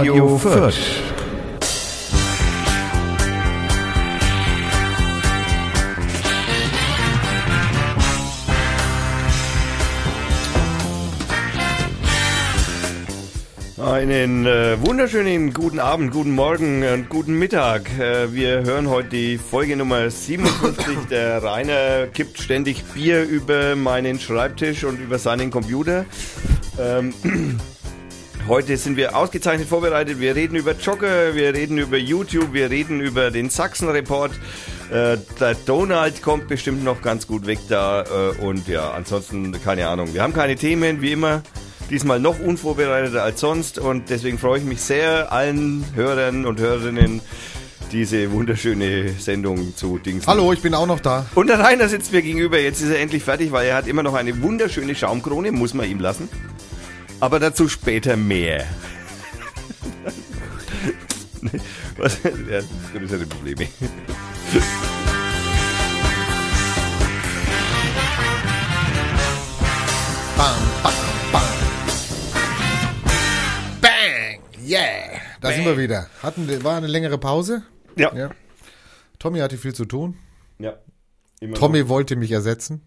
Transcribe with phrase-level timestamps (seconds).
[0.00, 0.78] Radio Fürth.
[13.78, 17.90] Einen äh, wunderschönen guten Abend, guten Morgen und guten Mittag.
[17.98, 20.96] Äh, wir hören heute die Folge Nummer 57.
[21.10, 26.06] Der Rainer kippt ständig Bier über meinen Schreibtisch und über seinen Computer.
[26.78, 27.12] Ähm,
[28.50, 30.18] heute sind wir ausgezeichnet vorbereitet.
[30.18, 34.32] Wir reden über Jogger, wir reden über YouTube, wir reden über den Sachsen-Report.
[34.90, 38.02] Äh, der Donald kommt bestimmt noch ganz gut weg da.
[38.02, 40.12] Äh, und ja, ansonsten keine Ahnung.
[40.14, 41.42] Wir haben keine Themen, wie immer.
[41.90, 47.20] Diesmal noch unvorbereiteter als sonst und deswegen freue ich mich sehr, allen Hörern und Hörerinnen
[47.92, 50.26] diese wunderschöne Sendung zu Dings.
[50.26, 51.26] Hallo, ich bin auch noch da.
[51.36, 52.58] Und der Rainer sitzt mir gegenüber.
[52.58, 55.88] Jetzt ist er endlich fertig, weil er hat immer noch eine wunderschöne Schaumkrone, muss man
[55.88, 56.28] ihm lassen.
[57.20, 58.66] Aber dazu später mehr.
[61.96, 62.18] Was?
[62.22, 62.60] Ja,
[62.92, 63.66] größere Probleme.
[70.36, 70.92] Bam, bam,
[71.32, 71.42] bam.
[73.80, 74.40] Bang!
[74.66, 75.20] Yeah!
[75.40, 75.54] Da Bang.
[75.56, 76.06] sind wir wieder.
[76.22, 77.62] Hatten, war eine längere Pause.
[77.96, 78.14] Ja.
[78.14, 78.30] Ja.
[79.18, 80.16] Tommy hatte viel zu tun.
[80.58, 80.74] ja.
[81.42, 82.82] Immer Tommy wollte mich ersetzen.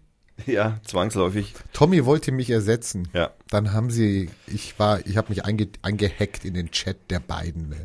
[0.46, 1.54] Ja, zwangsläufig.
[1.72, 3.08] Tommy wollte mich ersetzen.
[3.12, 3.30] Ja.
[3.50, 7.68] Dann haben sie, ich war, ich habe mich einge, eingehackt in den Chat der beiden,
[7.68, 7.76] ne?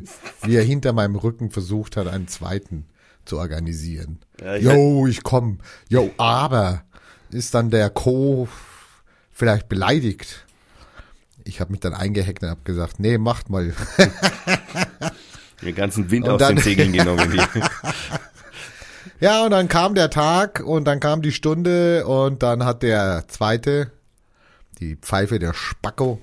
[0.42, 2.86] wie er hinter meinem Rücken versucht hat, einen zweiten
[3.24, 4.18] zu organisieren.
[4.42, 5.58] Ja, ich yo, ich komm.
[5.88, 6.82] Yo, aber
[7.30, 8.48] ist dann der Co.
[9.30, 10.44] vielleicht beleidigt?
[11.44, 13.72] Ich habe mich dann eingehackt und habe gesagt, nee, macht mal.
[15.62, 17.38] Den ganzen Wind Und aus dann- den Segeln genommen.
[19.20, 23.24] Ja, und dann kam der Tag und dann kam die Stunde und dann hat der
[23.28, 23.92] zweite,
[24.78, 26.20] die Pfeife, der Spacko,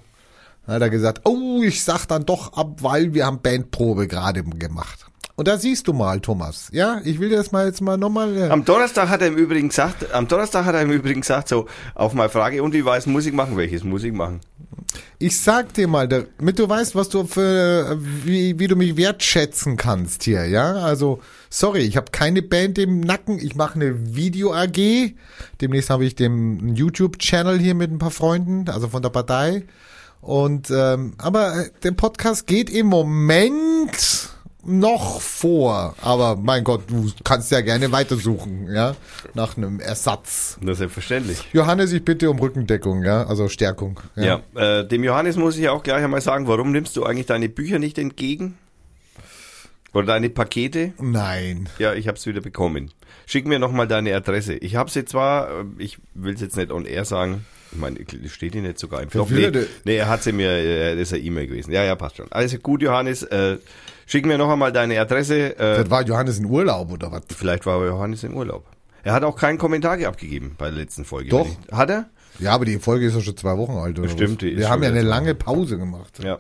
[0.66, 5.06] hat er gesagt, oh, ich sag dann doch ab, weil wir haben Bandprobe gerade gemacht.
[5.38, 6.68] Und da siehst du mal, Thomas.
[6.72, 8.36] Ja, ich will dir das mal jetzt mal nochmal.
[8.36, 11.48] Äh, Am Donnerstag hat er im Übrigen gesagt, am Donnerstag hat er im Übrigen gesagt,
[11.48, 13.56] so, auf meine Frage, und wie weiß Musik machen?
[13.56, 14.42] Welches Musik machen?
[15.20, 19.78] ich sag dir mal, damit du weißt, was du für, wie, wie du mich wertschätzen
[19.78, 20.74] kannst hier, ja.
[20.74, 23.40] Also, sorry, ich habe keine Band im Nacken.
[23.40, 25.14] Ich mache eine Video AG.
[25.62, 29.66] Demnächst habe ich den YouTube-Channel hier mit ein paar Freunden, also von der Partei.
[30.22, 34.30] Und ähm, aber äh, der Podcast geht im Moment
[34.68, 35.96] noch vor.
[36.02, 38.96] Aber mein Gott, du kannst ja gerne weitersuchen, ja,
[39.34, 40.58] nach einem Ersatz.
[40.62, 41.40] Nur selbstverständlich.
[41.54, 44.00] Johannes, ich bitte um Rückendeckung, ja, also Stärkung.
[44.16, 47.50] Ja, äh, dem Johannes muss ich auch gleich einmal sagen, warum nimmst du eigentlich deine
[47.50, 48.58] Bücher nicht entgegen?
[49.94, 50.94] Oder deine Pakete?
[51.00, 51.70] Nein.
[51.80, 52.92] Ja, ich habe es wieder bekommen.
[53.26, 54.54] Schick mir nochmal deine Adresse.
[54.54, 58.00] Ich habe sie zwar, äh, ich will es jetzt nicht on air sagen, ich meine,
[58.28, 59.30] steht die nicht sogar im Flop?
[59.30, 61.72] Nee, er nee, er hat sie mir, äh, das ist eine E-Mail gewesen.
[61.72, 62.32] Ja, ja, passt schon.
[62.32, 63.58] Also gut, Johannes, äh,
[64.08, 65.56] schick mir noch einmal deine Adresse.
[65.60, 67.22] Äh, Das war Johannes in Urlaub oder was?
[67.36, 68.66] Vielleicht war Johannes im Urlaub.
[69.04, 71.30] Er hat auch keinen Kommentar abgegeben bei der letzten Folge.
[71.30, 71.46] Doch.
[71.48, 72.10] ich- Hat er?
[72.40, 74.10] Ja, aber die Folge ist ja schon zwei Wochen alt, oder?
[74.10, 76.20] Stimmt, die ist Wir haben ja eine lange Pause gemacht.
[76.24, 76.40] Ja.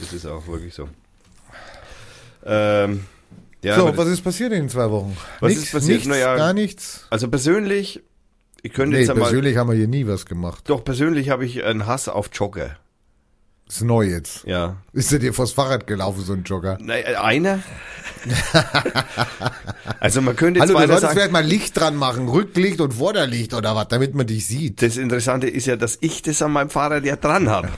[0.00, 0.88] Das ist auch wirklich so.
[2.44, 3.04] Ähm,
[3.62, 5.16] ja, so, was ist passiert in den zwei Wochen?
[5.40, 5.98] Was nichts, ist passiert?
[5.98, 6.36] Nichts, Na ja.
[6.36, 7.06] gar nichts.
[7.10, 8.02] also persönlich,
[8.62, 10.64] ich könnte Nee, jetzt einmal, persönlich haben wir hier nie was gemacht.
[10.68, 12.76] doch persönlich habe ich einen Hass auf Jogger.
[13.68, 14.44] Ist neu jetzt.
[14.46, 14.76] Ja.
[14.92, 16.78] Ist er dir vors Fahrrad gelaufen, so ein Jogger?
[16.80, 17.60] Nein, äh, einer?
[20.00, 23.54] also man könnte Hallo, jetzt du solltest vielleicht mal Licht dran machen, Rücklicht und Vorderlicht
[23.54, 24.82] oder was, damit man dich sieht.
[24.82, 27.68] das Interessante ist ja, dass ich das an meinem Fahrrad ja dran habe.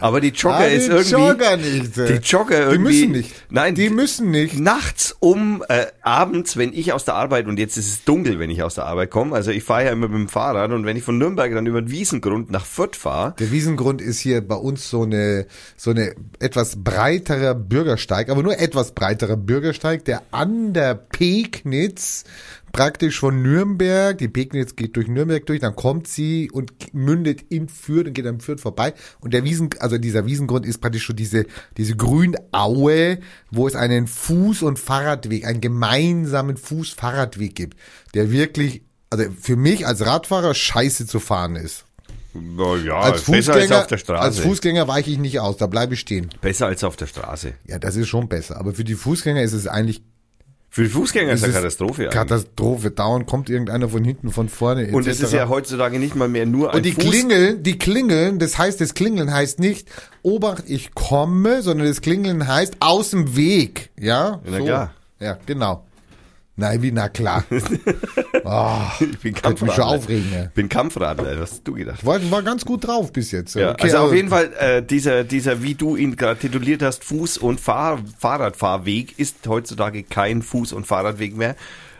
[0.00, 1.96] Aber die Jogger Ah, ist die irgendwie, Jogger nicht.
[1.96, 2.18] die äh.
[2.20, 3.34] Jogger Die irgendwie, müssen nicht.
[3.50, 4.58] nein, Die müssen nicht.
[4.58, 8.50] nachts um äh, abends, wenn ich aus der Arbeit und jetzt ist es dunkel, wenn
[8.50, 9.34] ich aus der Arbeit komme.
[9.34, 11.82] Also ich fahre ja immer mit dem Fahrrad und wenn ich von Nürnberg dann über
[11.82, 16.14] den Wiesengrund nach Fürth fahre, Der Wiesengrund ist hier bei uns so eine, so eine
[16.38, 22.24] etwas breiterer Bürgersteig, aber nur etwas breiterer Bürgersteig, der an der Pegnitz
[22.72, 27.68] praktisch von Nürnberg, die Pegnitz geht durch Nürnberg durch, dann kommt sie und mündet in
[27.68, 28.94] Fürth und geht am Fürth vorbei.
[29.20, 31.46] Und der Wiesen, also dieser Wiesengrund ist praktisch schon diese,
[31.76, 33.18] diese Grünaue,
[33.50, 37.76] wo es einen Fuß- und Fahrradweg, einen gemeinsamen Fuß-Fahrradweg gibt,
[38.14, 41.84] der wirklich, also für mich als Radfahrer scheiße zu fahren ist.
[42.34, 44.22] Na ja, Als besser als Fußgänger, auf der Straße.
[44.22, 46.28] als Fußgänger weiche ich nicht aus, da bleibe ich stehen.
[46.40, 47.54] besser als auf der Straße.
[47.66, 48.58] Ja, das ist schon besser.
[48.58, 50.02] Aber für die Fußgänger ist es eigentlich
[50.70, 52.02] Für die Fußgänger ist es eine Katastrophe.
[52.02, 52.14] eigentlich.
[52.14, 52.90] Katastrophe.
[52.90, 54.82] Dauernd kommt irgendeiner von hinten, von vorne.
[54.82, 54.94] Etc.
[54.94, 57.02] und es ist ja heutzutage nicht mal mehr nur ein und die Fuß.
[57.04, 59.88] klingeln, die klingeln, das heißt, das Klingeln heißt nicht,
[60.22, 63.90] Obacht, ich komme, sondern das Klingeln heißt aus dem Weg.
[63.98, 64.42] Ja?
[64.44, 64.94] Na klar.
[65.20, 65.84] Ja, genau.
[66.58, 67.44] Nein, wie, na klar.
[68.44, 70.26] oh, Ich bin könnte mich schon aufregen.
[70.34, 70.46] Ja.
[70.54, 72.04] bin Kampfradler, was hast du gedacht?
[72.04, 73.54] War, war ganz gut drauf bis jetzt.
[73.54, 77.04] Ja, Okay, also auf jeden Fall, äh, dieser, dieser, wie du ihn gerade tituliert hast,
[77.04, 81.54] Fuß- und Fahr Fahrradfahrweg ist heutzutage kein Fuß- und Fahrradweg mehr.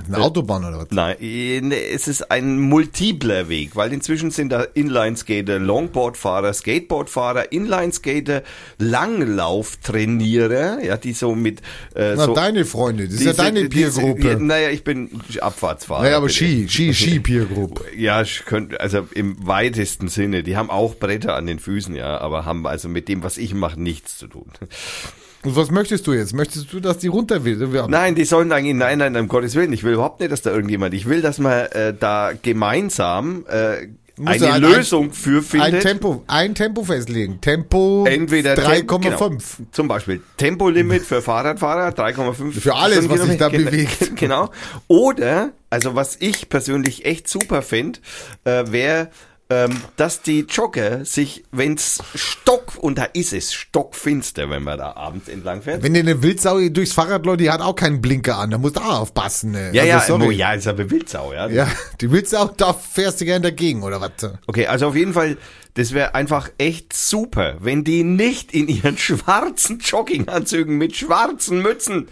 [0.07, 0.87] Eine Autobahn oder was?
[0.91, 7.53] Nein, äh, ne, es ist ein multipler Weg, weil inzwischen sind da Inlineskater, Longboardfahrer, Skateboardfahrer,
[7.53, 8.43] Inlineskater,
[8.79, 11.61] Langlauftrainierer, ja, die so mit
[11.95, 14.29] äh, Na, so deine Freunde, das ist ja deine Peergruppe.
[14.29, 15.11] Ja, naja, ich bin
[15.41, 16.03] Abfahrtsfahrer.
[16.03, 16.39] Naja, aber bitte.
[16.39, 17.85] Ski, Ski, Ski Peer Group.
[17.97, 20.43] Ja, ich könnte, also im weitesten Sinne.
[20.43, 23.55] Die haben auch Bretter an den Füßen, ja, aber haben also mit dem, was ich
[23.55, 24.51] mache, nichts zu tun.
[25.45, 26.35] Und was möchtest du jetzt?
[26.35, 27.57] Möchtest du, dass die runter will?
[27.89, 30.51] Nein, die sollen eigentlich, nein, nein, um Gottes Willen, ich will überhaupt nicht, dass da
[30.51, 33.87] irgendjemand, ich will, dass man äh, da gemeinsam äh,
[34.17, 35.83] Muss eine ein- Lösung für Ein findet.
[35.83, 37.41] Tempo, ein Tempo festlegen.
[37.41, 39.01] Tempo Entweder Tempo- 3,5.
[39.03, 39.39] Genau,
[39.71, 42.53] zum Beispiel Tempolimit für Fahrradfahrer 3,5.
[42.61, 44.13] Für alles, was sich da bewegt.
[44.17, 44.51] Genau.
[44.89, 48.01] Oder, also was ich persönlich echt super finde,
[48.45, 49.11] äh, wäre,
[49.51, 54.93] ähm, dass die Jogger sich, wenn's stock, und da ist es stockfinster, wenn man da
[54.93, 55.83] abends entlang fährt.
[55.83, 58.77] Wenn dir eine Wildsau durchs Fahrrad läuft, die hat auch keinen Blinker an, da musst
[58.77, 59.53] du auch aufpassen.
[59.53, 59.71] Ne?
[59.73, 60.35] ja, also, ja, sorry.
[60.35, 61.49] ja, ist aber Wildsau, ja.
[61.49, 61.69] Ja,
[62.01, 64.11] die Wildsau, da fährst du gern dagegen, oder was?
[64.47, 65.39] Okay, also auf jeden Fall,
[65.75, 72.09] das wäre einfach echt super, wenn die nicht in ihren schwarzen Jogginganzügen mit schwarzen Mützen,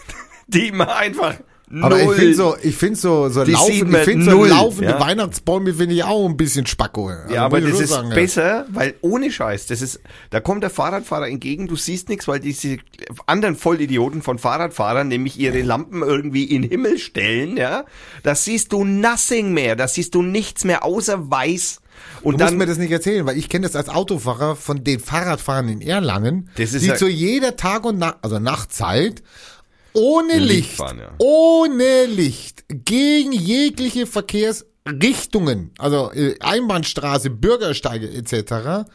[0.48, 1.34] die man einfach
[1.72, 4.90] Aber null, ich finde so, ich finde so, so, Die laufen, ich find so laufende
[4.90, 5.00] ja.
[5.00, 7.08] Weihnachtsbäume finde ich auch ein bisschen spacko.
[7.10, 10.00] Also Ja, aber das ist sagen, besser, weil ohne Scheiß, das ist,
[10.30, 12.78] da kommt der Fahrradfahrer entgegen, du siehst nichts, weil diese
[13.26, 17.84] anderen Vollidioten von Fahrradfahrern nämlich ihre Lampen irgendwie in den Himmel stellen, ja.
[18.24, 21.80] Da siehst du nothing mehr, da siehst du nichts mehr außer weiß.
[22.22, 24.82] Und Du dann, musst mir das nicht erzählen, weil ich kenne das als Autofahrer von
[24.82, 29.22] den Fahrradfahrern in Erlangen, Das ist die ja- zu jeder Tag- und Nacht, also Nachtzeit,
[29.92, 31.12] ohne Licht fahren, ja.
[31.18, 38.86] ohne Licht, gegen jegliche Verkehrsrichtungen, also äh, Einbahnstraße, Bürgersteige etc.,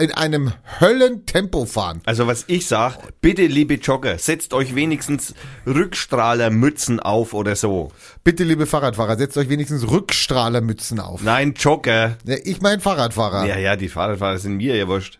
[0.00, 2.00] in einem Höllentempo fahren.
[2.06, 5.34] Also was ich sag, bitte liebe Jogger, setzt euch wenigstens
[5.66, 7.90] Rückstrahlermützen auf oder so.
[8.22, 11.22] Bitte, liebe Fahrradfahrer, setzt euch wenigstens Rückstrahlermützen auf.
[11.22, 12.16] Nein, Jogger.
[12.44, 13.46] Ich mein Fahrradfahrer.
[13.46, 15.18] Ja, ja, die Fahrradfahrer sind mir ja wurscht.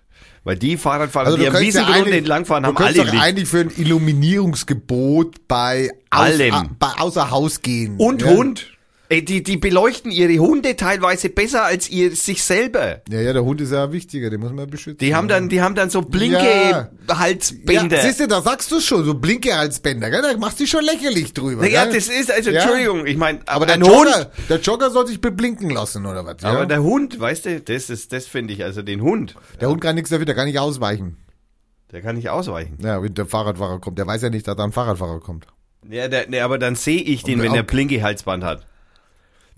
[0.49, 3.23] Weil die Fahrradfahrer, Also die am Wiesengrund entlangfahren, haben alle Licht.
[3.23, 6.39] eigentlich für ein Illuminierungsgebot bei, aus,
[6.79, 7.99] bei außer Haus gehen.
[7.99, 8.29] Und ja.
[8.29, 8.67] Hund.
[9.11, 13.01] Ey, die, die beleuchten ihre Hunde teilweise besser als ihr sich selber.
[13.09, 14.99] Ja, ja, der Hund ist ja wichtiger, den muss man beschützen.
[14.99, 16.91] Die haben dann, die haben dann so blinke Ja.
[17.09, 17.97] Halsbänder.
[17.97, 20.21] Ja, siehst du, da sagst du schon, so blinke als Bänder, gell?
[20.21, 21.63] Da machst du dich schon lächerlich drüber.
[21.63, 21.95] naja, gell?
[21.95, 22.61] das ist, also, Ja.
[22.61, 24.29] Entschuldigung, ich meine, aber der Jogger, Hund.
[24.51, 26.37] der Jogger soll sich beblinken lassen, oder was?
[26.43, 26.51] Ja?
[26.51, 29.81] Aber der Hund, weißt du, das ist, das finde ich, also den Hund, der Hund
[29.81, 31.17] kann nichts dafür, der kann nicht ausweichen.
[31.93, 32.77] der kann nicht ausweichen.
[32.83, 35.47] Ja, wenn der Fahrradfahrer kommt, der weiß ja nicht, dass da ein Fahrradfahrer kommt.
[35.89, 38.67] Ja, der, nee, aber dann sehe ich den, Und wenn der blinke Halsband hat.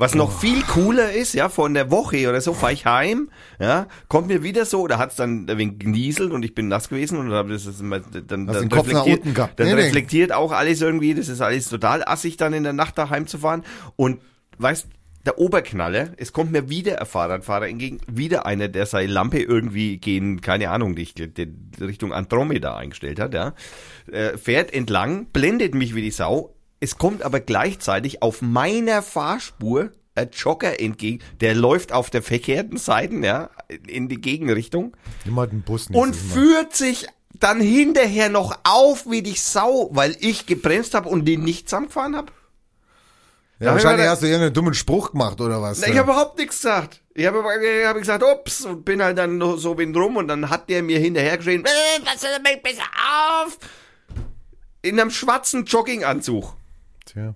[0.00, 0.38] Was noch Oh.
[0.38, 3.30] viel cooler ist, ja, von der Woche oder so fahre ich heim,
[3.60, 6.88] ja, kommt mir wieder so, da hat's dann ein wenig genieselt und ich bin nass
[6.88, 9.66] gewesen und dann das ist immer, dann, Hast dann den Kopf nach reflektiert, unten dann
[9.68, 9.80] Nee, nee.
[9.82, 13.62] reflektiert auch alles irgendwie, das ist alles total assig dann in der Nacht da heimzufahren
[13.96, 14.20] und
[14.56, 14.88] weißt,
[15.26, 19.98] der Oberknaller, es kommt mir wieder ein Fahrradfahrer entgegen, wieder einer, der seine Lampe irgendwie
[19.98, 23.52] gehen, keine Ahnung, die, die Richtung Andromeda eingestellt hat, ja,
[24.10, 29.90] äh, fährt entlang, blendet mich wie die Sau, es kommt aber gleichzeitig auf meiner Fahrspur
[30.14, 33.50] ein Jogger entgegen, der läuft auf der verkehrten Seite, ja,
[33.86, 35.98] in die Gegenrichtung Immer den Bus nicht.
[35.98, 37.06] und führt sich
[37.38, 42.16] dann hinterher noch auf wie die Sau, weil ich gebremst habe und den nicht zusammengefahren
[42.16, 42.32] habe.
[43.60, 45.80] ja, wahrscheinlich da- hast du irgendeinen dummen Spruch gemacht, oder was?
[45.80, 47.00] Na, ich habe überhaupt nichts gesagt.
[47.14, 50.68] Ich habe hab gesagt, ups, und bin halt dann so bin rum und dann hat
[50.68, 52.82] der mir hinterher geschrien, äh, pass damit besser
[53.44, 53.58] auf.
[54.82, 56.56] In einem schwarzen Jogginganzug.
[57.12, 57.34] Tja.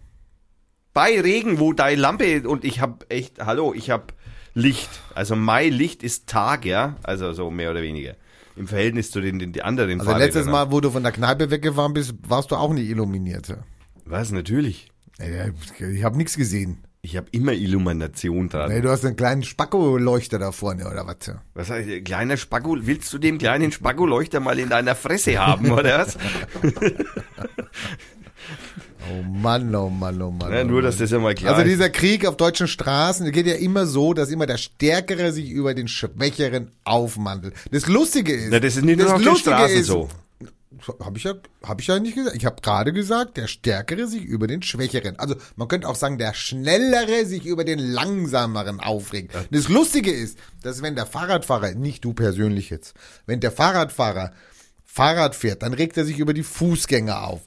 [0.92, 4.12] Bei Regen, wo deine Lampe und ich hab echt, hallo, ich hab
[4.54, 4.88] Licht.
[5.14, 8.14] Also mein Licht ist Tag, ja, also so mehr oder weniger.
[8.54, 11.50] Im Verhältnis zu den, den die anderen Also letztes Mal, wo du von der Kneipe
[11.50, 13.52] weggefahren bist, warst du auch nicht illuminiert.
[14.04, 14.92] Was, natürlich.
[15.18, 16.84] Ich habe nichts gesehen.
[17.02, 18.70] Ich habe immer Illumination dran.
[18.70, 21.36] Nee, du hast einen kleinen Spacko-Leuchter da vorne, oder was?
[21.52, 25.70] Was heißt, äh, kleiner Spacko, willst du dem kleinen Spacko-Leuchter mal in deiner Fresse haben,
[25.70, 26.16] oder was?
[29.10, 30.52] Oh Mann, oh Mann, oh Mann.
[30.52, 33.46] Ja, oh nur, dass das ja mal klar Also dieser Krieg auf deutschen Straßen geht
[33.46, 37.54] ja immer so, dass immer der Stärkere sich über den Schwächeren aufmantelt.
[37.70, 40.08] Das Lustige ist, Na, das ist nicht nur auf den Straßen so.
[41.00, 41.34] Habe ich ja,
[41.64, 42.36] habe ich ja nicht gesagt.
[42.36, 45.18] Ich habe gerade gesagt, der Stärkere sich über den Schwächeren.
[45.18, 49.32] Also man könnte auch sagen, der Schnellere sich über den Langsameren aufregt.
[49.50, 52.94] Das Lustige ist, dass wenn der Fahrradfahrer, nicht du persönlich jetzt,
[53.26, 54.32] wenn der Fahrradfahrer
[54.94, 57.40] Fahrrad fährt, dann regt er sich über die Fußgänger auf.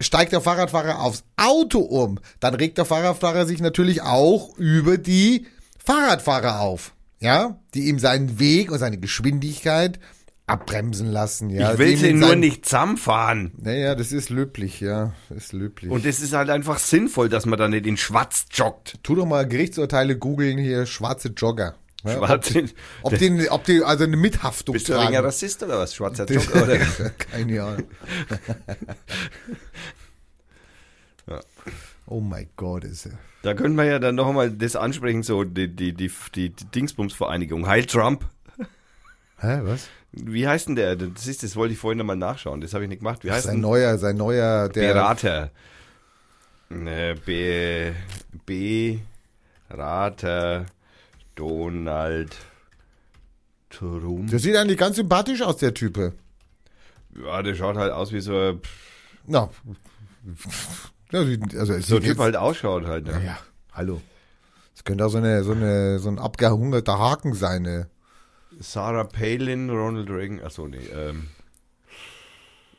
[0.00, 5.46] Steigt der Fahrradfahrer aufs Auto um, dann regt der Fahrradfahrer sich natürlich auch über die
[5.84, 6.94] Fahrradfahrer auf.
[7.20, 10.00] Ja, die ihm seinen Weg und seine Geschwindigkeit
[10.46, 11.50] abbremsen lassen.
[11.50, 13.52] Ja, ich will sie nur nicht zusammenfahren.
[13.58, 15.90] Naja, das ist löblich, ja, ist löblich.
[15.90, 19.00] Und es ist halt einfach sinnvoll, dass man da nicht in schwarz joggt.
[19.02, 21.74] tu doch mal Gerichtsurteile googeln hier, schwarze Jogger.
[22.04, 22.54] Ja, Schwarz.
[23.02, 25.14] Ob die, ob die also eine Mithaftung Bist du ein tragen.
[25.14, 25.94] wenig Rassist oder was?
[25.94, 26.78] Schwarzer Jogger oder?
[27.10, 27.84] Keine Ahnung.
[31.28, 31.40] Ja.
[32.06, 33.18] Oh mein Gott, ist er.
[33.42, 37.66] Da können wir ja dann noch mal das ansprechen, so die, die, die, die, Dingsbums-Vereinigung.
[37.66, 38.24] Heil Trump.
[39.38, 39.88] Hä, was?
[40.12, 40.94] Wie heißt denn der?
[40.94, 42.60] Das ist, das wollte ich vorhin noch mal nachschauen.
[42.60, 43.24] Das habe ich nicht gemacht.
[43.24, 44.94] Wie heißt Sein denn neuer, sein neuer, der.
[44.94, 45.50] Berater?
[46.68, 48.98] Ne, B,
[49.68, 50.66] Berater
[51.36, 52.36] Donald
[53.70, 54.30] Trump.
[54.30, 56.14] Der sieht eigentlich ganz sympathisch aus, der Type.
[57.24, 58.60] Ja, der schaut halt aus wie so,
[59.26, 59.48] Na.
[61.12, 63.06] Ja, also es so ein Typ halt ausschaut halt.
[63.06, 63.12] Ne?
[63.12, 63.38] ja, ja,
[63.72, 64.02] hallo.
[64.74, 67.88] Das könnte auch so eine, so eine, so ein abgehungerter Haken sein, ne?
[68.58, 71.28] Sarah Palin, Ronald Reagan, achso, nee, ähm,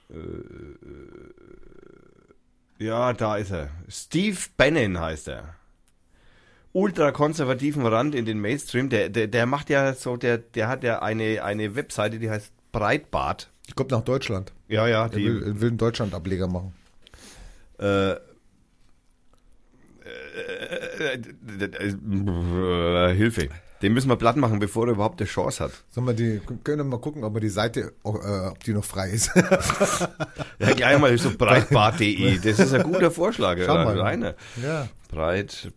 [0.10, 0.16] äh,
[2.84, 3.70] ja, da ist er.
[3.88, 5.56] Steve Bannon heißt er.
[6.74, 11.02] Ultrakonservativen Rand in den Mainstream, der, der, der macht ja so, der, der hat ja
[11.02, 13.50] eine, eine Webseite, die heißt Breitbart.
[13.68, 14.54] Die kommt nach Deutschland.
[14.68, 16.74] Ja, ja, Er die, will, will einen Deutschland-Ableger machen.
[17.80, 18.18] äh, äh,
[21.60, 21.94] äh,
[23.12, 23.50] äh, Hilfe.
[23.82, 25.72] Den müssen wir platt machen, bevor er überhaupt eine Chance hat.
[25.92, 29.10] Sollen wir die, können wir mal gucken, ob wir die Seite, ob die noch frei
[29.12, 29.32] ist.
[30.60, 32.40] Ja, gleich mal so breitbart.de.
[32.44, 34.00] Das ist ein guter Vorschlag, Schau mal.
[34.00, 34.36] Rainer.
[34.64, 34.88] ja.
[35.10, 35.72] Breitbart.de.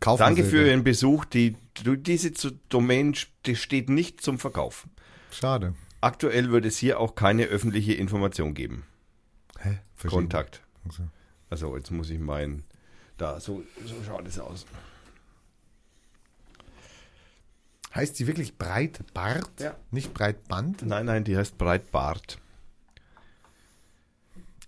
[0.00, 0.66] Kaufen Danke für den.
[0.66, 1.24] Ihren Besuch.
[1.24, 2.32] Die, diese
[2.68, 3.16] Domain
[3.46, 4.86] die steht nicht zum Verkauf.
[5.30, 5.74] Schade.
[6.00, 8.84] Aktuell wird es hier auch keine öffentliche Information geben.
[9.58, 9.78] Hä?
[9.94, 10.22] Verschieden.
[10.22, 10.62] Kontakt.
[10.84, 11.04] Also.
[11.50, 12.64] Also jetzt muss ich meinen.
[13.16, 14.66] Da, so, so schaut es aus.
[17.94, 19.50] Heißt die wirklich Breitbart?
[19.58, 19.76] Ja.
[19.90, 20.82] Nicht Breitband?
[20.82, 22.38] Nein, nein, die heißt Breitbart.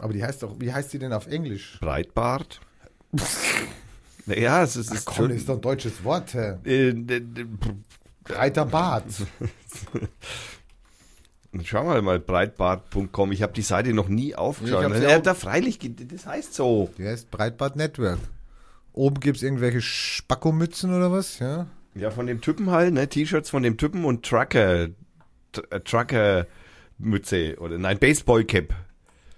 [0.02, 1.78] Aber die heißt doch, wie heißt die denn auf Englisch?
[1.80, 2.60] Breitbart?
[4.26, 6.34] naja, es ist, es ist Komm, ist doch ein deutsches Wort.
[6.34, 6.56] hä?
[6.64, 6.92] äh,
[8.24, 9.04] Breiter Bart.
[11.64, 13.30] Schauen wir mal, breitbart.com.
[13.32, 14.90] Ich habe die Seite noch nie aufgeschaut.
[15.02, 15.78] Ja, da freilich,
[16.08, 16.90] das heißt so.
[16.98, 18.18] Die heißt Breitbart Network.
[18.94, 21.38] Oben gibt's irgendwelche Spackomützen oder was?
[21.38, 21.66] Ja.
[21.94, 23.06] Ja, von dem Typen halt, ne?
[23.08, 24.88] T-Shirts von dem Typen und Trucker,
[25.54, 28.74] Tr- äh, Trucker-Mütze oder nein, Baseball-Cap.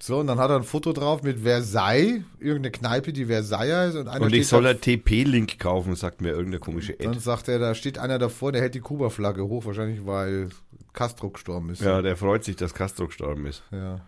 [0.07, 3.97] So, und dann hat er ein Foto drauf mit Versailles, irgendeine Kneipe, die Versailles heißt.
[3.97, 7.21] Und, einer Und ich soll da- TP-Link kaufen, sagt mir irgendeine komische Dann Ad.
[7.21, 10.51] sagt er, da steht einer davor, der hält die Kuba-Flagge hoch, wahrscheinlich weil
[10.93, 11.81] Castro gestorben ist.
[11.81, 13.63] Ja, der freut sich, dass Castro gestorben ist.
[13.71, 14.03] Ja.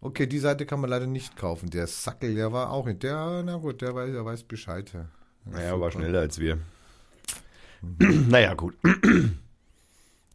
[0.00, 1.70] Okay, die Seite kann man leider nicht kaufen.
[1.70, 4.90] Der Sackel, der war auch in der, na gut, der weiß, der weiß Bescheid.
[4.92, 5.06] Ja.
[5.44, 6.58] Naja, war schneller als wir.
[8.28, 8.74] naja, gut.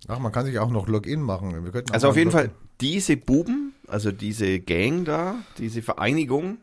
[0.07, 1.53] Ach, man kann sich auch noch Login machen.
[1.91, 2.49] Also auf jeden Login- Fall,
[2.81, 6.57] diese Buben, also diese Gang da, diese Vereinigung,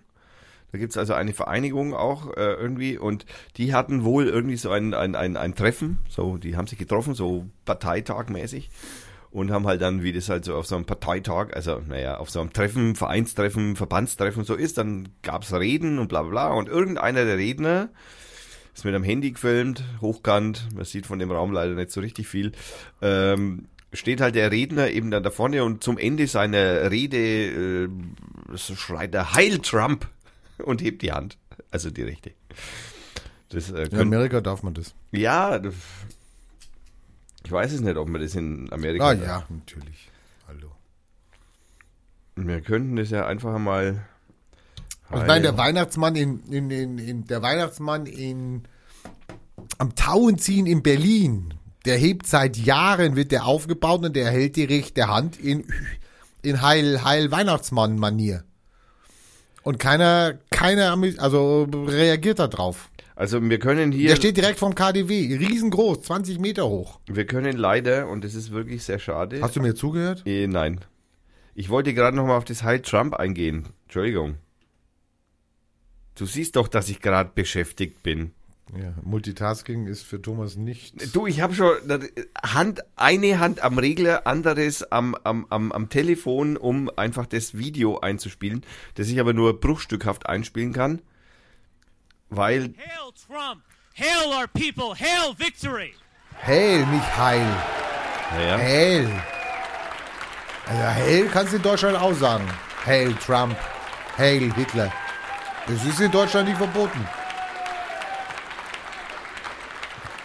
[0.73, 3.27] da gibt's also eine Vereinigung auch äh, irgendwie und
[3.57, 7.15] die hatten wohl irgendwie so ein, ein, ein, ein Treffen, so, die haben sich getroffen,
[7.15, 8.71] so Parteitagmäßig
[9.31, 12.31] und haben halt dann, wie das halt so auf so einem Parteitag, also naja, auf
[12.31, 16.69] so einem Treffen, Vereinstreffen, Verbandstreffen so ist, dann gab's Reden und bla bla bla und
[16.69, 17.89] irgendeiner der Redner
[18.75, 22.27] ist mit einem Handy gefilmt, hochkant, man sieht von dem Raum leider nicht so richtig
[22.29, 22.53] viel,
[23.03, 27.89] ähm, steht halt der Redner eben dann da vorne und zum Ende seiner Rede äh,
[28.57, 30.09] schreit er Heil Trump
[30.59, 31.39] und hebt die Hand,
[31.71, 32.33] also die rechte.
[33.51, 34.95] Das, äh, In Amerika darf man das.
[35.13, 35.61] ja,
[37.45, 39.09] ich weiß es nicht, ob man das in Amerika.
[39.09, 40.11] Ah ja, natürlich.
[40.49, 40.73] Hallo.
[42.37, 44.07] Wir könnten das ja einfach mal.
[45.11, 48.63] Ich meine, der Weihnachtsmann in, in, in, in der Weihnachtsmann in
[49.79, 54.65] am Tauenziehen in Berlin, der hebt seit Jahren, wird der aufgebaut und der hält die
[54.65, 55.65] rechte Hand in,
[56.43, 58.45] in Heil, Heil Weihnachtsmann Manier.
[59.63, 62.91] Und keiner, keiner, also reagiert da drauf.
[63.17, 67.01] also wir können hier, Der steht direkt vom KDW, riesengroß, 20 Meter hoch.
[67.07, 69.41] wir können leider, und das ist wirklich sehr schade.
[69.41, 70.23] Hast du mir zugehört?
[70.27, 70.81] Eh, nein.
[71.55, 73.69] Ich wollte gerade noch mal auf das Heil Trump eingehen.
[73.85, 74.37] Entschuldigung.
[76.17, 78.33] Du siehst doch, dass ich gerade beschäftigt bin.
[78.73, 81.15] Ja, Multitasking ist für Thomas nicht.
[81.15, 81.77] Du, ich habe schon
[82.43, 88.01] Hand, eine Hand am Regler, anderes am, am, am, am Telefon, um einfach das Video
[88.01, 91.03] einzuspielen, das ich aber nur bruchstückhaft einspielen kann,
[92.31, 93.63] weil Hail Trump!
[93.97, 94.95] Hail our people!
[94.99, 95.95] Hail victory!
[96.43, 97.47] Hail, nicht Heil.
[98.33, 98.59] Naja.
[98.59, 99.23] Hail.
[100.67, 102.45] Also Hail kannst du in Deutschland auch sagen.
[102.85, 103.57] Hail Trump.
[104.19, 104.93] Hail Hitler.
[105.67, 107.09] Das ist in Deutschland nicht verboten.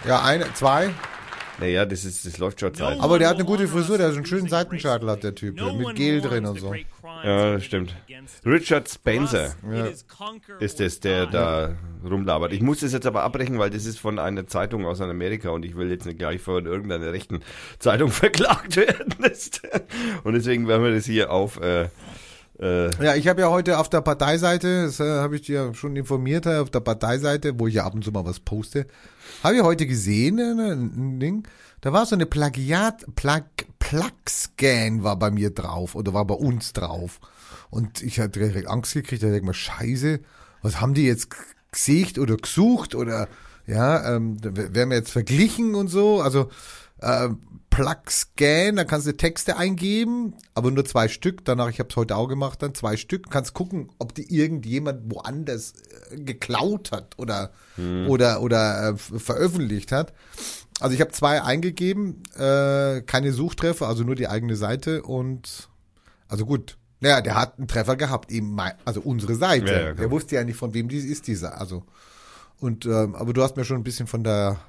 [0.06, 0.94] Ja, eine, zwei.
[1.60, 3.00] Naja, das, ist, das läuft schon Zeit.
[3.00, 5.60] Aber der hat eine gute Frisur, der hat so einen schönen Seitenscheitel, hat der Typ.
[5.78, 6.74] mit Gel drin und so.
[7.24, 7.96] Ja, das stimmt.
[8.46, 9.54] Richard Spencer
[10.60, 12.54] ist es, der da rumlabert.
[12.54, 15.66] Ich muss das jetzt aber abbrechen, weil das ist von einer Zeitung aus Amerika und
[15.66, 17.42] ich will jetzt nicht gleich von irgendeiner rechten
[17.80, 19.16] Zeitung verklagt werden.
[20.24, 21.60] Und deswegen werden wir das hier auf...
[21.62, 21.90] Äh,
[22.60, 25.96] äh, Ja, ich habe ja heute auf der Parteiseite, das äh, habe ich dir schon
[25.96, 28.88] informiert, äh, auf der Parteiseite, wo ich ja ab und zu mal was poste,
[29.44, 31.48] habe ich heute gesehen, äh, ein Ding,
[31.82, 33.46] da war so eine Plagiat, Plag,
[33.80, 37.20] Plug-Scan war bei mir drauf oder war bei uns drauf.
[37.70, 40.20] Und ich hatte direkt Angst gekriegt, da denke ich mal, scheiße,
[40.62, 41.30] was haben die jetzt
[41.72, 43.28] gesicht oder gesucht oder
[43.68, 46.50] ja, ähm, werden wir jetzt verglichen und so, also
[47.02, 47.30] äh,
[47.70, 51.46] Plug-Scan, da kannst du Texte eingeben, aber nur zwei Stück.
[51.46, 53.30] Danach, ich habe es heute auch gemacht, dann zwei Stück.
[53.30, 55.74] Kannst gucken, ob die irgendjemand woanders
[56.12, 57.52] äh, geklaut hat oder
[58.08, 60.14] oder oder äh, veröffentlicht hat.
[60.80, 65.70] Also ich habe zwei eingegeben, äh, keine Suchtreffer, also nur die eigene Seite und
[66.28, 66.78] also gut.
[67.02, 69.72] Naja, der hat einen Treffer gehabt, eben mein, also unsere Seite.
[69.72, 71.58] Ja, ja, der wusste ja nicht, von wem dies ist, dieser.
[71.58, 71.84] Also
[72.60, 74.60] und ähm, aber du hast mir schon ein bisschen von der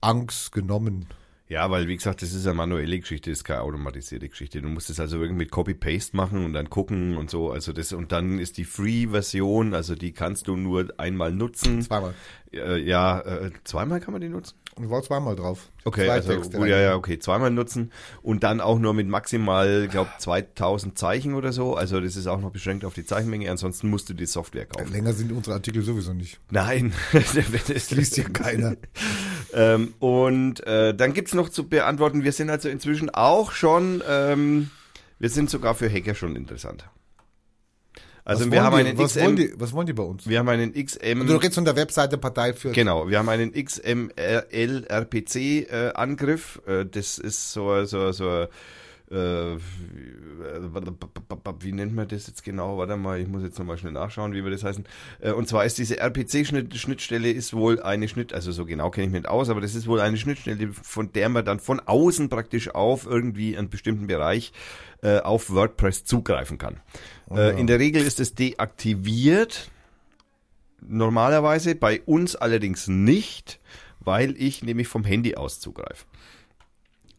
[0.00, 1.06] Angst genommen.
[1.52, 4.62] Ja, weil wie gesagt, das ist eine manuelle Geschichte, das ist keine automatisierte Geschichte.
[4.62, 7.50] Du musst es also irgendwie mit Copy-Paste machen und dann gucken und so.
[7.50, 11.82] Also das und dann ist die Free-Version, also die kannst du nur einmal nutzen.
[11.82, 12.14] Zweimal.
[12.54, 14.54] Äh, ja, äh, zweimal kann man die nutzen.
[14.74, 15.68] Und ich war zweimal drauf.
[15.84, 19.06] Okay, Zwei also Texte gut, ja, ja, okay, zweimal nutzen und dann auch nur mit
[19.06, 21.74] maximal, glaube 2000 Zeichen oder so.
[21.74, 23.50] Also das ist auch noch beschränkt auf die Zeichenmenge.
[23.50, 24.90] Ansonsten musst du die Software kaufen.
[24.90, 26.40] Länger sind unsere Artikel sowieso nicht.
[26.50, 28.76] Nein, das Liest ja keiner.
[29.54, 34.70] Ähm, und äh, dann gibt's noch zu beantworten, wir sind also inzwischen auch schon, ähm,
[35.18, 36.86] wir sind sogar für Hacker schon interessant.
[38.24, 40.02] Also was wir wollen haben die, einen was wollen XM, die, was wollen die bei
[40.04, 40.28] uns?
[40.28, 42.70] wir haben einen XM, Du redest von der Webseite Partei für.
[42.70, 46.60] genau, wir haben einen XML-RPC äh, Angriff.
[46.66, 48.46] Äh, das ist so so so
[49.12, 49.58] äh,
[51.60, 52.78] wie nennt man das jetzt genau?
[52.78, 54.84] Warte mal, ich muss jetzt nochmal schnell nachschauen, wie wir das heißen.
[55.20, 59.12] Äh, Und zwar ist diese RPC-Schnittstelle ist wohl eine Schnitt, also so genau kenne ich
[59.12, 62.28] mich nicht aus, aber das ist wohl eine Schnittstelle, von der man dann von außen
[62.28, 64.52] praktisch auf irgendwie einen bestimmten Bereich
[65.02, 66.80] äh, auf WordPress zugreifen kann.
[67.30, 69.70] Äh, in der Regel ist es deaktiviert,
[70.80, 73.60] normalerweise, bei uns allerdings nicht,
[74.00, 76.04] weil ich nämlich vom Handy aus zugreife.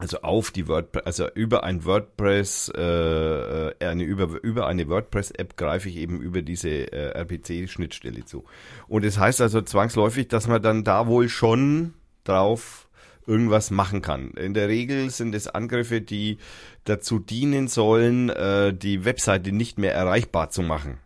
[0.03, 5.55] Also auf die WordPress, also über ein WordPress, äh, äh, eine, über, über eine WordPress-App
[5.55, 8.43] greife ich eben über diese äh, RPC-Schnittstelle zu.
[8.89, 11.93] Und es das heißt also zwangsläufig, dass man dann da wohl schon
[12.25, 12.89] drauf
[13.25, 14.31] irgendwas machen kann.
[14.31, 16.37] In der Regel sind es Angriffe, die
[16.83, 20.97] dazu dienen sollen, äh, die Webseite nicht mehr erreichbar zu machen.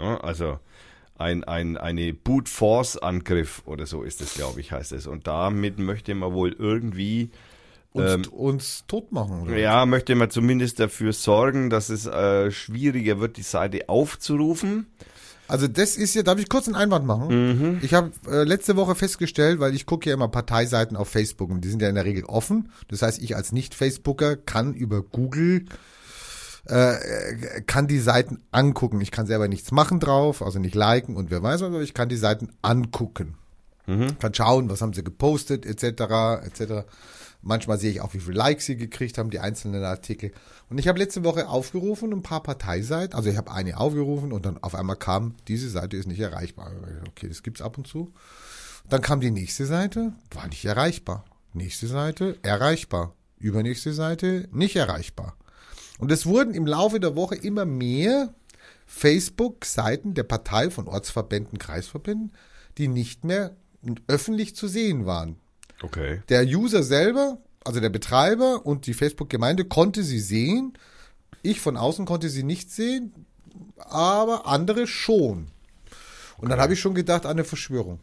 [0.00, 0.58] Ja, also
[1.18, 5.06] ein, ein, eine Boot Force Angriff oder so ist es, glaube ich, heißt es.
[5.06, 7.30] Und damit möchte man wohl irgendwie
[7.92, 9.42] Uns, uns tot machen.
[9.42, 9.52] Oder?
[9.52, 14.86] Ähm, ja, möchte man zumindest dafür sorgen, dass es äh, schwieriger wird, die Seite aufzurufen.
[15.48, 17.28] Also das ist ja, darf ich kurz einen Einwand machen?
[17.28, 17.78] Mhm.
[17.82, 21.62] Ich habe äh, letzte Woche festgestellt, weil ich gucke ja immer Parteiseiten auf Facebook und
[21.62, 22.70] die sind ja in der Regel offen.
[22.88, 25.66] Das heißt, ich als Nicht-Facebooker kann über Google
[26.64, 29.00] äh, kann die Seiten angucken.
[29.00, 31.92] Ich kann selber nichts machen drauf, also nicht liken und wer weiß was, aber ich
[31.92, 33.34] kann die Seiten angucken.
[34.20, 36.86] Kann schauen, was haben sie gepostet, etc., etc.
[37.42, 40.30] Manchmal sehe ich auch, wie viele Likes sie gekriegt haben, die einzelnen Artikel.
[40.70, 44.46] Und ich habe letzte Woche aufgerufen, ein paar Parteiseiten, also ich habe eine aufgerufen und
[44.46, 46.70] dann auf einmal kam, diese Seite ist nicht erreichbar.
[47.08, 48.12] Okay, das gibt's ab und zu.
[48.88, 51.24] Dann kam die nächste Seite, war nicht erreichbar.
[51.52, 53.14] Nächste Seite, erreichbar.
[53.38, 55.36] Übernächste Seite, nicht erreichbar.
[55.98, 58.34] Und es wurden im Laufe der Woche immer mehr
[58.86, 62.32] Facebook-Seiten der Partei von Ortsverbänden, Kreisverbänden,
[62.78, 63.56] die nicht mehr
[64.06, 65.36] öffentlich zu sehen waren.
[65.82, 66.22] Okay.
[66.28, 70.74] Der User selber, also der Betreiber und die Facebook-Gemeinde konnte sie sehen.
[71.42, 73.26] Ich von außen konnte sie nicht sehen,
[73.78, 75.48] aber andere schon.
[76.38, 78.00] Und dann habe ich schon gedacht, an eine Verschwörung.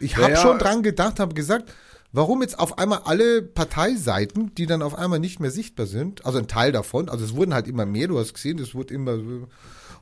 [0.00, 0.36] Ich habe ja.
[0.36, 1.72] schon dran gedacht, habe gesagt,
[2.12, 6.38] warum jetzt auf einmal alle Parteiseiten, die dann auf einmal nicht mehr sichtbar sind, also
[6.38, 9.18] ein Teil davon, also es wurden halt immer mehr, du hast gesehen, es wurde immer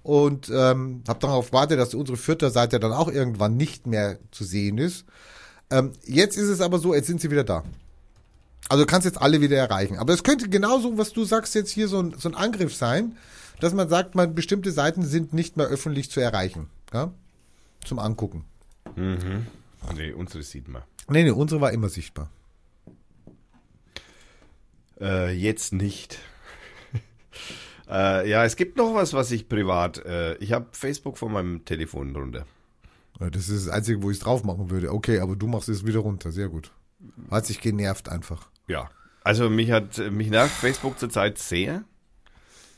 [0.03, 4.45] und ähm, habe darauf gewartet, dass unsere vierte Seite dann auch irgendwann nicht mehr zu
[4.45, 5.05] sehen ist.
[5.71, 7.65] Ähm, jetzt ist es aber so, jetzt sind sie wieder da.
[8.69, 9.99] Also du kannst jetzt alle wieder erreichen.
[9.99, 13.17] Aber es könnte genauso, was du sagst, jetzt hier so ein, so ein Angriff sein,
[13.61, 16.69] dass man sagt, man, bestimmte Seiten sind nicht mehr öffentlich zu erreichen.
[16.93, 17.13] Ja?
[17.85, 18.45] Zum Angucken.
[19.95, 20.83] Nee, unsere sieht man.
[21.09, 22.31] Nee, nee, unsere war immer sichtbar.
[25.01, 26.19] Äh, jetzt nicht.
[27.89, 29.99] äh, ja, es gibt noch was, was ich privat.
[30.05, 32.47] Äh, ich habe Facebook von meinem Telefon runter.
[33.29, 34.93] Das ist das Einzige, wo ich es drauf machen würde.
[34.93, 36.33] Okay, aber du machst es wieder runter.
[36.33, 36.73] Sehr gut.
[37.31, 38.49] Hat sich genervt einfach.
[38.67, 38.89] Ja.
[39.23, 41.85] Also mich hat mich nervt Facebook zurzeit sehr.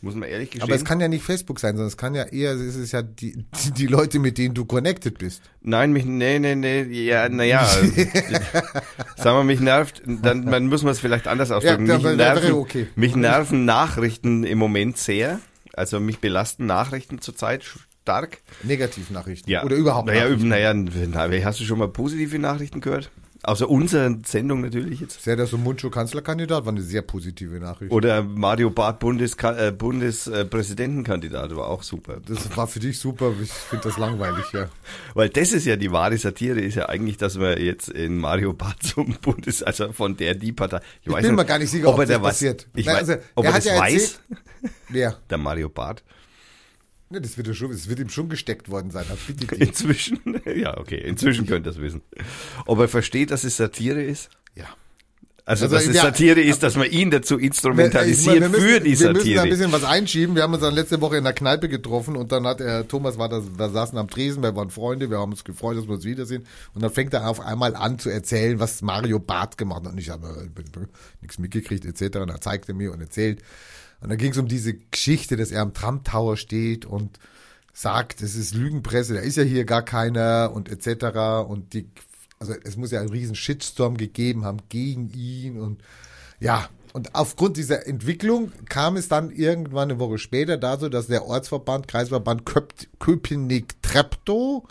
[0.04, 0.64] Muss man ehrlich gestehen.
[0.64, 3.02] Aber es kann ja nicht Facebook sein, sondern es kann ja eher, es ist ja
[3.02, 5.42] die, die, die Leute, mit denen du connected bist.
[5.60, 7.64] Nein, mich, nee, nee, nee, ja, naja.
[9.16, 11.86] sagen wir, mich nervt, dann, dann muss man es vielleicht anders ausdrücken.
[11.86, 12.88] Ja, mich, nerven, okay.
[12.96, 15.38] mich nerven Nachrichten im Moment sehr.
[15.72, 17.62] Also mich belasten Nachrichten zurzeit
[18.02, 18.38] stark.
[18.62, 19.54] Negativnachrichten.
[19.64, 20.48] Oder überhaupt naja, Nachrichten.
[20.48, 23.10] naja, na, hast du schon mal positive Nachrichten gehört?
[23.44, 25.20] Außer unserer Sendung natürlich jetzt.
[25.20, 27.90] Sehr der Mundschuh Kanzlerkandidat war eine sehr positive Nachricht.
[27.90, 32.18] Oder Mario Barth Bundeska äh, Bundespräsidentenkandidat war auch super.
[32.24, 33.32] Das war für dich super.
[33.42, 34.68] Ich finde das langweilig, ja.
[35.14, 38.52] Weil das ist ja die wahre Satire, ist ja eigentlich, dass man jetzt in Mario
[38.52, 40.78] Barth zum Bundes, also von der die Partei.
[41.02, 42.68] Ich, Ich bin mir gar nicht sicher, ob er das passiert.
[42.76, 44.20] Ich Na, weiß, also, ob er er, das ja weiß, erzählt-
[44.88, 45.16] Wer?
[45.30, 46.04] der Mario Barth.
[47.12, 49.04] Ne, das wird, schon, das wird ihm schon gesteckt worden sein.
[49.08, 49.58] Das.
[49.58, 50.18] Inzwischen,
[50.56, 52.00] ja, okay, inzwischen könnte er es wissen.
[52.64, 54.30] Ob er versteht, dass es Satire ist?
[54.54, 54.64] Ja.
[55.44, 58.68] Also, Also, dass es ja, Satire ist, dass man ihn dazu instrumentalisiert meine, wir müssen,
[58.68, 59.48] für die Wir müssen da ein Satire.
[59.48, 60.36] bisschen was einschieben.
[60.36, 63.18] Wir haben uns dann letzte Woche in der Kneipe getroffen und dann hat er, Thomas
[63.18, 65.94] war da, wir saßen am Tresen, wir waren Freunde, wir haben uns gefreut, dass wir
[65.94, 66.46] uns wiedersehen.
[66.74, 69.92] Und dann fängt er auf einmal an zu erzählen, was Mario Barth gemacht hat.
[69.92, 70.80] Und ich habe äh,
[71.20, 72.18] nichts mitgekriegt, etc.
[72.18, 73.42] Und er zeigte mir und erzählt.
[74.02, 77.18] Und dann ging es um diese Geschichte, dass er am Trump Tower steht und
[77.72, 81.48] sagt, es ist Lügenpresse, da ist ja hier gar keiner und etc.
[81.48, 81.88] Und die,
[82.38, 85.80] also es muss ja einen riesen Shitstorm gegeben haben gegen ihn und
[86.40, 91.24] ja, und aufgrund dieser Entwicklung kam es dann irgendwann eine Woche später dazu, dass der
[91.24, 94.64] Ortsverband, Kreisverband Köp- Köpenick-Treptow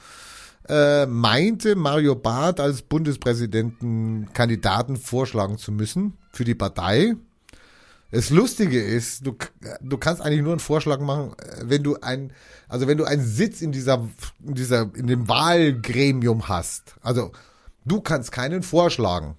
[0.69, 7.15] äh, meinte, Mario Barth als Bundespräsidentenkandidaten vorschlagen zu müssen für die Partei.
[8.11, 9.35] Das Lustige ist, du,
[9.81, 12.33] du kannst eigentlich nur einen Vorschlag machen, äh, wenn du ein,
[12.67, 14.07] also wenn du einen Sitz in dieser,
[14.45, 16.95] in dieser, in dem Wahlgremium hast.
[17.01, 17.31] Also
[17.85, 19.35] du kannst keinen vorschlagen.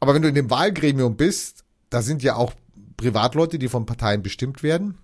[0.00, 2.54] Aber wenn du in dem Wahlgremium bist, da sind ja auch
[2.96, 4.98] Privatleute, die von Parteien bestimmt werden.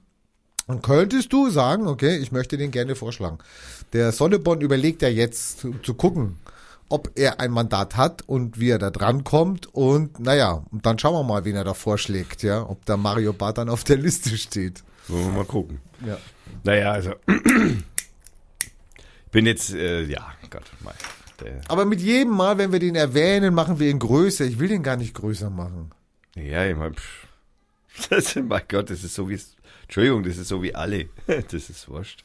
[0.66, 3.38] Dann könntest du sagen, okay, ich möchte den gerne vorschlagen.
[3.92, 6.36] Der Sonneborn überlegt ja jetzt zu, zu gucken,
[6.92, 9.66] ob er ein Mandat hat und wie er da dran kommt.
[9.74, 13.32] Und naja, und dann schauen wir mal, wen er da vorschlägt, ja, ob da Mario
[13.32, 14.84] Barth dann auf der Liste steht.
[15.08, 15.80] Wollen wir mal gucken.
[16.06, 16.18] Ja.
[16.64, 17.14] Naja, also.
[17.26, 18.62] Ich
[19.32, 20.94] bin jetzt, äh, ja, Gott, mein,
[21.68, 24.44] Aber mit jedem Mal, wenn wir den erwähnen, machen wir ihn größer.
[24.44, 25.90] Ich will den gar nicht größer machen.
[26.36, 26.94] ja, ich mein,
[28.10, 29.40] das, mein Gott, das ist so wie,
[29.84, 31.08] Entschuldigung, das ist so wie alle.
[31.26, 32.22] Das ist wurscht.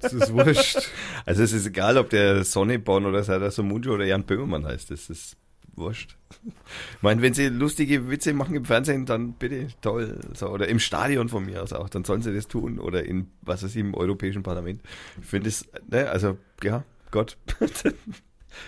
[0.00, 0.90] Das ist wurscht.
[1.24, 5.08] Also es ist egal, ob der Sonneborn oder Serdar Somuncu oder Jan Böhmermann heißt, das
[5.08, 5.36] ist
[5.76, 6.16] wurscht.
[6.44, 10.18] Ich meine, wenn sie lustige Witze machen im Fernsehen, dann bitte, toll.
[10.34, 12.78] So, oder im Stadion von mir aus auch, dann sollen sie das tun.
[12.78, 14.82] Oder in, was weiß ich, im Europäischen Parlament.
[15.20, 17.36] Ich finde es, ne, also, ja, Gott.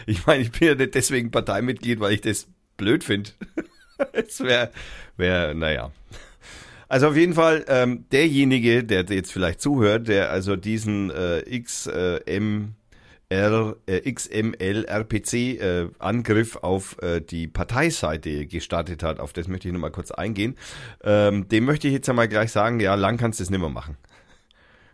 [0.07, 3.31] Ich meine, ich bin ja nicht deswegen Parteimitglied, weil ich das blöd finde.
[4.13, 4.71] Es wäre,
[5.17, 5.93] wär, naja.
[6.95, 12.69] Also auf jeden Fall ähm, derjenige, der jetzt vielleicht zuhört, der also diesen äh, XMR,
[13.89, 19.91] äh, RPC äh, Angriff auf äh, die Parteiseite gestartet hat, auf das möchte ich nochmal
[19.91, 20.55] kurz eingehen.
[21.03, 23.71] Ähm, dem möchte ich jetzt einmal gleich sagen, ja, lang kannst du das nicht mehr
[23.71, 23.97] machen.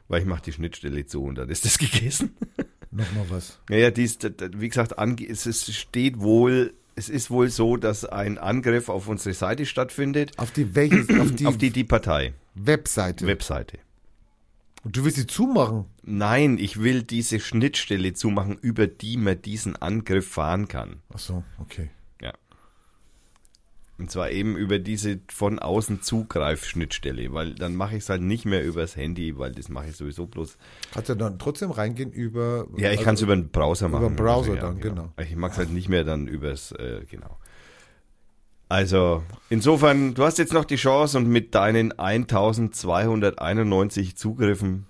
[0.09, 2.35] Weil ich mache die Schnittstelle zu und dann ist das gegessen.
[2.91, 3.61] Nochmal was.
[3.69, 4.95] Naja, dies, d- d- wie gesagt,
[5.29, 10.39] es ist, steht wohl, es ist wohl so, dass ein Angriff auf unsere Seite stattfindet.
[10.39, 13.27] Auf die welches, auf die, auf die, die Partei, Webseite.
[13.27, 13.79] Webseite.
[14.83, 15.85] Und du willst sie zumachen?
[16.03, 21.03] Nein, ich will diese Schnittstelle zumachen, über die man diesen Angriff fahren kann.
[21.13, 21.91] Ach so, okay.
[24.01, 28.47] Und zwar eben über diese von außen Zugreif-Schnittstelle, weil dann mache ich es halt nicht
[28.47, 30.57] mehr übers Handy, weil das mache ich sowieso bloß.
[30.95, 32.67] Kannst du dann trotzdem reingehen über.
[32.79, 34.05] Ja, ich also kann es über den Browser machen.
[34.05, 35.13] den Browser Also, ja, dann, genau.
[35.21, 37.37] Ich mag es halt nicht mehr dann übers, äh, genau.
[38.71, 44.87] Also, insofern, du hast jetzt noch die Chance und mit deinen 1291 Zugriffen,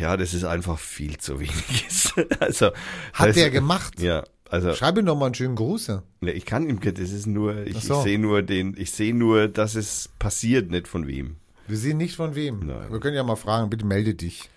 [0.00, 2.12] ja, das ist einfach viel zu wenig.
[2.40, 2.72] also,
[3.12, 4.00] Hat der gemacht?
[4.00, 5.86] Ja, also, Schreib ihm doch mal einen schönen Gruß.
[5.88, 6.02] ja.
[6.20, 8.02] ne, ich kann ihm, das ist nur, ich, Ach ich so.
[8.02, 11.36] sehe nur den, ich sehe nur, dass es passiert, nicht von wem.
[11.66, 12.60] Wir sehen nicht von wem.
[12.60, 12.90] Nein.
[12.90, 14.48] Wir können ja mal fragen, bitte melde dich.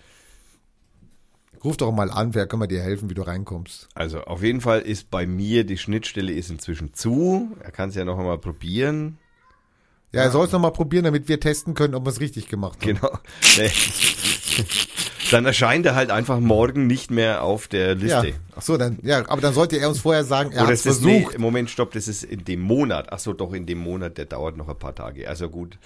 [1.62, 3.88] Ruf doch mal an, wer kann mir dir helfen, wie du reinkommst.
[3.94, 7.54] Also auf jeden Fall ist bei mir die Schnittstelle ist inzwischen zu.
[7.60, 9.18] Er kann es ja noch einmal probieren.
[10.12, 12.48] Ja, er soll es noch mal probieren, damit wir testen können, ob wir es richtig
[12.48, 12.94] gemacht haben.
[12.94, 13.18] Genau.
[13.58, 13.70] Nee.
[15.32, 18.20] Dann erscheint er halt einfach morgen nicht mehr auf der Ja.
[18.22, 18.38] Liste.
[18.54, 21.00] Ach so, dann, ja, aber dann sollte er uns vorher sagen, er hat ist das,
[21.00, 21.38] nee, versucht.
[21.38, 23.08] Moment, stopp, das ist in dem Monat.
[23.10, 25.28] Ach so, doch in dem Monat, der dauert noch ein paar Tage.
[25.28, 25.78] Also gut,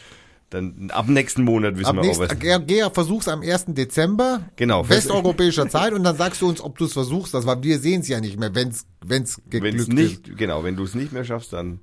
[0.51, 3.67] dann ab nächsten Monat wissen Ab wir, ob er geh, geh, versuch's am 1.
[3.69, 4.49] Dezember.
[4.57, 4.89] Genau.
[4.89, 7.35] Westeuropäischer Zeit und dann sagst du uns, ob du es versuchst.
[7.35, 10.63] Das war, wir sehen es ja nicht mehr, wenn's, wenn's Wenn geglückt es nicht, genau,
[10.65, 11.81] wenn du es nicht mehr schaffst, dann ist.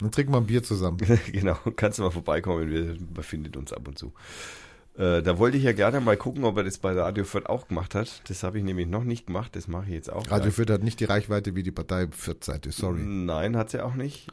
[0.00, 0.98] Dann trinken wir ein Bier zusammen.
[1.32, 4.12] genau, kannst du mal vorbeikommen, wir man findet uns ab und zu.
[4.98, 7.68] Äh, da wollte ich ja gerne mal gucken, ob er das bei Radio Fürth auch
[7.68, 8.28] gemacht hat.
[8.28, 10.28] Das habe ich nämlich noch nicht gemacht, das mache ich jetzt auch.
[10.28, 10.54] Radio gleich.
[10.54, 13.02] Fürth hat nicht die Reichweite wie die Partei Fürth-Seite, sorry.
[13.02, 14.26] Nein, hat sie auch nicht.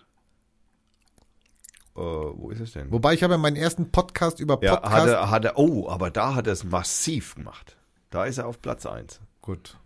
[1.95, 2.91] Äh, wo ist es denn?
[2.91, 4.93] Wobei ich habe ja meinen ersten Podcast über ja, Podcast.
[4.95, 7.77] hat er, hat er, oh, aber da hat er es massiv gemacht.
[8.09, 9.77] Da ist er auf Platz 1 Gut.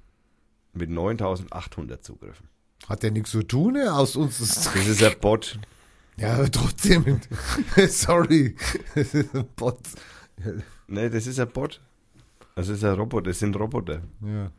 [0.73, 2.47] mit 9800 Zugriffen.
[2.87, 3.73] Hat der nichts zu tun?
[3.73, 3.93] ne?
[3.93, 5.59] Aus uns ist Das ist der Bot.
[6.15, 7.19] Ja, trotzdem.
[7.89, 8.55] sorry.
[8.95, 9.79] Das ist ein Bot.
[10.88, 11.82] Ne, das ist ein Bot.
[12.56, 14.02] Das ist ein Roboter, das sind Roboter.
[14.25, 14.52] Ja.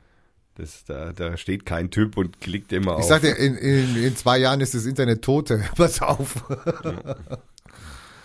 [0.54, 3.00] Das, da, da steht kein Typ und klickt immer auf.
[3.00, 5.64] Ich sagte, in, in, in zwei Jahren ist das Internet tote.
[5.76, 6.44] Pass auf.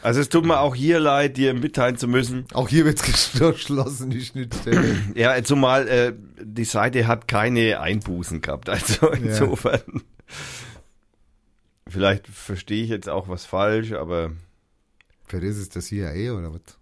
[0.03, 2.45] Also es tut mir auch hier leid, dir mitteilen zu müssen.
[2.53, 3.01] Auch hier wird's
[3.39, 4.97] geschlossen, die Schnittstelle.
[5.15, 8.69] Ja, zumal äh, die Seite hat keine Einbußen gehabt.
[8.69, 10.03] Also insofern.
[11.87, 14.31] Vielleicht verstehe ich jetzt auch was falsch, aber
[15.27, 16.77] Vielleicht ist es das CIA oder was?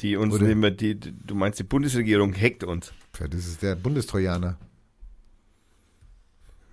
[0.00, 2.92] Die uns Oder- immer, die, du meinst, die Bundesregierung hackt uns.
[3.12, 4.56] Vielleicht ist es der Bundestrojaner.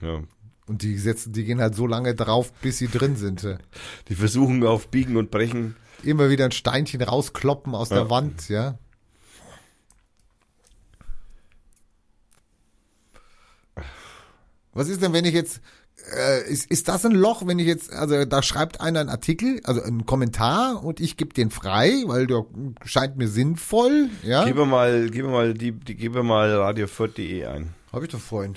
[0.01, 0.21] Ja.
[0.67, 3.47] Und die setzen, die gehen halt so lange drauf, bis sie drin sind.
[4.09, 5.75] Die versuchen auf Biegen und Brechen.
[6.03, 7.97] Immer wieder ein Steinchen rauskloppen aus Ja.
[7.97, 8.77] der Wand, ja.
[14.73, 15.61] Was ist denn, wenn ich jetzt,
[16.15, 19.59] äh, ist, ist das ein Loch, wenn ich jetzt, also da schreibt einer einen Artikel,
[19.63, 22.45] also einen Kommentar und ich gebe den frei, weil der
[22.85, 24.45] scheint mir sinnvoll, ja.
[24.45, 27.73] Gib mir mal, gib mir mal die, die mir mal radio4.de ein.
[27.91, 28.55] Habe ich doch vorhin.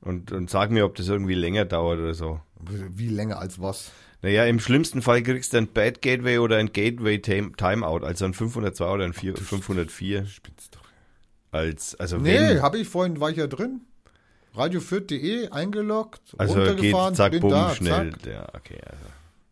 [0.00, 2.40] Und, und sag mir, ob das irgendwie länger dauert oder so.
[2.60, 3.90] Wie länger als was?
[4.22, 8.24] Naja, im schlimmsten Fall kriegst du ein Bad Gateway oder ein Gateway Time- Timeout, also
[8.24, 10.26] ein 502 oder ein 4, 504.
[10.26, 10.82] Spitzt doch.
[11.52, 13.82] Als, also Nee, habe ich vorhin, war ich ja drin.
[14.56, 18.12] Radio4.de eingeloggt, also geht runtergefahren, zack, bin bumm, da, schnell.
[18.12, 18.26] zack.
[18.26, 19.04] Ja, okay, also.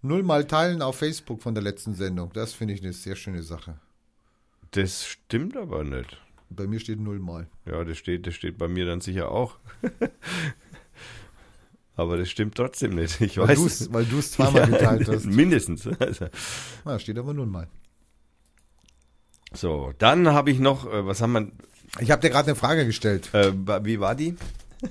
[0.03, 2.31] Null mal teilen auf Facebook von der letzten Sendung.
[2.35, 3.79] Das finde ich eine sehr schöne Sache.
[4.73, 6.19] Das stimmt aber nicht.
[6.51, 7.47] Bei mir steht null mal.
[7.65, 9.57] Ja, das steht, das steht bei mir dann sicher auch.
[11.97, 13.21] aber das stimmt trotzdem nicht.
[13.21, 15.27] Ich Weil weiß du es weil du's zweimal geteilt hast.
[15.27, 15.89] Mindestens.
[15.99, 16.27] Also,
[16.85, 17.69] Ah, steht aber null mal.
[19.53, 21.49] so, dann habe ich noch, äh, was haben wir,
[22.01, 23.33] Ich habe dir gerade eine Frage gestellt.
[23.33, 23.53] äh,
[23.85, 24.37] wie war die?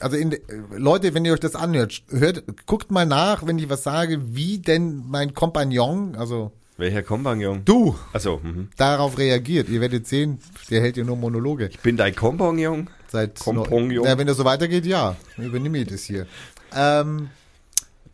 [0.00, 0.36] Also in,
[0.76, 4.58] Leute, wenn ihr euch das anhört, hört, guckt mal nach, wenn ich was sage, wie
[4.58, 7.64] denn mein Kompagnon, also Welcher Kompagnon?
[7.64, 7.96] du,
[8.42, 8.68] mhm.
[8.76, 9.68] darauf reagiert.
[9.68, 11.68] Ihr werdet sehen, der hält ja nur Monologe.
[11.68, 12.90] ich bin dein Kompagnon.
[13.08, 14.04] Seit Kompagnon.
[14.04, 15.16] Ja, wenn das so weitergeht, ja.
[15.38, 16.26] Übernehme ich das hier.
[16.74, 17.30] Ähm,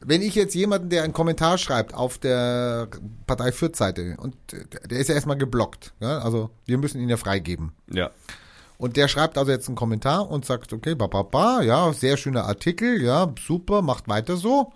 [0.00, 2.88] wenn ich jetzt jemanden, der einen Kommentar schreibt auf der
[3.26, 6.18] Partei Fürth-Seite und äh, der ist ja erstmal geblockt, ja?
[6.18, 7.72] also wir müssen ihn ja freigeben.
[7.90, 8.10] Ja.
[8.80, 13.02] Und der schreibt also jetzt einen Kommentar und sagt, okay, ba, ja, sehr schöner Artikel,
[13.02, 14.72] ja, super, macht weiter so.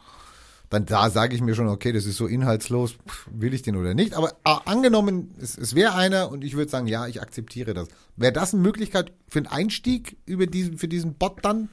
[0.68, 2.96] Dann da sage ich mir schon, okay, das ist so inhaltslos,
[3.30, 4.12] will ich den oder nicht.
[4.12, 7.88] Aber äh, angenommen, es, es wäre einer und ich würde sagen, ja, ich akzeptiere das.
[8.16, 11.70] Wäre das eine Möglichkeit für einen Einstieg über diesen, für diesen Bot dann?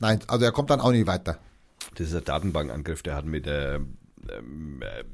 [0.00, 1.38] Nein, also er kommt dann auch nicht weiter.
[1.94, 5.04] Das ist ein Datenbankangriff, der hat mit äh, ähm, äh,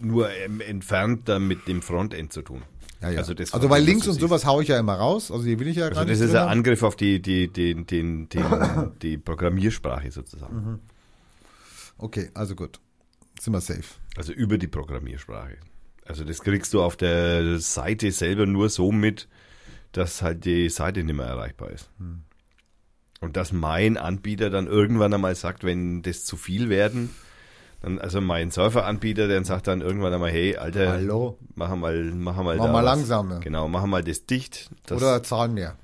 [0.00, 2.62] nur ähm, entfernt dann mit dem Frontend zu tun.
[3.00, 3.18] Ja, ja.
[3.18, 5.30] Also, das also weil was Links und sowas haue ich ja immer raus.
[5.30, 6.50] Also die will ich ja Also gar das ist ein haben.
[6.50, 10.80] Angriff auf die, die, den, den, den, die Programmiersprache sozusagen.
[11.98, 12.80] Okay, also gut.
[13.40, 13.84] Sind wir safe.
[14.16, 15.58] Also über die Programmiersprache.
[16.04, 19.28] Also das kriegst du auf der Seite selber nur so mit,
[19.92, 21.90] dass halt die Seite nicht mehr erreichbar ist.
[21.98, 22.22] Hm.
[23.20, 27.10] Und dass mein Anbieter dann irgendwann einmal sagt, wenn das zu viel werden,
[28.00, 31.38] also mein Surferanbieter, der sagt dann irgendwann einmal, hey, Alter, Hallo?
[31.54, 32.84] mach mal, mach mal, Mach mal was.
[32.84, 33.40] langsamer.
[33.40, 34.70] Genau, mach mal das dicht.
[34.86, 35.76] Das, Oder zahlen mehr.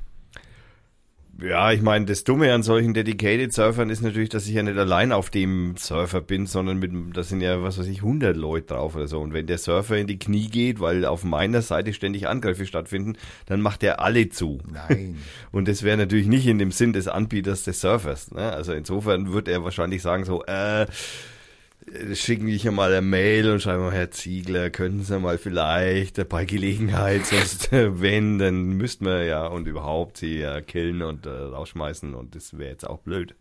[1.41, 4.77] ja, ich meine, das Dumme an solchen Dedicated Surfern ist natürlich, dass ich ja nicht
[4.79, 8.75] allein auf dem Surfer bin, sondern mit, da sind ja, was weiß ich, 100 Leute
[8.75, 9.21] drauf oder so.
[9.21, 13.15] Und wenn der Surfer in die Knie geht, weil auf meiner Seite ständig Angriffe stattfinden,
[13.47, 14.59] dann macht er alle zu.
[14.73, 15.19] Nein.
[15.53, 18.31] Und das wäre natürlich nicht in dem Sinn des Anbieters des Surfers.
[18.33, 18.53] Ne?
[18.53, 20.87] Also insofern wird er wahrscheinlich sagen so, äh,
[22.15, 26.29] schicken dich ja mal eine Mail und schreiben mal, Herr Ziegler, könnten Sie mal vielleicht
[26.29, 31.27] bei Gelegenheit, sonst äh, wenn, dann müssten wir ja und überhaupt sie ja killen und
[31.27, 33.35] äh, rausschmeißen und das wäre jetzt auch blöd.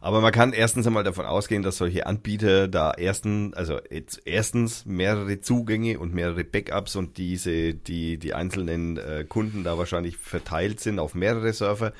[0.00, 3.78] Aber man kann erstens einmal davon ausgehen, dass solche Anbieter da ersten, also
[4.24, 10.16] erstens mehrere Zugänge und mehrere Backups und diese, die, die einzelnen äh, Kunden da wahrscheinlich
[10.16, 11.92] verteilt sind auf mehrere Server,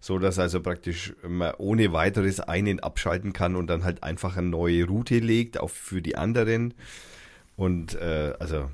[0.00, 4.48] so dass also praktisch man ohne weiteres einen abschalten kann und dann halt einfach eine
[4.48, 6.74] neue Route legt, auch für die anderen.
[7.56, 8.70] Und äh, also,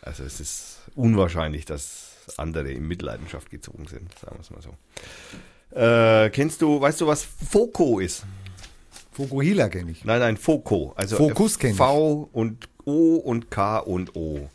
[0.00, 4.74] also es ist unwahrscheinlich, dass andere in Mitleidenschaft gezogen sind, sagen wir es mal so.
[5.78, 8.24] Äh, kennst du, weißt du, was Foco ist?
[9.12, 10.04] Fokuhila kenne ich.
[10.04, 10.92] Nein, nein, Foco.
[10.96, 11.76] Also Focus kenn ich.
[11.76, 14.48] V und O und K und O.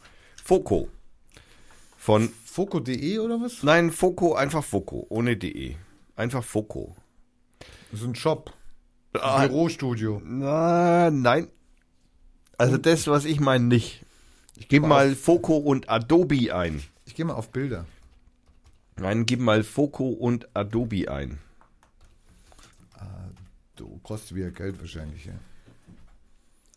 [0.44, 0.88] Foco.
[1.98, 3.64] Von, Foco.de oder was?
[3.64, 5.76] nein, Foco, einfach Foco, ohne DE.
[6.16, 6.96] Einfach Foco.
[7.90, 8.54] Das ist ein Shop.
[9.14, 10.22] Ah, Bürostudio.
[10.24, 11.48] na, nein.
[12.60, 14.06] Also das, was ich meine, nicht.
[14.56, 16.84] Ich Gib geh mal Foco und Adobe ein.
[17.06, 17.88] ich gehe mal auf Bilder.
[18.98, 21.40] Nein, gib mal Foco und Adobe ein.
[23.76, 25.26] Du kostet wieder Geld wahrscheinlich.
[25.26, 25.34] Ja.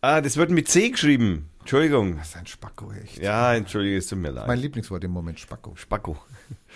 [0.01, 1.49] Ah, das wird mit C geschrieben.
[1.67, 2.15] Entschuldigung.
[2.15, 3.21] Das ist ein Spacko, echt.
[3.21, 4.47] Ja, entschuldige, es tut mir leid.
[4.47, 5.75] Mein Lieblingswort im Moment, Spacko.
[5.75, 6.17] Spacko.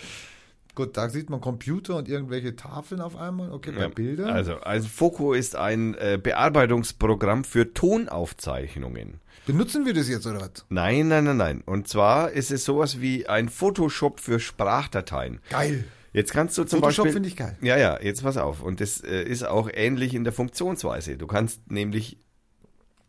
[0.74, 3.52] Gut, da sieht man Computer und irgendwelche Tafeln auf einmal.
[3.52, 4.28] Okay, bei Ja, Bildern.
[4.28, 9.20] Also, also Foco ist ein äh, Bearbeitungsprogramm für Tonaufzeichnungen.
[9.46, 10.66] Benutzen wir das jetzt oder was?
[10.68, 11.62] Nein, nein, nein, nein.
[11.64, 15.40] Und zwar ist es sowas wie ein Photoshop für Sprachdateien.
[15.48, 15.84] Geil.
[16.12, 17.12] Jetzt kannst du zum Photoshop Beispiel.
[17.14, 17.56] finde ich geil.
[17.62, 18.62] Ja, ja, jetzt pass auf.
[18.62, 21.16] Und das äh, ist auch ähnlich in der Funktionsweise.
[21.16, 22.18] Du kannst nämlich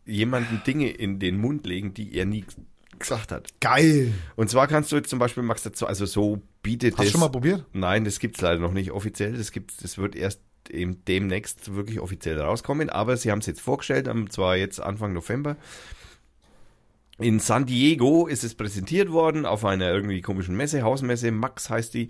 [0.06, 2.44] jemanden Dinge in den Mund legen, die er nie
[2.98, 3.48] gesagt hat.
[3.60, 4.12] Geil.
[4.36, 7.12] Und zwar kannst du jetzt zum Beispiel, Max, dazu, also so bietet Hast du das.
[7.12, 7.64] schon mal probiert?
[7.72, 9.32] Nein, das gibt's leider noch nicht offiziell.
[9.36, 10.40] Das gibt's, das wird erst
[10.70, 12.90] eben demnächst wirklich offiziell rauskommen.
[12.90, 15.56] Aber sie haben es jetzt vorgestellt, am zwar jetzt Anfang November.
[17.18, 21.94] In San Diego ist es präsentiert worden auf einer irgendwie komischen Messe, Hausmesse, Max heißt
[21.94, 22.08] die.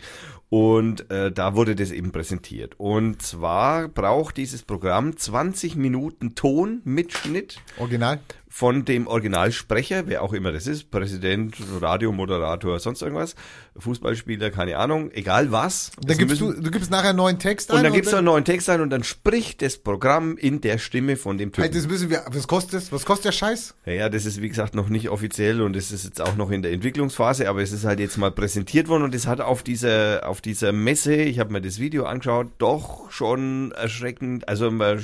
[0.48, 2.74] Und äh, da wurde das eben präsentiert.
[2.78, 8.18] Und zwar braucht dieses Programm 20 Minuten Ton mit Schnitt Original?
[8.56, 13.34] Von dem Originalsprecher, wer auch immer das ist, Präsident, Radiomoderator, sonst irgendwas,
[13.76, 15.90] Fußballspieler, keine Ahnung, egal was.
[16.00, 17.78] Dann Es gibst müssen- du, du gibst nachher einen neuen Text ein.
[17.78, 20.78] und dann gibst du einen neuen Text ein und dann spricht das Programm in der
[20.78, 21.74] Stimme von dem Halt, Typen.
[21.82, 22.92] das müssen wir, was kostet das?
[22.92, 23.74] Was kostet der Scheiß?
[23.86, 26.52] Ja, ja, das ist wie gesagt noch nicht offiziell und es ist jetzt auch noch
[26.52, 29.64] in der Entwicklungsphase, aber es ist halt jetzt mal präsentiert worden und es hat auf
[29.64, 35.02] dieser auf dieser Messe, ich habe mir das Video angeschaut, doch schon erschreckend, also man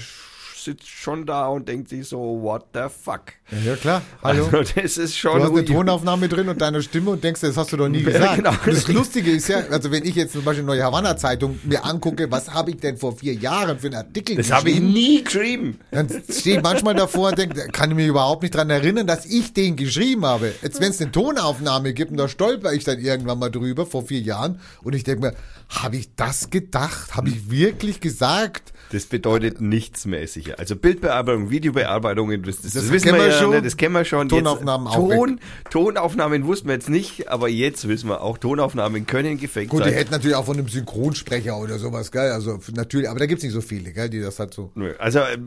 [0.64, 3.22] sitzt schon da und denkt sich so, what the fuck?
[3.64, 4.02] Ja, klar.
[4.22, 4.44] Hallo.
[4.52, 7.56] Also das ist schon Du hast eine Tonaufnahme drin und deine Stimme und denkst, das
[7.56, 8.36] hast du doch nie Ja, gesagt.
[8.36, 8.50] genau.
[8.50, 11.84] Und das Lustige ist ja, also wenn ich jetzt zum Beispiel Neue Havanna Zeitung mir
[11.84, 14.92] angucke, was habe ich denn vor vier Jahren für einen Artikel Das habe ich geschrieben,
[14.92, 15.80] nie geschrieben.
[15.90, 19.26] dann stehe ich manchmal davor und denke, kann ich mich überhaupt nicht dran erinnern, dass
[19.26, 20.52] ich den geschrieben habe.
[20.62, 24.04] Jetzt, wenn es eine Tonaufnahme gibt und da stolper ich dann irgendwann mal drüber vor
[24.06, 25.34] vier Jahren und ich denke mir,
[25.68, 27.14] habe ich das gedacht?
[27.16, 28.72] Habe ich wirklich gesagt?
[28.92, 30.58] Das bedeutet nichts mehr sicher.
[30.58, 33.50] Also Bildbearbeitung, Videobearbeitung, das, das, Das wissen wir wir ja, schon.
[33.50, 34.28] ne, das kennen wir schon.
[34.28, 39.06] Tonaufnahmen jetzt, auch Ton, Tonaufnahmen wussten wir jetzt nicht, aber jetzt wissen wir auch, Tonaufnahmen
[39.06, 39.94] können gefaked Gut, die sein.
[39.94, 42.32] hätten natürlich auch von einem Synchronsprecher oder sowas, gell?
[42.32, 44.72] Also natürlich, aber da gibt's nicht so viele, gell, die das halt so.
[44.74, 45.38] Nö, Also, äh,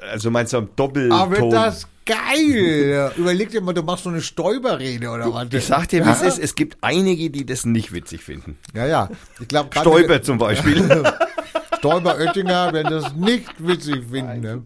[0.00, 1.18] also meinst du am Doppelton?
[1.18, 3.12] Aber das geil!
[3.16, 5.48] Überleg dir mal, du machst so eine Stäuberrede oder was?
[5.52, 8.56] ich sag dir, wie es ist, es gibt einige, die das nicht witzig finden.
[8.74, 9.10] Ja, ja.
[9.40, 11.02] Ich glaube, Stäuber zum Beispiel.
[11.82, 14.40] Stäuber Oettinger werden das nicht witzig finden.
[14.40, 14.62] Ne?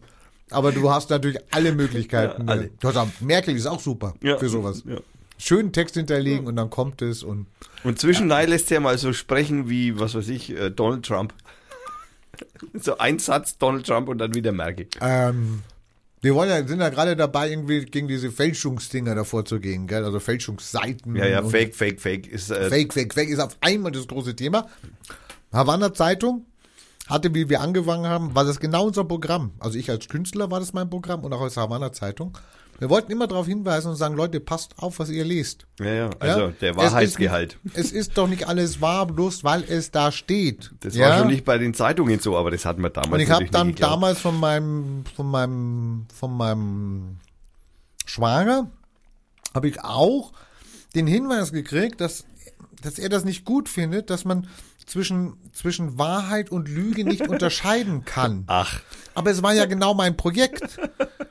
[0.51, 2.47] Aber du hast natürlich alle Möglichkeiten.
[2.47, 2.63] Ja, alle.
[2.65, 2.71] Ne?
[2.79, 4.37] Du hast auch, Merkel ist auch super Ja.
[4.37, 4.83] für sowas.
[4.87, 4.99] Ja.
[5.39, 7.47] Schönen Text hinterlegen und dann kommt es und
[7.85, 11.33] Und zwischendurch lässt er mal so sprechen wie, was weiß ich, äh, Donald Trump.
[12.75, 14.87] so ein Satz Donald Trump und dann wieder Merkel.
[15.01, 15.63] ähm,
[16.21, 20.05] wir wollen ja, sind ja gerade dabei, irgendwie gegen diese Fälschungsdinger davor zu gehen, gell?
[20.05, 21.17] Also Fälschungsseiten.
[21.17, 24.37] Ja, ja, Fake, Fake, Fake ist äh, Fake, Fake, Fake ist auf einmal das große
[24.37, 24.67] Thema.
[25.53, 26.45] Havanna Zeitung
[27.09, 29.53] hatte, wie wir angefangen haben, war das genau unser Programm.
[29.59, 32.37] Also ich als Künstler war das mein Programm und auch als Havanna Zeitung.
[32.79, 35.67] Wir wollten immer darauf hinweisen und sagen, Leute, passt auf, was ihr lest.
[35.81, 36.53] Ja, ja, also Ja?
[36.61, 37.59] der Es Wahrheitsgehalt.
[37.65, 40.73] Ist, es ist doch nicht alles wahr, bloß weil es da steht.
[40.81, 41.09] Das ja?
[41.09, 43.47] war schon nicht bei den Zeitungen so, aber das hatten wir damals Und ich habe
[43.47, 47.17] dann damals von meinem, von meinem, von meinem
[48.05, 48.71] Schwager
[49.55, 50.33] habe ich auch
[50.95, 52.25] den Hinweis gekriegt, dass,
[52.83, 54.47] dass er das nicht gut findet, dass man
[54.87, 58.45] zwischen, zwischen Wahrheit und Lüge nicht unterscheiden kann.
[58.47, 58.81] Ach,
[59.15, 60.79] Aber es war ja genau mein Projekt,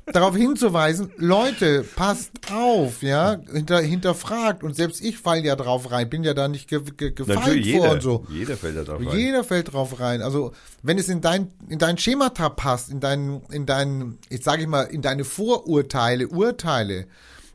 [0.06, 4.64] darauf hinzuweisen, Leute, passt auf, ja, hinter, hinterfragt.
[4.64, 7.72] Und selbst ich fall ja drauf rein, bin ja da nicht ge, ge, gefallen natürlich
[7.72, 7.94] vor jeder.
[7.94, 8.26] und so.
[8.30, 9.18] Jeder fällt da drauf rein.
[9.18, 10.22] Jeder fällt drauf rein.
[10.22, 10.52] Also
[10.84, 14.68] wenn es in dein in dein Schemata passt, in dein in dein ich sage ich
[14.68, 17.08] mal in deine Vorurteile, Urteile,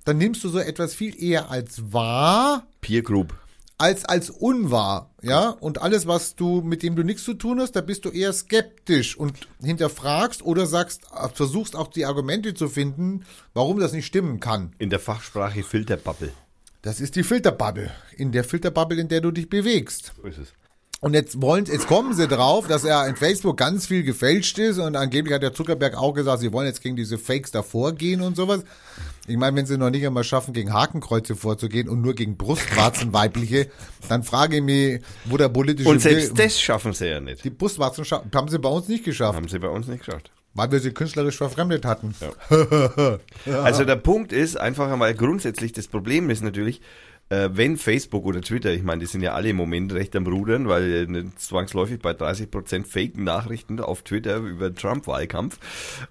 [0.05, 3.35] dann nimmst du so etwas viel eher als wahr, Peer Group.
[3.81, 5.49] Als als unwahr, ja?
[5.49, 8.33] Und alles, was du, mit dem du nichts zu tun hast, da bist du eher
[8.33, 11.03] skeptisch und hinterfragst oder sagst,
[11.35, 13.25] versuchst auch die Argumente zu finden,
[13.55, 14.73] warum das nicht stimmen kann.
[14.79, 16.33] In der Fachsprache Filterbubble.
[16.83, 17.91] Das ist die Filterbubble.
[18.17, 20.13] In der Filterbubble, in der du dich bewegst.
[20.17, 20.49] So ist es.
[21.01, 24.79] Und jetzt wollen, jetzt kommen sie drauf, dass er in Facebook ganz viel gefälscht ist
[24.79, 28.21] und angeblich hat der Zuckerberg auch gesagt, sie wollen jetzt gegen diese Fakes davor gehen
[28.21, 28.65] und sowas.
[29.31, 33.13] Ich meine, wenn sie noch nicht einmal schaffen, gegen Hakenkreuze vorzugehen und nur gegen Brustwarzen
[33.13, 33.69] weibliche,
[34.09, 37.45] dann frage ich mich, wo der politische Und selbst Will- das schaffen sie ja nicht.
[37.45, 38.05] die Brustwarzen
[38.35, 40.31] haben sie bei uns nicht geschafft, Haben sie bei uns nicht geschafft.
[40.55, 42.15] weil wir sie künstlerisch verfremdet hatten.
[43.63, 46.81] Also der Punkt ist einfach einmal grundsätzlich, das Problem ist natürlich,
[47.31, 50.27] äh, wenn Facebook oder Twitter, ich meine, die sind ja alle im Moment recht am
[50.27, 55.59] Rudern, weil äh, zwangsläufig bei 30% Fake-Nachrichten auf Twitter über Trump-Wahlkampf.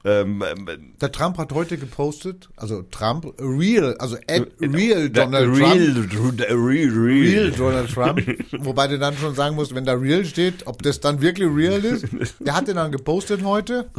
[0.06, 5.50] Ähm, ähm, Der Trump hat heute gepostet, also Trump, real, also at real Äh, Donald
[5.58, 6.40] real, Trump.
[6.42, 8.22] real, real, Real Donald Trump.
[8.66, 11.84] Wobei du dann schon sagen musst, wenn da real steht, ob das dann wirklich real
[11.84, 12.06] ist.
[12.40, 13.90] Der hatte dann gepostet heute,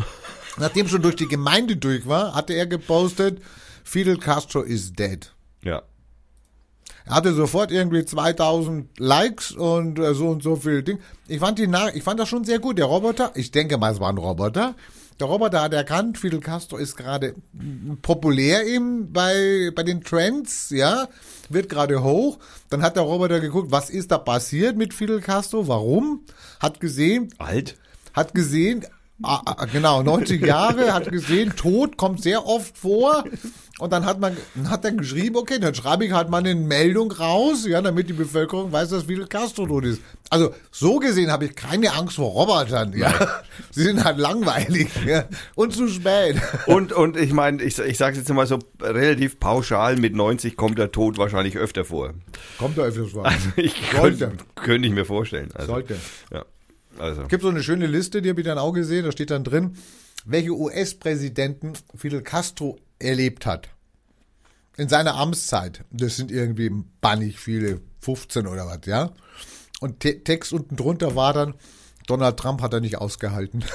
[0.58, 3.40] nachdem schon durch die Gemeinde durch war, hatte er gepostet,
[3.84, 5.32] Fidel Castro is dead.
[5.62, 5.82] Ja.
[7.10, 10.98] Hatte sofort irgendwie 2000 Likes und äh, so und so viel Ding.
[11.28, 12.78] Ich fand die Na ich fand das schon sehr gut.
[12.78, 14.74] Der Roboter, ich denke mal, es war ein Roboter.
[15.18, 17.34] Der Roboter hat erkannt, Fidel Castro ist gerade
[18.00, 21.08] populär eben bei, bei den Trends, ja,
[21.50, 22.38] wird gerade hoch.
[22.70, 26.24] Dann hat der Roboter geguckt, was ist da passiert mit Fidel Castro, warum?
[26.58, 27.76] Hat gesehen, Alt?
[28.12, 28.84] hat gesehen,
[29.22, 33.24] ah, ah, genau, 90 Jahre, hat gesehen, Tod kommt sehr oft vor.
[33.80, 34.36] Und dann hat man,
[34.68, 38.12] hat er geschrieben, okay, dann schreibe ich halt mal eine Meldung raus, ja, damit die
[38.12, 40.02] Bevölkerung weiß, dass Fidel Castro tot ist.
[40.28, 43.10] Also, so gesehen habe ich keine Angst vor Robotern, ja.
[43.70, 45.24] Sie sind halt langweilig, ja.
[45.54, 46.36] Und zu spät.
[46.66, 50.78] Und, und ich meine, ich, ich sage jetzt mal so relativ pauschal, mit 90 kommt
[50.78, 52.12] der Tod wahrscheinlich öfter vor.
[52.58, 53.32] Kommt da öfters vor.
[53.56, 54.26] Ich Sollte.
[54.26, 55.48] könnte, könnte ich mir vorstellen.
[55.54, 55.96] Also, Sollte.
[56.30, 56.44] Ja.
[57.00, 57.26] Also.
[57.26, 59.76] gibt so eine schöne Liste, die habe ich dann auch gesehen, da steht dann drin,
[60.24, 63.68] welche US-Präsidenten Fidel Castro erlebt hat.
[64.76, 65.84] In seiner Amtszeit.
[65.90, 66.70] Das sind irgendwie
[67.00, 69.12] bannig viele, 15 oder was, ja.
[69.80, 71.54] Und Te Text unten drunter war dann,
[72.06, 73.64] Donald Trump hat er nicht ausgehalten.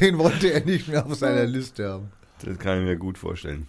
[0.00, 2.10] Den wollte er nicht mehr auf seiner Liste haben.
[2.44, 3.66] Das kann ich mir gut vorstellen.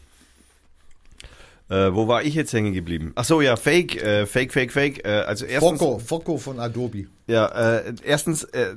[1.72, 3.14] Äh, wo war ich jetzt hängen geblieben?
[3.16, 5.06] Ach so, ja, Fake, äh, Fake, Fake, Fake.
[5.06, 7.06] Äh, also erstens, Foco, Foco von Adobe.
[7.28, 7.46] ja,
[7.78, 8.76] äh, erstens, äh,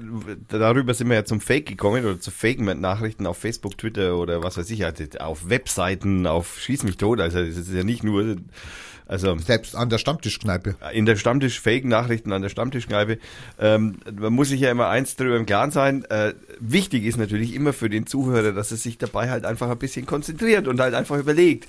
[0.48, 4.56] darüber sind wir ja zum Fake gekommen oder zu Fake-Nachrichten auf Facebook, Twitter oder was
[4.56, 7.18] weiß ich, also auf Webseiten, auf Schieß mich tot.
[7.18, 8.36] Also das ist ja nicht nur,
[9.06, 10.76] also Selbst an der Stammtischkneipe.
[10.92, 13.18] in der Stammtisch, Fake-Nachrichten an der Stammtischkneipe.
[13.58, 16.04] Ähm, man muss sich ja immer eins darüber im Klaren sein.
[16.10, 19.78] Äh, wichtig ist natürlich immer für den Zuhörer, dass er sich dabei halt einfach ein
[19.78, 21.66] bisschen konzentriert und halt einfach überlegt.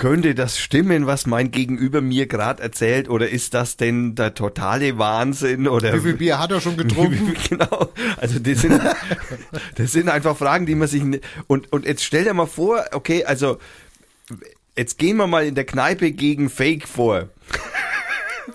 [0.00, 4.96] Könnte das stimmen, was mein Gegenüber mir gerade erzählt, oder ist das denn der totale
[4.96, 5.68] Wahnsinn?
[5.68, 7.36] Oder Wie viel Bier hat er schon getrunken?
[7.50, 7.90] genau.
[8.16, 8.80] Also das sind,
[9.74, 11.02] das sind einfach Fragen, die man sich
[11.48, 13.58] und und jetzt stell dir mal vor, okay, also
[14.74, 17.28] jetzt gehen wir mal in der Kneipe gegen Fake vor.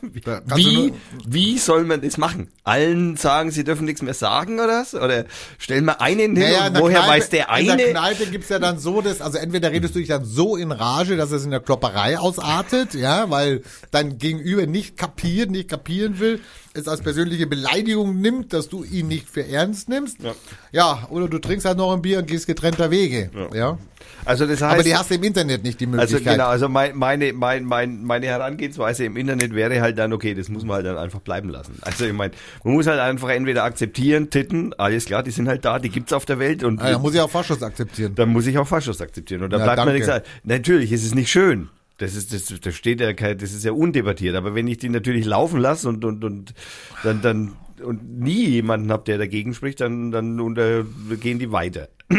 [0.01, 0.93] Wie,
[1.27, 2.49] wie soll man das machen?
[2.63, 4.93] Allen sagen, sie dürfen nichts mehr sagen oder was?
[4.95, 5.25] Oder
[5.57, 7.83] stellen wir einen hin Naja, und woher Kneipe- weiß der In der eine?
[7.91, 11.17] Kneipe gibt's ja dann so, dass, also entweder redest du dich dann so in Rage,
[11.17, 16.39] dass es in der Klopperei ausartet, ja, weil dein Gegenüber nicht kapiert, nicht kapieren will,
[16.73, 20.17] es als persönliche Beleidigung nimmt, dass du ihn nicht für ernst nimmst.
[20.21, 20.33] Ja.
[20.71, 23.29] Ja, oder du trinkst halt noch ein Bier und gehst getrennter Wege.
[23.53, 23.77] Ja.
[24.25, 26.33] Also das heißt, Aber die hast du im Internet nicht die also Möglichkeit.
[26.33, 30.49] genau, also mein, meine, mein, mein, meine Herangehensweise im Internet wäre halt dann, okay, das
[30.49, 31.77] muss man halt dann einfach bleiben lassen.
[31.81, 35.63] Also ich meine, man muss halt einfach entweder akzeptieren, Titten, alles klar, die sind halt
[35.65, 38.13] da, die gibt's auf der Welt und Ah, da muss ich auch Faschos akzeptieren.
[38.15, 39.43] dann muss ich auch Faschos akzeptieren.
[39.43, 39.93] Und da Ja, bleibt mir danke.
[39.99, 40.21] nichts ein.
[40.43, 41.69] Natürlich ist es nicht schön.
[41.97, 44.35] Das ist, das, das steht ja kein, das ist ja undebattiert.
[44.35, 46.53] Aber wenn ich die natürlich laufen lasse und, und, und
[47.03, 47.51] dann, dann,
[47.81, 50.83] und nie jemanden habe, der dagegen spricht, dann, dann unter,
[51.19, 51.89] gehen die weiter.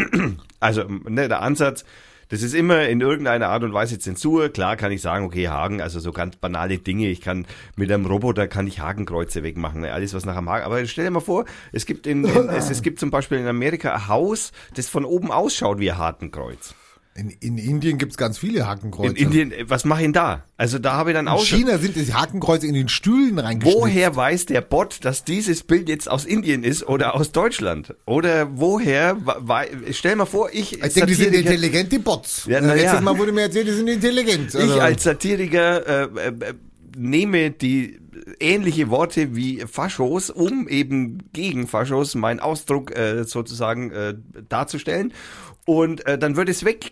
[0.59, 1.85] Also, ne, der Ansatz,
[2.29, 4.49] das ist immer in irgendeiner Art und Weise Zensur.
[4.49, 7.07] Klar kann ich sagen, okay, Haken, also so ganz banale Dinge.
[7.09, 7.45] Ich kann
[7.75, 10.65] mit einem Roboter kann ich Hakenkreuze wegmachen, ne, alles was nach einem Haken.
[10.65, 13.47] Aber stell dir mal vor, es gibt in, in es, es gibt zum Beispiel in
[13.47, 16.73] Amerika ein Haus, das von oben ausschaut wie ein Hakenkreuz.
[17.17, 19.15] In, in Indien gibt's ganz viele Hakenkreuze.
[19.15, 20.43] In Indien, äh, was mache ich denn da?
[20.55, 23.39] Also da habe ich dann in auch schon, China sind die Hakenkreuze in den Stühlen
[23.39, 23.81] reingeschnitten.
[23.81, 27.95] woher weiß der Bot, dass dieses Bild jetzt aus Indien ist oder aus Deutschland?
[28.05, 29.17] Oder woher,
[29.91, 32.45] stell mal vor, ich, Ich denke, die sind intelligent, die Bots.
[32.45, 33.01] Ja, na Letztes ja.
[33.01, 34.55] Mal wurde mir erzählt, die sind intelligent.
[34.55, 36.53] Also, ich als Satiriker äh, äh,
[36.95, 37.99] nehme die
[38.39, 44.13] ähnliche Worte wie Faschos, um eben gegen Faschos meinen Ausdruck äh, sozusagen äh,
[44.49, 45.13] darzustellen.
[45.65, 46.89] Und äh, dann wird es wegge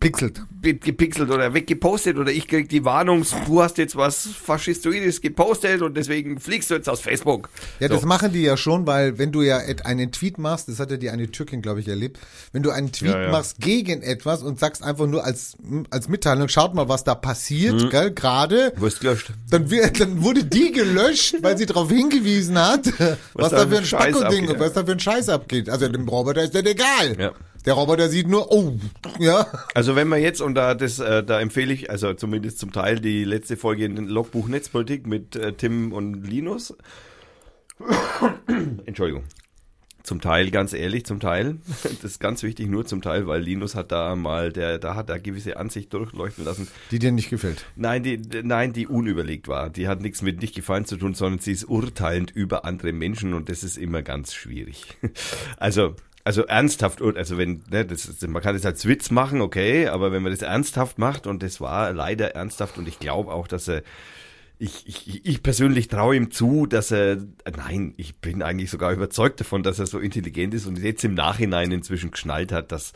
[0.00, 0.42] Pixelt.
[0.60, 5.96] gepixelt oder weggepostet oder ich krieg die Warnung, du hast jetzt was Faschistoides gepostet und
[5.96, 7.48] deswegen fliegst du jetzt aus Facebook.
[7.80, 7.94] Ja, So.
[7.94, 10.96] das machen die ja schon, weil wenn du ja einen Tweet machst, das hat ja
[10.98, 12.18] die eine Türkin, glaube ich, erlebt,
[12.52, 13.30] wenn du einen Tweet Ja, ja.
[13.30, 15.56] machst gegen etwas und sagst einfach nur als,
[15.90, 17.88] als Mitteilung, schaut mal, was da passiert, Mhm.
[17.90, 19.32] gell, gerade, Wirst gelöscht.
[19.50, 22.86] dann, wird, dann wurde die gelöscht, weil sie darauf hingewiesen hat,
[23.34, 25.70] was, da da für ein Spacko-Ding, was da für ein Scheiß abgeht.
[25.70, 27.16] Also dem Roboter ist das egal.
[27.18, 27.32] Ja.
[27.64, 28.78] Der Roboter sieht nur, oh,
[29.18, 29.46] ja.
[29.74, 33.00] Also wenn man jetzt, und da, das, äh, da empfehle ich, also zumindest zum Teil
[33.00, 36.76] die letzte Folge in Logbuch Netzpolitik mit äh, Tim und Linus.
[38.86, 39.24] Entschuldigung.
[40.02, 41.56] Zum Teil, ganz ehrlich, zum Teil.
[41.82, 45.08] Das ist ganz wichtig, nur zum Teil, weil Linus hat da mal, der, da hat
[45.08, 46.68] er gewisse Ansicht durchleuchten lassen.
[46.90, 47.64] Die dir nicht gefällt.
[47.76, 49.70] Nein, die, nein, die unüberlegt war.
[49.70, 53.32] Die hat nichts mit nicht gefallen zu tun, sondern sie ist urteilend über andere Menschen
[53.32, 54.98] und das ist immer ganz schwierig.
[55.56, 55.94] Also,
[56.24, 60.22] also ernsthaft, also wenn, ne, das man kann das als Witz machen, okay, aber wenn
[60.22, 63.82] man das ernsthaft macht und das war leider ernsthaft und ich glaube auch, dass er,
[64.58, 67.18] ich, ich, ich persönlich traue ihm zu, dass er,
[67.54, 71.14] nein, ich bin eigentlich sogar überzeugt davon, dass er so intelligent ist und jetzt im
[71.14, 72.94] Nachhinein inzwischen geschnallt hat, dass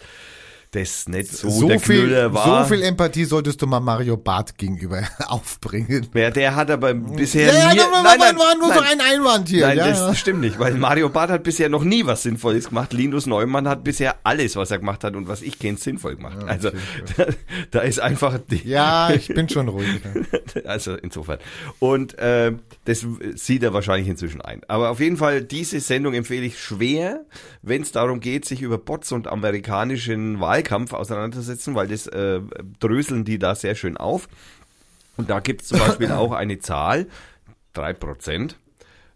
[0.73, 2.65] das nicht so, der viel, Knüller war.
[2.65, 6.07] so viel Empathie solltest du mal Mario Barth gegenüber aufbringen.
[6.15, 9.49] Ja, der hat aber bisher Ja, nie, ja, nein, nein, war nur so ein Einwand
[9.49, 9.67] hier.
[9.67, 10.15] Nein, ja, das ja.
[10.15, 12.93] stimmt nicht, weil Mario Barth hat bisher noch nie was Sinnvolles gemacht.
[12.93, 16.37] Linus Neumann hat bisher alles, was er gemacht hat und was ich kenne, sinnvoll gemacht.
[16.47, 16.71] also
[17.17, 17.27] da,
[17.71, 19.89] da ist einfach die, ja, ich bin schon ruhig.
[20.55, 20.63] ja.
[20.65, 21.39] also insofern.
[21.79, 22.53] Und äh,
[22.85, 24.61] das sieht er wahrscheinlich inzwischen ein.
[24.69, 27.25] Aber auf jeden Fall, diese Sendung empfehle ich schwer,
[27.63, 32.41] wenn es darum geht, sich über Bots und amerikanischen Wahlkampf auseinanderzusetzen, weil das äh,
[32.81, 34.29] dröseln die da sehr schön auf.
[35.17, 37.07] Und da gibt es zum Beispiel auch eine Zahl,
[37.75, 38.55] 3%.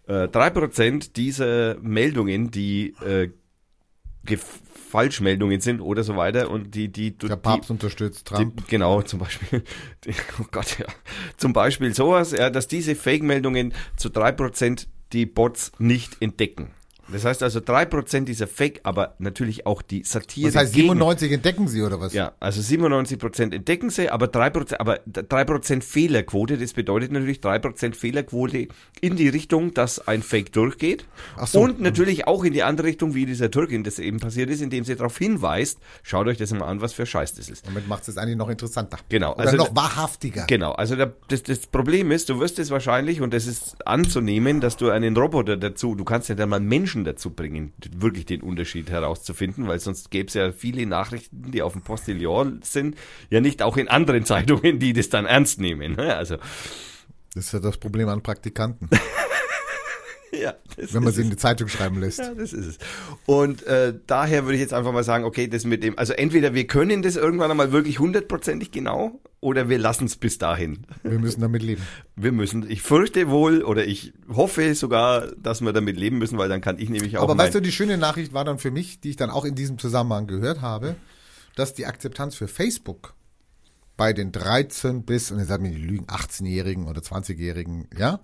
[0.08, 3.30] Äh, 3% dieser Meldungen, die äh,
[4.24, 4.38] Ge-
[4.90, 8.56] Falschmeldungen sind oder so weiter und die, die, Der die, Papst unterstützt Trump.
[8.58, 9.62] die, genau, zum Beispiel,
[10.04, 10.86] die, oh Gott, ja.
[11.38, 16.70] Zum Beispiel sowas, ja, dass diese Fake-Meldungen zu 3% die Bots nicht entdecken.
[17.12, 20.48] Das heißt also 3% dieser Fake, aber natürlich auch die Satire.
[20.50, 22.12] Das heißt, gegen- 97 entdecken sie oder was?
[22.12, 28.68] ja, also 97% entdecken sie, aber 3%, aber 3% Fehlerquote, das bedeutet natürlich 3% Fehlerquote
[29.00, 31.04] in die Richtung, dass ein Fake durchgeht.
[31.36, 31.60] Ach so.
[31.60, 34.84] Und natürlich auch in die andere Richtung, wie dieser Türkin das eben passiert ist, indem
[34.84, 37.66] sie darauf hinweist, schaut euch das mal an, was für Scheiß das ist.
[37.66, 38.98] Damit macht es eigentlich noch interessanter.
[39.08, 40.46] Genau, Oder also noch wahrhaftiger.
[40.46, 44.60] Genau, also der, das, das Problem ist, du wirst es wahrscheinlich, und das ist anzunehmen,
[44.60, 48.40] dass du einen Roboter dazu, du kannst ja dann mal Menschen dazu bringen, wirklich den
[48.42, 52.96] Unterschied herauszufinden, weil sonst gäbe es ja viele Nachrichten, die auf dem Postillon sind,
[53.30, 55.96] ja nicht auch in anderen Zeitungen, die das dann ernst nehmen.
[55.96, 56.16] ne?
[56.16, 56.36] Also,
[57.34, 58.88] Das ist ja das Problem an Praktikanten,
[60.40, 62.18] ja, das wenn man sie in die Zeitung schreiben lässt.
[62.18, 62.78] Ja, das ist es.
[63.26, 66.54] Und äh, daher würde ich jetzt einfach mal sagen, okay, das mit dem, also entweder
[66.54, 70.86] wir können das irgendwann einmal wirklich hundertprozentig genau oder wir lassen es bis dahin.
[71.02, 71.82] Wir müssen damit leben.
[72.16, 76.48] Wir müssen, ich fürchte wohl oder ich hoffe sogar, dass wir damit leben müssen, weil
[76.48, 79.00] dann kann ich nämlich auch Aber weißt du, die schöne Nachricht war dann für mich,
[79.00, 80.96] die ich dann auch in diesem Zusammenhang gehört habe,
[81.56, 83.14] dass die Akzeptanz für Facebook
[83.96, 88.20] bei den 13 bis, und jetzt sagen mir die Lügen, 18-Jährigen oder 20-Jährigen, ja,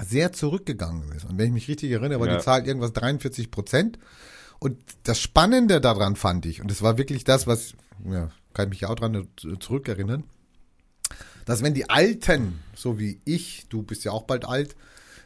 [0.00, 1.24] sehr zurückgegangen ist.
[1.24, 2.36] Und wenn ich mich richtig erinnere, war Ja.
[2.38, 3.98] die Zahl irgendwas 43 Prozent.
[4.58, 7.74] Und das Spannende daran fand ich, und das war wirklich das, was,
[8.08, 9.26] ja, kann ich mich ja auch dran
[9.58, 10.24] zurückerinnern,
[11.44, 14.76] dass wenn die Alten, so wie ich, du bist ja auch bald alt,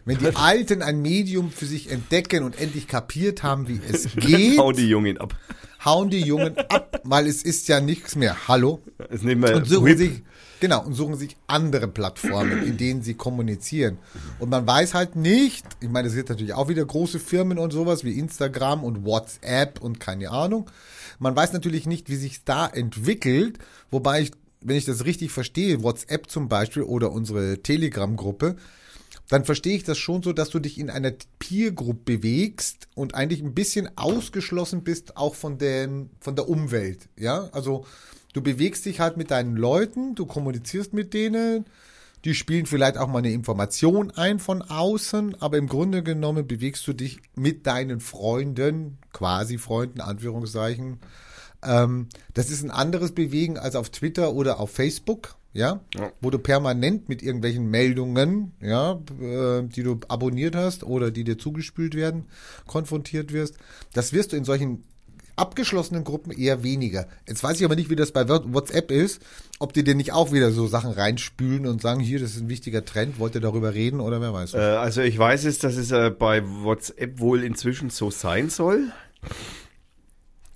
[0.06, 4.58] wenn die Alten ein Medium für sich entdecken und endlich kapiert haben, wie es geht,
[4.58, 5.36] hau die Jungen ab.
[5.84, 8.48] hauen die Jungen ab, weil es ist ja nichts mehr.
[8.48, 8.80] Hallo?
[9.10, 9.98] Das nehmen wir Und suchen Whip.
[9.98, 10.22] sich,
[10.60, 13.98] genau, und suchen sich andere Plattformen, in denen sie kommunizieren.
[14.38, 17.72] Und man weiß halt nicht, ich meine, es gibt natürlich auch wieder große Firmen und
[17.72, 20.70] sowas wie Instagram und WhatsApp und keine Ahnung.
[21.18, 23.58] Man weiß natürlich nicht, wie sich da entwickelt,
[23.90, 28.56] wobei ich, wenn ich das richtig verstehe, WhatsApp zum Beispiel oder unsere Telegram-Gruppe,
[29.28, 33.14] dann verstehe ich das schon so, dass du dich in einer Peer Group bewegst und
[33.14, 37.48] eigentlich ein bisschen ausgeschlossen bist auch von den von der Umwelt, ja?
[37.52, 37.86] Also
[38.32, 41.66] du bewegst dich halt mit deinen Leuten, du kommunizierst mit denen,
[42.24, 46.86] die spielen vielleicht auch mal eine Information ein von außen, aber im Grunde genommen bewegst
[46.86, 50.98] du dich mit deinen Freunden, quasi Freunden, Anführungszeichen.
[51.62, 56.12] Ähm, das ist ein anderes Bewegen als auf Twitter oder auf Facebook, ja, Ja.
[56.20, 61.38] wo du permanent mit irgendwelchen Meldungen, ja, äh, die du abonniert hast oder die dir
[61.38, 62.26] zugespült werden,
[62.66, 63.56] konfrontiert wirst.
[63.92, 64.84] Das wirst du in solchen
[65.36, 67.06] abgeschlossenen Gruppen eher weniger.
[67.28, 69.20] Jetzt weiß ich aber nicht, wie das bei WhatsApp ist,
[69.58, 72.48] ob die dir nicht auch wieder so Sachen reinspülen und sagen, hier, das ist ein
[72.48, 74.54] wichtiger Trend, wollt ihr darüber reden oder wer weiß.
[74.54, 78.92] Äh, also ich weiß es, dass es äh, bei WhatsApp wohl inzwischen so sein soll.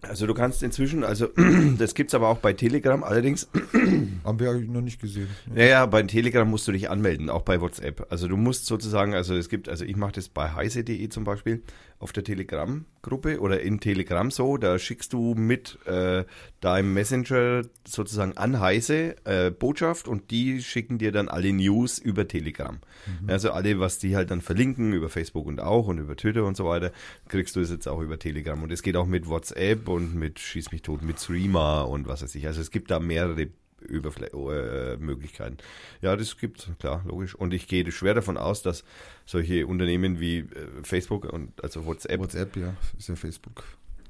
[0.03, 1.29] Also du kannst inzwischen, also
[1.79, 3.49] das gibt's aber auch bei Telegram, allerdings,
[4.25, 5.29] Haben wir noch nicht gesehen.
[5.55, 8.07] ja, ja, bei Telegram musst du dich anmelden, auch bei WhatsApp.
[8.11, 11.63] Also du musst sozusagen, also es gibt, also ich mache das bei heise.de zum Beispiel
[12.01, 16.25] auf der Telegram-Gruppe oder in Telegram so, da schickst du mit äh,
[16.61, 22.27] deinem Messenger sozusagen an heise äh, Botschaft und die schicken dir dann alle News über
[22.27, 22.79] Telegram.
[23.27, 26.57] Also alle, was die halt dann verlinken über Facebook und auch und über Twitter und
[26.57, 26.91] so weiter,
[27.29, 28.63] kriegst du es jetzt auch über Telegram.
[28.63, 32.23] Und es geht auch mit WhatsApp und mit Schieß mich tot, mit Streamer und was
[32.23, 32.47] weiß ich.
[32.47, 33.49] Also es gibt da mehrere
[33.81, 35.59] Überfl äh, Möglichkeiten.
[36.03, 37.35] Ja, das gibt klar, logisch.
[37.35, 38.85] Und ich gehe schwer davon aus, dass
[39.27, 40.47] solche Unternehmen wie äh,
[40.83, 43.65] Facebook und also WhatsApp WhatsApp, ja, ist ja Facebook.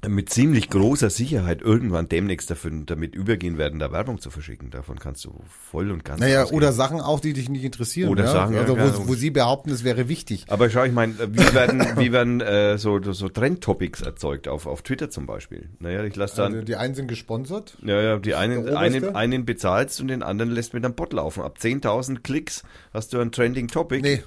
[0.07, 4.71] Mit ziemlich großer Sicherheit irgendwann demnächst dafür, damit übergehen werden, da Werbung zu verschicken.
[4.71, 6.57] Davon kannst du voll und ganz Naja, ausgehen.
[6.57, 8.09] oder Sachen auch, die dich nicht interessieren.
[8.09, 8.31] Oder ja?
[8.31, 10.45] Sachen, ja, also, klar, wo, wo sie behaupten, es wäre wichtig.
[10.49, 14.81] Aber schau, ich meine, wie werden, wie werden äh, so, so Trend-Topics erzeugt auf, auf
[14.81, 15.69] Twitter zum Beispiel?
[15.79, 17.77] Naja, ich lasse dann, Also, die einen sind gesponsert.
[17.83, 21.43] ja, ja, die einen, einen, einen bezahlst und den anderen lässt mit einem Bot laufen.
[21.43, 24.01] Ab 10.000 Klicks hast du ein Trending Topic.
[24.01, 24.23] Nee,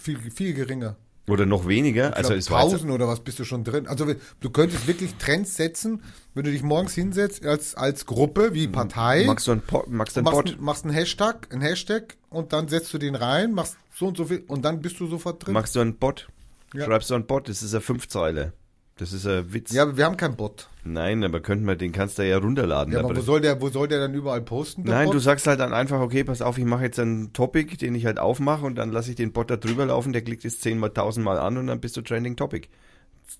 [0.00, 0.96] viel, viel geringer.
[1.28, 2.10] Oder noch weniger.
[2.10, 3.86] Ich also glaub, es war jetzt, Pausen oder was bist du schon drin?
[3.86, 4.06] Also
[4.40, 6.02] du könntest wirklich Trends setzen,
[6.34, 9.24] wenn du dich morgens hinsetzt als, als Gruppe, wie Partei.
[9.26, 10.60] magst du ein, Po- magst du ein machst, Bot?
[10.60, 14.24] machst einen Hashtag, einen Hashtag und dann setzt du den rein, machst so und so
[14.24, 15.54] viel und dann bist du sofort drin.
[15.54, 16.28] Magst du einen Bot?
[16.74, 16.84] Ja.
[16.84, 17.48] Schreibst du einen Bot?
[17.48, 18.52] Das ist eine Fünfzeile.
[18.98, 19.72] Das ist ein Witz.
[19.72, 20.68] ja, aber wir haben keinen Bot.
[20.84, 22.92] Nein, aber könnten wir, den kannst du ja runterladen.
[22.92, 24.82] Ja, aber wo soll der, wo soll der dann überall posten?
[24.84, 25.14] Nein, Bot?
[25.14, 28.06] du sagst halt dann einfach, okay, pass auf, ich mache jetzt einen Topic, den ich
[28.06, 30.90] halt aufmache und dann lasse ich den Bot da drüber laufen, der klickt es zehnmal,
[30.90, 32.68] tausendmal an und dann bist du Trending Topic.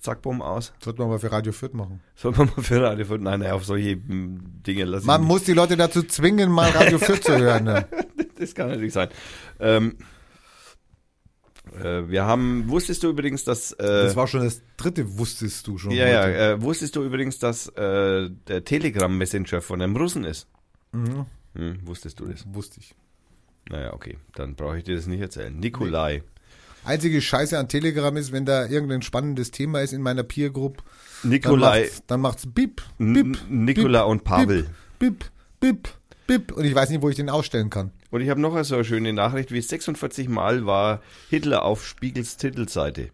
[0.01, 0.73] Zack, bumm, aus.
[0.81, 2.01] Sollte man mal für Radio Fürth machen.
[2.15, 5.25] Soll man mal für Radio Fürth- Nein, nein, auf solche hm, Dinge lasse ich Man
[5.25, 7.65] muss die Leute dazu zwingen, mal Radio Fürth zu hören.
[7.65, 7.87] Ne?
[8.39, 9.09] Das kann natürlich sein.
[9.59, 9.97] Ähm,
[11.85, 15.79] äh, wir haben, wusstest du übrigens, dass, äh, Das war schon das dritte, wusstest du
[15.79, 15.91] schon.
[15.93, 16.39] ja, ja, heute.
[16.39, 20.47] äh, wusstest du übrigens, dass äh, der Telegram-Messenger von einem Russen ist?
[20.93, 21.27] Mhm.
[21.55, 22.45] Hm, wusstest du das?
[22.53, 22.95] Wusste ich.
[23.71, 25.59] Naja, okay, dann brauche ich dir das nicht erzählen.
[25.59, 26.23] Nikolai.
[26.85, 30.83] Einzige Scheiße an Telegram ist, wenn da irgendein spannendes Thema ist in meiner Peer Group,
[31.23, 34.67] dann Nikolai, macht's, dann macht's bip, N- bip, Nikola und Pavel.
[34.99, 35.25] bip,
[35.61, 35.89] bip,
[36.27, 36.53] bip.
[36.53, 37.91] Und ich weiß nicht, wo ich den ausstellen kann.
[38.11, 42.37] Und ich habe noch so eine schöne Nachricht, wie 46 Mal war Hitler auf Spiegels
[42.37, 43.11] Titelseite.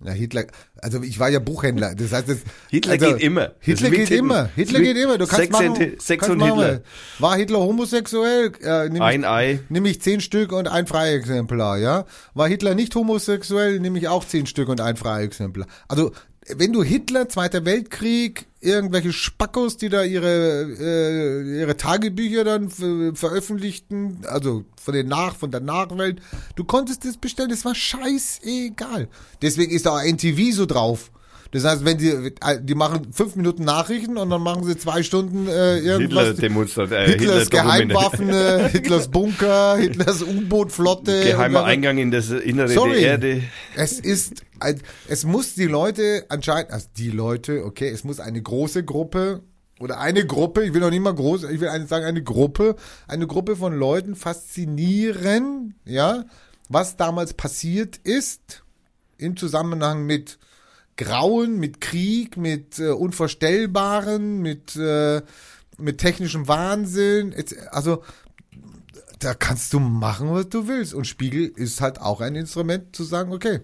[0.00, 0.44] Na, Hitler,
[0.76, 1.94] also ich war ja Buchhändler.
[1.96, 2.38] Das heißt, das,
[2.70, 3.52] Hitler also, geht immer.
[3.58, 4.48] Hitler geht mit immer.
[4.54, 4.80] Hitler.
[4.80, 5.18] Geht immer.
[5.18, 6.60] Du kannst Sex machen, und- Sex kannst und machen.
[6.60, 6.80] Hitler.
[7.18, 8.52] War Hitler homosexuell?
[8.62, 9.60] Äh, nimm Ein ich, Ei.
[9.68, 12.04] Nimm ich zehn Stück und ein Freiexemplar, ja?
[12.34, 13.80] War Hitler nicht homosexuell?
[13.80, 15.66] Nehme ich auch zehn Stück und ein Freiexemplar.
[15.88, 16.12] Also,
[16.46, 23.12] wenn du Hitler, Zweiter Weltkrieg, irgendwelche Spackos, die da ihre, äh, ihre Tagebücher dann ver-
[23.14, 26.20] veröffentlichten, also von den Nach, von der Nachwelt,
[26.56, 29.08] du konntest das bestellen, das war scheißegal.
[29.42, 31.10] Deswegen ist da auch NTV so drauf.
[31.50, 35.48] Das heißt, wenn die, die machen fünf Minuten Nachrichten und dann machen sie zwei Stunden
[35.48, 36.26] äh, irgendwas.
[36.28, 36.92] Hitler-Demonstrat.
[36.92, 37.94] Äh, Hitlers Hitler-Dokumente.
[37.94, 41.24] Geheimwaffen, äh, Hitlers Bunker, Hitlers U-Boot-Flotte.
[41.24, 43.00] Geheimer Eingang in das Innere Sorry.
[43.00, 43.42] der Erde.
[43.76, 44.42] Es ist,
[45.08, 49.40] es muss die Leute anscheinend, also die Leute, okay, es muss eine große Gruppe
[49.80, 52.76] oder eine Gruppe, ich will noch nicht mal groß, ich will eigentlich sagen eine Gruppe,
[53.06, 56.24] eine Gruppe von Leuten faszinieren, ja,
[56.68, 58.64] was damals passiert ist
[59.16, 60.38] im Zusammenhang mit
[60.98, 65.22] Grauen, mit Krieg, mit äh, Unvorstellbaren, mit, äh,
[65.78, 67.34] mit technischem Wahnsinn,
[67.70, 68.02] also
[69.20, 70.92] da kannst du machen, was du willst.
[70.92, 73.60] Und Spiegel ist halt auch ein Instrument zu sagen, okay,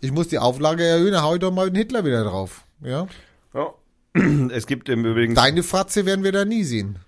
[0.00, 2.64] ich muss die Auflage erhöhen, da hau ich doch mal den Hitler wieder drauf.
[2.82, 3.06] Ja.
[3.54, 3.72] Ja.
[4.50, 5.34] Es gibt im Übrigen.
[5.34, 6.98] Deine Fratze werden wir da nie sehen.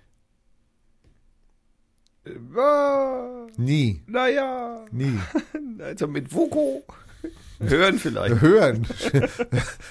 [2.56, 4.02] Ah, Nie.
[4.06, 5.18] naja, Nie.
[5.78, 6.82] also mit Vuko.
[7.60, 8.40] Hören vielleicht.
[8.40, 8.86] Hören.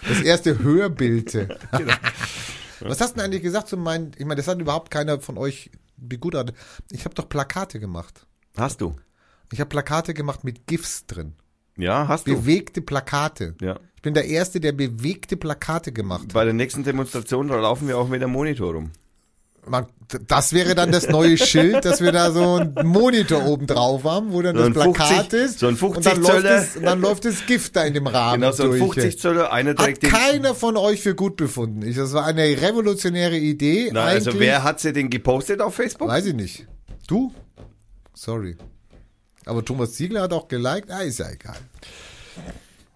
[0.08, 1.34] Das erste Hörbild.
[2.80, 5.38] Was hast du denn eigentlich gesagt zu meinen, ich meine, das hat überhaupt keiner von
[5.38, 6.56] euch begutachtet.
[6.92, 8.28] Ich habe doch Plakate gemacht.
[8.58, 8.96] Hast du?
[9.52, 11.34] Ich habe Plakate gemacht mit GIFs drin.
[11.78, 12.36] Ja, hast du.
[12.36, 13.56] Bewegte Plakate.
[13.62, 13.80] Ja.
[13.96, 16.34] Ich bin der Erste, der bewegte Plakate gemacht hat.
[16.34, 18.92] Bei der nächsten Demonstration, da laufen wir auch mit einem Monitor rum.
[19.68, 19.88] Man,
[20.28, 24.32] das wäre dann das neue Schild, dass wir da so einen Monitor oben drauf haben,
[24.32, 25.60] wo dann So das Plakat 50 ist.
[25.60, 28.42] so ein und dann 50 läuft, und dann läuft das Gift da in dem Rahmen
[28.42, 28.82] Genau, so ein durch.
[28.94, 30.12] 50 Zöller, einer Hat trägt den.
[30.12, 31.82] keiner von euch für gut befunden.
[31.82, 33.90] Ich, das war eine revolutionäre Idee.
[33.92, 36.10] Na, also wer hat sie denn gepostet auf Facebook?
[36.10, 36.68] Weiß ich nicht.
[37.08, 37.34] Du?
[38.14, 38.58] Sorry.
[39.46, 40.92] Aber Thomas Ziegler hat auch geliked.
[40.92, 41.56] Ah, ist ja egal.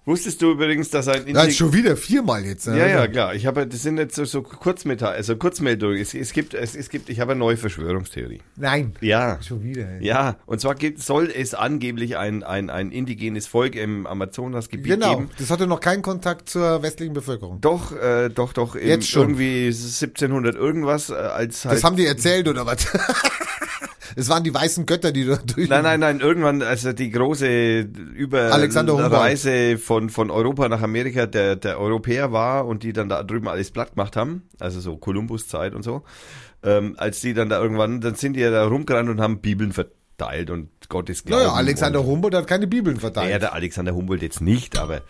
[0.05, 2.67] Wusstest du übrigens, dass ein Ja, ist schon wieder viermal jetzt.
[2.67, 2.79] ne?
[2.79, 3.35] Ja, ja, klar.
[3.35, 5.97] Ich habe, das sind jetzt so, so Kurzmetall, also Kurzmeldungen.
[6.01, 8.41] Es, es gibt, es, es gibt, ich habe eine neue Verschwörungstheorie.
[8.55, 8.93] Nein.
[9.01, 9.37] Ja.
[9.45, 9.87] Schon wieder.
[9.87, 10.03] ey.
[10.03, 15.17] Ja, und zwar gibt, soll es angeblich ein, ein, ein indigenes Volk im Amazonasgebiet Genau.
[15.17, 15.29] geben.
[15.37, 17.61] Das hatte noch keinen Kontakt zur westlichen Bevölkerung.
[17.61, 19.29] Doch, äh, doch, doch, im, Jetzt schon.
[19.37, 21.75] irgendwie 1700 irgendwas, äh, als halt.
[21.75, 22.87] Das haben die erzählt oder was?
[24.15, 25.69] Es waren die weißen Götter, die da durch.
[25.69, 27.79] Nein, nein, nein, irgendwann, also die große.
[29.05, 33.47] Überreise von, von Europa nach Amerika der, der Europäer war und die dann da drüben
[33.47, 36.03] alles platt gemacht haben, also so Kolumbus-Zeit und so,
[36.63, 39.71] ähm, als die dann da irgendwann, dann sind die ja da rumgerannt und haben Bibeln
[39.71, 41.43] verteilt und Gottes Glauben.
[41.43, 43.31] Naja, Alexander Humboldt hat keine Bibeln verteilt.
[43.31, 45.01] Ja, der Alexander Humboldt jetzt nicht, aber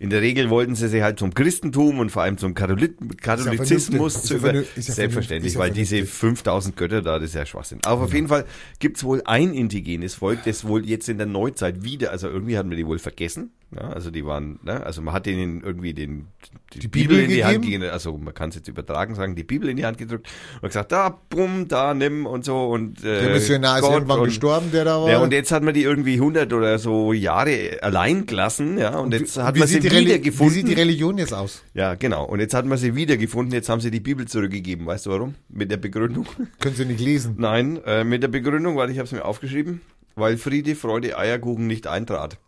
[0.00, 4.22] in der Regel wollten sie sich halt zum Christentum und vor allem zum Katholik Katholizismus
[4.22, 4.54] zu ja über...
[4.54, 6.18] ja Selbstverständlich, ja weil diese vernünftig.
[6.18, 7.80] 5000 Götter da, das ist ja Schwachsinn.
[7.82, 8.44] Aber auf jeden Fall
[8.78, 12.70] gibt's wohl ein indigenes Volk, das wohl jetzt in der Neuzeit wieder, also irgendwie hatten
[12.70, 13.50] wir die wohl vergessen.
[13.70, 16.28] Ja, also die waren, ne, also man hat denen irgendwie den,
[16.72, 17.84] die, Die Bibel, Bibel in die Hand gegeben?
[17.84, 20.26] also man kann es jetzt übertragen sagen, die Bibel in die Hand gedrückt
[20.62, 24.20] und gesagt, da, bumm, da, nimm und so und äh, der Missionar ist Gott irgendwann
[24.20, 25.10] und, gestorben, der da war.
[25.10, 29.12] ja, und jetzt hat man die irgendwie 100 oder so Jahre allein gelassen, ja, und
[29.12, 30.54] jetzt hat wie, man sie Reli- wie wiedergefunden.
[30.54, 31.62] sieht die Religion jetzt aus?
[31.74, 32.24] ja, genau.
[32.24, 34.86] Und jetzt hat man sie wiedergefunden, jetzt haben sie die Bibel zurückgegeben.
[34.86, 35.34] Weißt du warum?
[35.50, 36.24] Mit der Begründung?
[36.60, 37.34] Können Sie nicht lesen.
[37.36, 39.82] Nein, äh, mit der Begründung, weil ich habe es mir aufgeschrieben,
[40.16, 42.38] weil Friede, Freude, Eierkuchen nicht eintrat.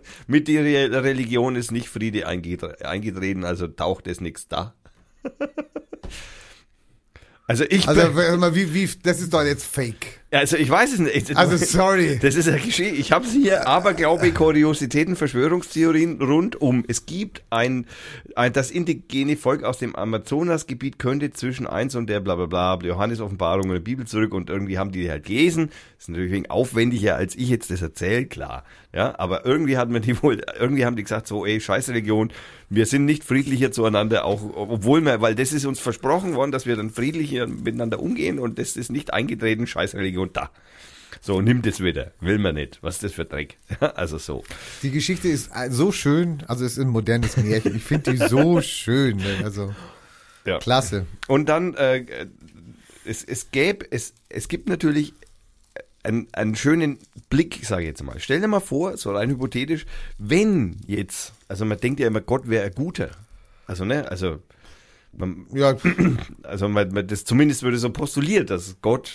[0.26, 4.74] mit der Re Religion ist nicht Friede eingetre eingetreten, also taucht es nichts da.
[7.48, 10.20] also ich Also, bin, wie, wie, das ist doch jetzt fake.
[10.32, 11.36] also ich weiß es nicht.
[11.36, 12.18] Also, sorry.
[12.20, 12.96] Das ist ja geschehen.
[12.98, 16.84] Ich habe hier Aberglaube, Kuriositäten, Verschwörungstheorien rundum.
[16.88, 17.86] Es gibt ein,
[18.34, 22.78] ein, das indigene Volk aus dem Amazonasgebiet könnte zwischen eins und der bla bla bla,
[22.86, 25.68] Johannes Offenbarung und der Bibel zurück und irgendwie haben die halt gelesen.
[25.68, 28.64] Das ist natürlich wegen aufwendiger, als ich jetzt das erzähle, klar.
[28.96, 32.32] Ja, aber irgendwie hat man die wohl, irgendwie haben die gesagt so, ey, scheiß Religion,
[32.70, 36.64] wir sind nicht friedlicher zueinander, auch, obwohl wir, weil das ist uns versprochen worden, dass
[36.64, 40.50] wir dann friedlicher miteinander umgehen und das ist nicht eingetreten, scheiß Religion da.
[41.20, 42.12] So, nimm das wieder.
[42.20, 42.78] Will man nicht.
[42.82, 43.58] Was ist das für Dreck?
[43.96, 44.44] Also so.
[44.82, 47.76] Die Geschichte ist äh, so schön, also es ist ein modernes Märchen.
[47.76, 49.18] Ich finde die so schön.
[49.18, 49.74] ne, Also,
[50.46, 50.58] Ja.
[50.58, 51.04] klasse.
[51.28, 52.04] Und dann, äh,
[53.04, 55.12] es, es gäbe, es, es gibt natürlich
[56.06, 56.98] einen, einen schönen
[57.30, 58.18] Blick, sage ich jetzt mal.
[58.18, 59.86] Stell dir mal vor, so rein hypothetisch,
[60.18, 63.10] wenn jetzt, also man denkt ja immer, Gott wäre ein guter.
[63.66, 64.38] Also, ne, also,
[65.12, 65.74] man, Ja,
[66.44, 69.12] also man, man, das zumindest würde so postuliert, dass Gott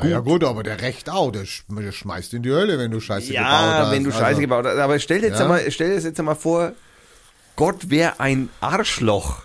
[0.00, 3.00] naja gut, aber der Recht auch, der, sch der schmeißt in die Hölle, wenn du
[3.00, 3.90] Scheiße gebaut Ja, hast.
[3.90, 4.78] wenn du Scheiße also, gebaut hast.
[4.78, 5.42] Aber stell dir jetzt Ja.
[5.42, 6.72] einmal, stell dir das jetzt einmal vor,
[7.56, 9.42] Gott wäre ein Arschloch.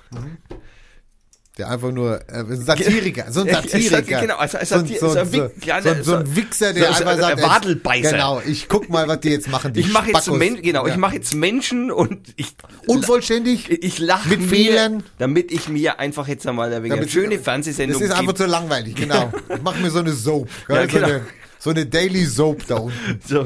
[1.59, 4.21] Der einfach nur, äh, ein Satiriker, so ein Satiriker.
[4.21, 7.43] genau, also ein so, so, so ein so, ein so- Wichser, der einfach sagt, ein
[7.43, 8.09] Wadelbeißer.
[8.11, 10.39] Genau, ich guck mal, was die jetzt machen, die Ich mache jetzt, Spackos.
[10.39, 10.93] Men genau, Ja.
[10.93, 12.55] ich mache jetzt Menschen und ich
[12.87, 13.69] Unvollständig?
[13.69, 15.03] ich lache Mit mir, Fehlern?
[15.19, 18.95] damit ich mir einfach jetzt einmal eine Damit- schöne Das Fernsehsendung ist einfach zu langweilig,
[18.95, 19.31] genau.
[19.49, 20.49] Ich mach mir so eine Soap.
[20.69, 21.05] Ja, genau.
[21.07, 21.21] eine,
[21.63, 23.19] so eine Daily Soap da unten.
[23.25, 23.41] so,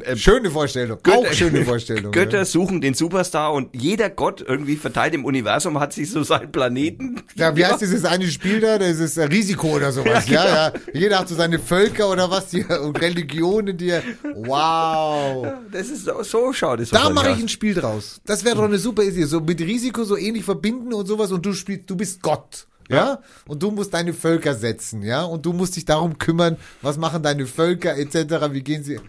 [0.00, 2.10] äh, Schöne Vorstellung, auch schöne Vorstellung.
[2.10, 2.44] Götter ja.
[2.44, 7.22] suchen den Superstar und jeder Gott irgendwie verteilt im Universum hat sich so seinen Planeten.
[7.36, 8.76] Ja, wie heißt dieses eine Spiel da?
[8.78, 10.72] Das ist äh, Risiko oder sowas, ja, ja.
[10.92, 13.92] Jeder hat so seine Völker oder was, die, und Religionen, die,
[14.34, 15.46] wow.
[15.70, 18.20] Das ist so, so schaut es Da mache ich ein Spiel draus.
[18.26, 19.26] Das wäre doch eine super Idee.
[19.26, 22.66] So mit Risiko so ähnlich verbinden und sowas und du spielst, du bist Gott.
[22.88, 23.20] Ja?
[23.46, 25.22] Und du musst deine Völker setzen, ja?
[25.22, 29.00] Und du musst dich darum kümmern, was machen deine Völker etc., wie gehen sie.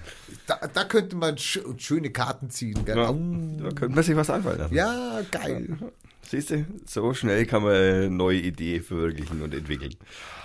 [0.48, 2.86] Da, da könnte man sch schöne Karten ziehen.
[2.86, 2.98] Gell?
[2.98, 4.76] Ja, da könnte man sich was einfallen lassen.
[4.76, 5.78] Ja, geil.
[6.28, 9.96] Siehst du, so schnell kann man eine neue Idee verwirklichen und entwickeln.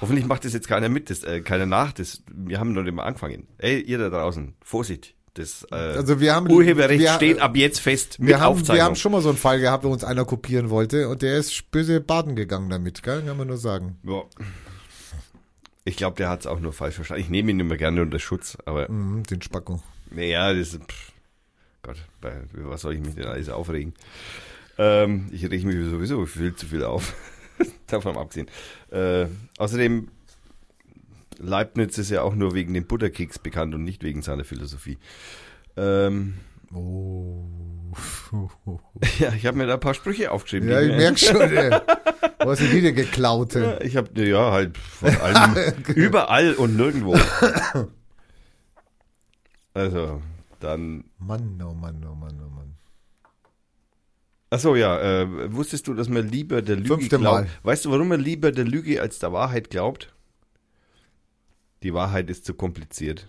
[0.00, 1.92] Hoffentlich macht das jetzt keiner mit, das, äh, keiner nach.
[1.92, 3.46] Das, wir haben noch nicht mal angefangen.
[3.58, 5.14] Ey, ihr da draußen, Vorsicht.
[5.34, 8.76] Das äh, Also wir haben- Urheberrecht wir- steht ab jetzt fest mit Wir haben, Aufzeichnung.
[8.76, 11.36] wir haben schon mal so einen Fall gehabt, wo uns einer kopieren wollte und der
[11.38, 13.22] ist böse baden gegangen damit, gell?
[13.22, 13.98] Kann man nur sagen.
[14.04, 14.22] ja.
[15.84, 17.22] Ich glaube, der hat es auch nur falsch verstanden.
[17.22, 19.82] Ich nehme ihn immer gerne unter Schutz, aber Mhm, den Spacko.
[20.10, 21.12] naja, das ist, pff,
[21.82, 23.94] Gott, bei, was soll ich mich denn alles aufregen?
[24.78, 27.14] Ähm, ich rege mich sowieso viel zu viel auf.
[27.86, 28.48] Davon abgesehen.
[28.90, 29.26] Äh,
[29.58, 30.08] außerdem,
[31.40, 34.98] Leibniz ist ja auch nur wegen dem Butterkeks bekannt und nicht wegen seiner Philosophie.
[35.76, 36.34] Ähm,
[36.72, 37.44] Oh.
[39.18, 40.68] ja, ich habe mir da ein paar Sprüche aufgeschrieben.
[40.68, 41.70] Ja, die ich mir- merk schon, ey.
[42.38, 43.54] Du hast ihn wieder geklaut.
[43.56, 45.56] Ja, ich habe ja halt von allem,
[45.96, 47.18] überall und nirgendwo.
[49.74, 50.22] Also,
[50.60, 52.74] dann Mann, oh Mann, oh Mann, oh Mann.
[54.50, 57.46] Achso, ja, äh, wusstest du, dass man lieber der Lüge Fünfte glaubt?
[57.46, 57.50] Mal.
[57.62, 60.12] Weißt du, warum man lieber der Lüge als der Wahrheit glaubt?
[61.82, 63.28] Die Wahrheit ist zu kompliziert.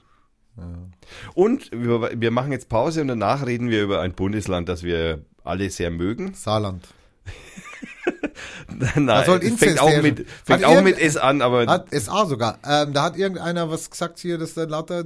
[1.33, 5.23] Und wir, wir machen jetzt Pause und danach reden wir über ein Bundesland, das wir
[5.43, 6.33] alle sehr mögen.
[6.33, 6.87] Saarland.
[8.67, 12.59] Nein, Da soll fängt auch, mit, fängt auch mit S an, aber Hat SA sogar.
[12.65, 14.99] Ähm, da hat irgendeiner was gesagt hier, dass da lauter,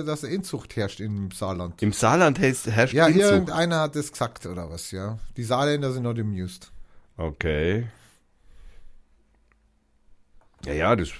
[0.00, 1.80] äh, dass Inzucht herrscht im Saarland.
[1.82, 3.24] im Saarland herrscht, herrscht Ja, Inzucht.
[3.24, 5.18] irgendeiner hat das gesagt oder was, ja.
[5.36, 6.70] Die Saarländer sind not amused.
[7.16, 7.86] Okay.
[10.66, 11.10] Ja, ja, das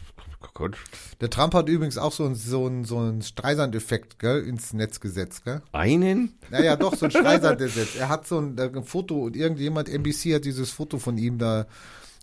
[0.53, 0.77] Gott.
[1.21, 5.01] Der Trump hat übrigens auch so einen so einen, so einen Streisand-Effekt, gell, ins Netz
[5.01, 5.63] gesetzt, gell?
[5.73, 6.35] Einen?
[6.51, 7.97] Naja, doch, so ein Streisand-Effekt.
[7.97, 11.39] Er hat so ein, äh, ein Foto und irgendjemand, NBC hat dieses Foto von ihm
[11.39, 11.67] da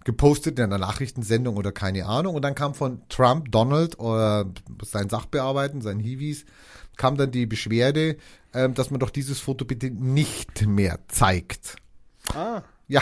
[0.04, 2.36] gepostet in einer Nachrichtensendung oder keine Ahnung.
[2.36, 4.46] Und dann kam von Trump, Donald oder
[4.84, 6.46] sein Sachbearbeiten, sein Hiwis,
[6.98, 8.18] kam dann die Beschwerde,
[8.54, 11.78] ähm, dass man doch dieses Foto bitte nicht mehr zeigt.
[12.34, 12.62] Ah.
[12.88, 13.02] Ja,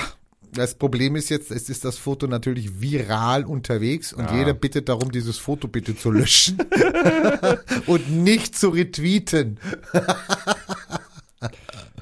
[0.53, 4.37] das Problem ist jetzt, es ist das Foto natürlich viral unterwegs und Ah.
[4.37, 6.57] jeder bittet darum, dieses Foto bitte zu löschen
[7.87, 9.59] und nicht zu retweeten.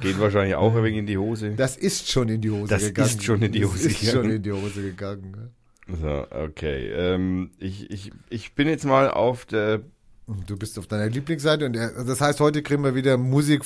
[0.01, 1.51] Geht wahrscheinlich auch ein wenig in die Hose.
[1.55, 3.09] Das ist schon in die Hose Das gegangen.
[3.09, 4.35] ist schon in die Hose das ist schon gegangen.
[4.35, 5.51] in die Hose gegangen.
[6.01, 6.89] So, okay.
[6.91, 9.81] Ähm, ich, ich, ich bin jetzt mal auf der.
[10.45, 13.63] Du bist auf deiner Lieblingsseite und er, das heißt, heute kriegen wir wieder Musik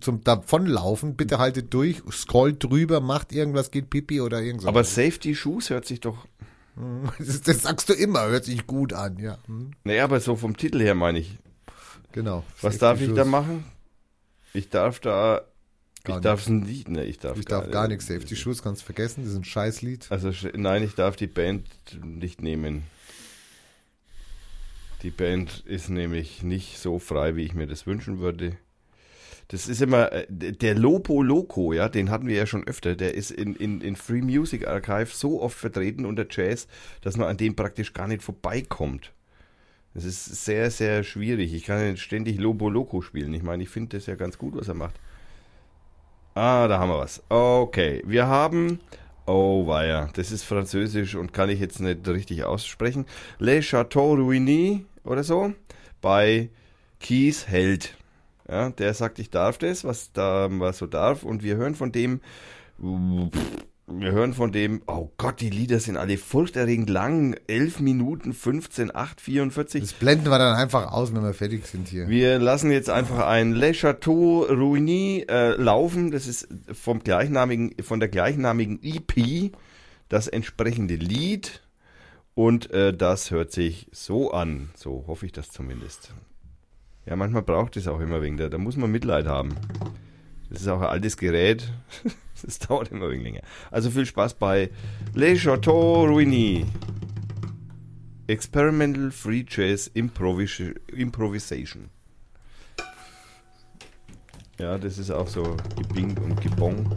[0.00, 1.14] zum Davonlaufen.
[1.14, 4.66] Bitte haltet durch, scrollt drüber, macht irgendwas, geht pipi oder irgendwas.
[4.68, 6.26] Aber Safety Shoes hört sich doch.
[7.18, 9.38] das, das sagst du immer, hört sich gut an, ja.
[9.46, 11.36] Hm, Naja, aber so vom Titel her meine ich.
[12.12, 12.44] Genau.
[12.62, 13.16] Was darf ich Shoes.
[13.16, 13.64] da machen?
[14.54, 15.42] Ich darf da.
[16.04, 16.88] Gar ich darf es nicht.
[16.88, 18.06] Ne, ich darf, Ich darf gar nichts.
[18.06, 20.06] Safety Shoes kannst vergessen, das ist ein Scheißlied.
[20.08, 21.66] Also nein, ich darf die Band
[22.02, 22.84] nicht nehmen.
[25.02, 28.56] Die Band ist nämlich nicht so frei, wie ich mir das wünschen würde.
[29.48, 32.94] Das ist immer, äh, der Lopo Loco, ja, den hatten wir ja schon öfter.
[32.94, 36.68] Der ist in, in, in Free Music Archive so oft vertreten unter Jazz,
[37.00, 39.12] dass man an dem praktisch gar nicht vorbeikommt.
[39.94, 41.52] Das ist sehr, sehr schwierig.
[41.52, 43.34] Ich kann nicht ständig Lobo Loco spielen.
[43.34, 44.94] Ich meine, ich finde das ja ganz gut, was er macht.
[46.34, 47.22] Ah, da haben wir was.
[47.28, 48.78] Okay, wir haben.
[49.32, 53.06] Oh, weia, das ist französisch und kann ich jetzt nicht richtig aussprechen.
[53.38, 55.54] Le Chateau Ruini oder so
[56.00, 56.48] bei
[56.98, 57.96] Kies Held.
[58.48, 61.22] Ja, der sagt, ich darf das, was da was so darf.
[61.22, 62.20] Und wir hören von dem.
[63.92, 64.82] Wir hören von dem.
[64.86, 67.36] Oh Gott, die Lieder sind alle furchterregend lang.
[67.48, 69.80] 11 Minuten 15, 8, 44.
[69.80, 72.08] Das blenden wir dann einfach aus, wenn wir fertig sind hier.
[72.08, 76.12] Wir lassen jetzt einfach ein Le Chateau Ruini äh, laufen.
[76.12, 79.52] Das ist vom gleichnamigen, von der gleichnamigen EP
[80.08, 81.62] das entsprechende Lied.
[82.34, 84.70] Und äh, das hört sich so an.
[84.76, 86.12] So hoffe ich das zumindest.
[87.06, 88.36] Ja, manchmal braucht es auch immer wegen.
[88.36, 89.56] Da, da muss man Mitleid haben.
[90.50, 91.72] Das ist auch ein altes Gerät.
[92.42, 93.42] Das dauert immer ein wenig länger.
[93.70, 94.70] Also viel Spaß bei
[95.12, 96.64] Le Chateau Ruini.
[98.28, 101.90] Experimental Free Jazz Improvis Improvisation.
[104.58, 106.90] Ja, das ist auch so Gebing und Gebong.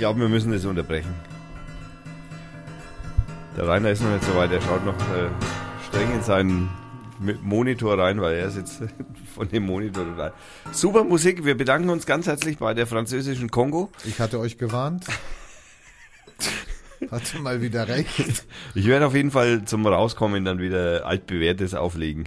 [0.00, 1.14] Glaube, wir müssen das unterbrechen.
[3.54, 5.28] Der Rainer ist noch nicht so weit, er schaut noch äh,
[5.86, 6.70] streng in seinen
[7.42, 8.82] Monitor rein, weil er sitzt
[9.34, 10.32] von dem Monitor total.
[10.72, 13.92] Super Musik, wir bedanken uns ganz herzlich bei der französischen Kongo.
[14.06, 15.04] Ich hatte euch gewarnt.
[17.10, 18.44] Hatte mal wieder recht.
[18.74, 22.26] Ich werde auf jeden Fall zum Rauskommen dann wieder altbewährtes auflegen.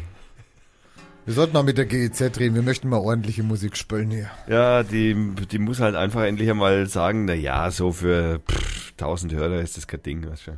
[1.26, 2.56] Wir sollten mal mit der GEZ reden.
[2.56, 4.30] Wir möchten mal ordentliche Musik spielen hier.
[4.48, 5.16] Ja, die,
[5.50, 9.78] die muss halt einfach endlich einmal sagen, na ja, so für pff, 1000 Hörer ist
[9.78, 10.30] das kein Ding.
[10.30, 10.52] Weißt du.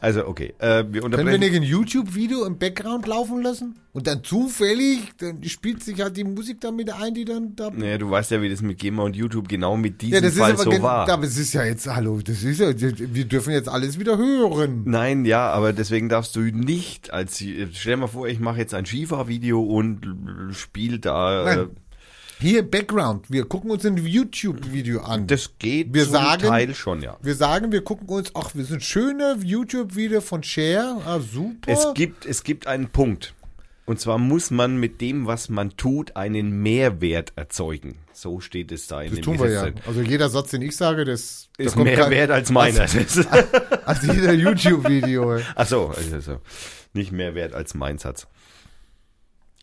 [0.00, 3.78] Also, okay, äh, wir Können wir nicht ein YouTube-Video im Background laufen lassen?
[3.92, 7.70] Und dann zufällig, dann spielt sich halt die Musik damit ein, die dann da.
[7.70, 10.32] Naja, du weißt ja, wie das mit GEMA und YouTube genau mit diesem Ja, das
[10.32, 11.08] ist Fall aber so war.
[11.08, 14.84] aber es ist ja jetzt, hallo, das ist ja, wir dürfen jetzt alles wieder hören.
[14.86, 18.72] Nein, ja, aber deswegen darfst du nicht als, stell dir mal vor, ich mache jetzt
[18.72, 20.00] ein Skifahr-Video und
[20.52, 21.68] spiel da, äh, Nein.
[22.40, 25.26] Hier Background, wir gucken uns ein YouTube-Video an.
[25.26, 27.18] das geht Wir zum sagen- Teil schon, ja.
[27.20, 31.70] wir sagen, wir gucken uns, ach, wir sind schöne YouTube-Video von Cher, ah, super.
[31.70, 33.34] Es gibt, es gibt einen Punkt.
[33.84, 37.96] Und zwar muss man mit dem, was man tut, einen Mehrwert erzeugen.
[38.12, 39.68] So steht es da in das dem tun wir ja.
[39.86, 42.82] Also jeder Satz, den ich sage, das da Ist mehr kein- wert als meiner.
[42.82, 45.40] als jeder YouTube-Video.
[45.56, 46.40] Ach so, also
[46.94, 48.26] nicht mehr wert als mein Satz.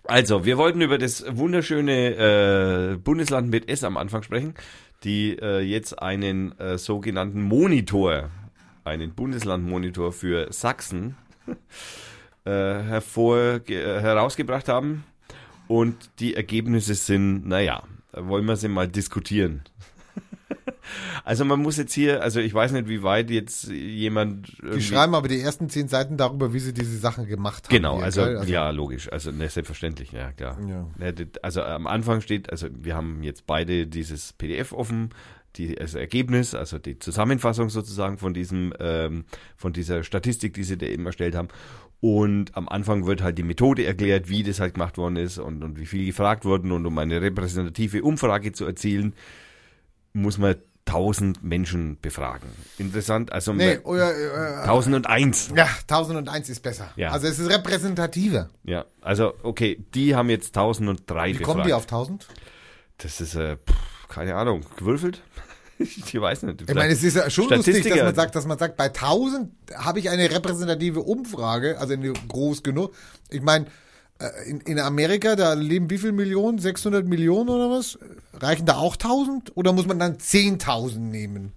[0.08, 4.54] Also, wir wollten über das wunderschöne äh, Bundesland mit S am Anfang sprechen,
[5.04, 8.30] die äh, jetzt einen äh, sogenannten Monitor,
[8.86, 11.18] einen Bundeslandmonitor für Sachsen
[12.46, 15.04] äh, hervor, äh, herausgebracht haben.
[15.68, 17.84] Und die Ergebnisse sind, naja,
[18.14, 19.64] wollen wir sie mal diskutieren.
[21.24, 25.16] Also man muss jetzt hier, also ich weiß nicht, wie weit jetzt jemand Die schreiben
[25.16, 27.76] aber die ersten zehn Seiten darüber, wie sie diese Sachen gemacht haben.
[27.76, 28.50] Genau, also, gell?
[28.50, 30.58] ja, logisch, also ne, selbstverständlich, ja klar.
[30.68, 30.88] Ja.
[30.98, 35.10] Ne, Also am Anfang steht, also wir haben jetzt beide dieses PDF offen,
[35.58, 39.26] die, das Ergebnis, also die Zusammenfassung sozusagen von diesem, ähm,
[39.56, 41.50] von dieser Statistik, die sie da eben erstellt haben.
[42.00, 45.64] Und am Anfang wird halt die Methode erklärt, wie das halt gemacht worden ist und,
[45.64, 46.72] und wie viel gefragt wurden.
[46.72, 49.14] Und um eine repräsentative Umfrage zu erzielen,
[50.14, 50.56] muss man
[50.88, 52.50] 1000 Menschen befragen.
[52.78, 54.12] Interessant, also Nee, oder,
[54.64, 55.52] äh, 1001.
[55.56, 56.90] ja, 1001 ist besser.
[56.96, 57.12] Ja.
[57.12, 58.50] Also es ist repräsentativer.
[58.64, 61.46] Ja, also okay, die haben jetzt 1003 Wie befragt.
[61.46, 62.28] kommen die auf 1000?
[62.98, 65.22] Das ist, äh, pff, keine Ahnung, gewürfelt?
[65.80, 66.62] ich weiß nicht.
[66.68, 69.52] Ich meine, es ist ja schon lustig, dass man sagt, dass man sagt, bei 1000
[69.76, 72.96] habe ich eine repräsentative Umfrage, also eine groß genug.
[73.30, 73.70] Ich meine, äh,
[74.46, 76.60] in, in Amerika, da leben wie viel Millionen?
[76.60, 78.00] 600 Millionen oder was?
[78.34, 79.56] Reichen da auch 1000?
[79.56, 81.54] Oder muss man dann 10.000 nehmen?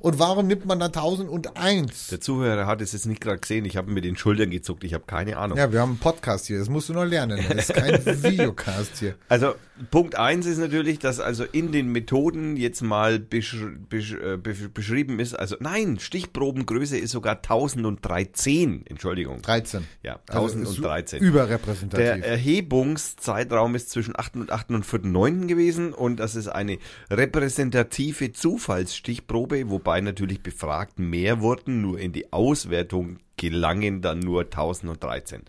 [0.00, 2.08] Und warum nimmt man dann 1001?
[2.08, 3.64] Der Zuhörer hat es jetzt nicht gerade gesehen.
[3.64, 4.84] Ich habe mit den Schultern gezuckt.
[4.84, 5.58] Ich habe keine Ahnung.
[5.58, 7.44] Ja, wir haben einen Podcast hier, das musst du noch lernen.
[7.48, 9.14] Das ist kein Videocast hier.
[9.28, 9.54] Also
[9.90, 13.56] Punkt eins ist natürlich, dass also in den Methoden jetzt mal besch
[13.88, 19.42] besch äh, besch beschrieben ist, also nein, Stichprobengröße ist sogar 1013, Entschuldigung.
[19.42, 19.84] 13.
[20.02, 21.20] Ja, Also 1013.
[21.22, 22.04] Überrepräsentativ.
[22.04, 24.36] Der Erhebungszeitraum ist zwischen 8.
[24.36, 24.70] und 8.
[24.70, 25.46] und 4.9.
[25.46, 26.78] gewesen und das ist eine
[27.10, 35.42] repräsentative Zufallsstichprobe, wobei natürlich befragt mehr wurden, nur in die Auswertung gelangen dann nur 1013.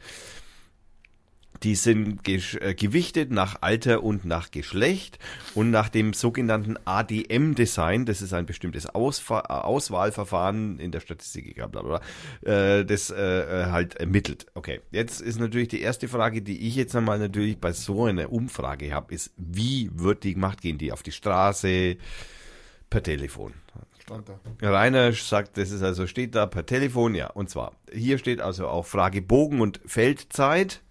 [1.64, 5.20] Die sind äh, gewichtet nach Alter und nach Geschlecht
[5.56, 11.56] und nach dem sogenannten ADM-Design, das ist ein bestimmtes Ausfa äh, Auswahlverfahren in der Statistik,
[11.56, 12.02] bla bla,
[12.44, 14.46] äh, das halt ermittelt.
[14.54, 18.32] Okay, jetzt ist natürlich die erste Frage, die ich jetzt einmal natürlich bei so einer
[18.32, 20.62] Umfrage habe, ist, wie wird die gemacht?
[20.62, 21.98] Gehen die auf die Straße,
[22.90, 23.54] per Telefon?
[24.10, 24.39] Stand da.
[24.68, 27.28] Rainer sagt, das ist also, steht da per Telefon, ja.
[27.28, 30.82] Und zwar, hier steht also auch Fragebogen und Feldzeit.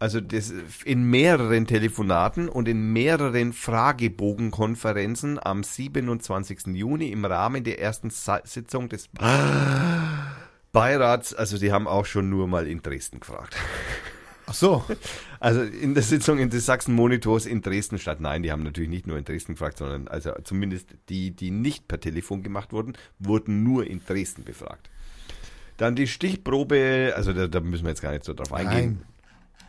[0.00, 0.52] Also das
[0.84, 6.68] in mehreren Telefonaten und in mehreren Fragebogenkonferenzen am 27.
[6.68, 9.08] Juni im Rahmen der ersten Sa Sitzung des
[10.72, 11.34] Beirats.
[11.34, 13.56] Also die haben auch schon nur mal in Dresden gefragt.
[14.46, 14.84] Ach so.
[15.40, 18.20] Also in der Sitzung in des Sachsen-Monitors in Dresden statt.
[18.20, 21.86] Nein, die haben natürlich nicht nur in Dresden gefragt, sondern also zumindest die, die nicht
[21.86, 24.90] per Telefon gemacht wurden, wurden nur in Dresden befragt.
[25.76, 28.98] Dann die Stichprobe, also da, da müssen wir jetzt gar nicht so drauf eingehen.
[29.00, 29.04] Nein.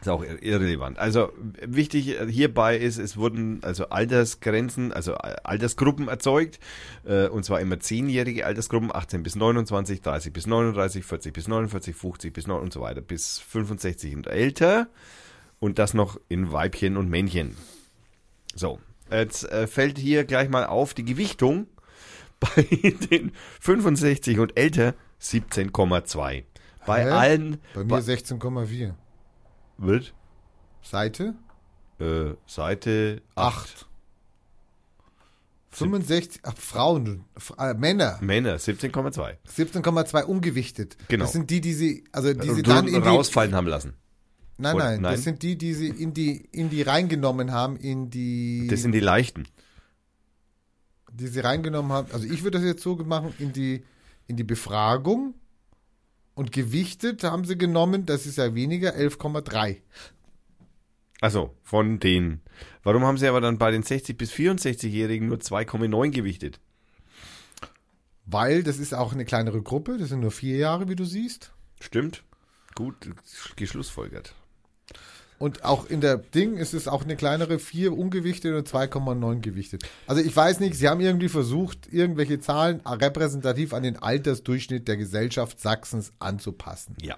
[0.02, 0.98] Ist auch ir- irrelevant.
[0.98, 6.60] Also wichtig hierbei ist, es wurden also Altersgrenzen, also Altersgruppen erzeugt,
[7.06, 11.96] äh, und zwar immer zehnjährige Altersgruppen, 18 bis 29, 30 bis 39, 40 bis 49,
[11.96, 14.88] 50 bis 9 und so weiter, bis 65 und älter.
[15.60, 17.56] Und das noch in Weibchen und Männchen.
[18.56, 18.80] So,
[19.12, 21.68] jetzt äh, fällt hier gleich mal auf die Gewichtung
[22.40, 22.64] bei
[23.12, 26.44] den 65 und älter 17,2.
[26.86, 27.10] Bei Hä?
[27.10, 28.94] allen Bei mir 16,4.
[29.78, 30.14] wird
[30.82, 31.36] Seite?
[32.00, 33.70] äh, Seite 8.
[33.70, 33.86] 8.
[35.72, 37.26] 65, ach, Frauen,
[37.58, 39.36] äh, Männer, Männer 17,2.
[39.48, 40.98] 17,2 ungewichtet.
[41.08, 41.26] Genau.
[41.26, 43.94] Das sind die, die sie, also die sie dann in die, rausfallen haben lassen.
[44.60, 45.12] Nein, oder- nein, nein?
[45.16, 48.92] das sind die, die sie in die, in die reingenommen haben, in die, Das sind
[48.94, 49.48] die leichten.
[51.14, 52.12] die sie reingenommen haben.
[52.12, 53.84] Also ich würde das jetzt so machen, in die,
[54.28, 55.34] in die Befragung
[56.36, 59.78] und gewichtet haben sie genommen, das ist ja weniger, 11,3.
[61.22, 62.40] Also von den.
[62.84, 66.60] Warum haben sie aber dann bei den 60 bis 64-Jährigen nur 2,9 gewichtet?
[68.26, 71.52] Weil das ist auch eine kleinere Gruppe, das sind nur vier Jahre, wie du siehst.
[71.82, 72.24] Stimmt.
[72.76, 73.10] Gut
[73.58, 74.34] geschlussfolgert.
[75.40, 79.84] Und auch in der Ding ist es auch eine kleinere 4 ungewichtet und 2,9 gewichtet.
[80.06, 84.98] Also ich weiß nicht, sie haben irgendwie versucht, irgendwelche Zahlen repräsentativ an den Altersdurchschnitt der
[84.98, 86.96] Gesellschaft Sachsens anzupassen.
[87.02, 87.18] Ja.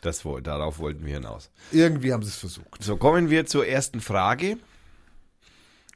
[0.00, 1.50] Das, darauf wollten wir hinaus.
[1.72, 2.82] Irgendwie haben sie es versucht.
[2.82, 4.58] So, kommen wir zur ersten Frage.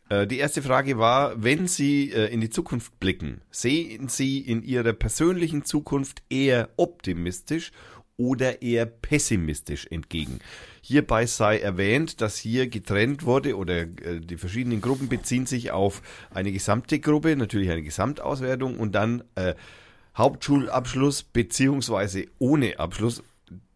[0.09, 4.63] Äh, Die erste Frage war, wenn Sie äh, in die Zukunft blicken, sehen Sie in
[4.63, 7.73] Ihrer persönlichen Zukunft eher optimistisch
[8.17, 10.41] oder eher pessimistisch entgegen?
[10.89, 16.01] Hierbei sei erwähnt, dass hier getrennt wurde oder äh, die verschiedenen Gruppen beziehen sich auf
[16.31, 19.55] eine gesamte Gruppe, natürlich eine Gesamtauswertung und dann äh,
[20.17, 23.23] Hauptschulabschluss beziehungsweise ohne Abschluss.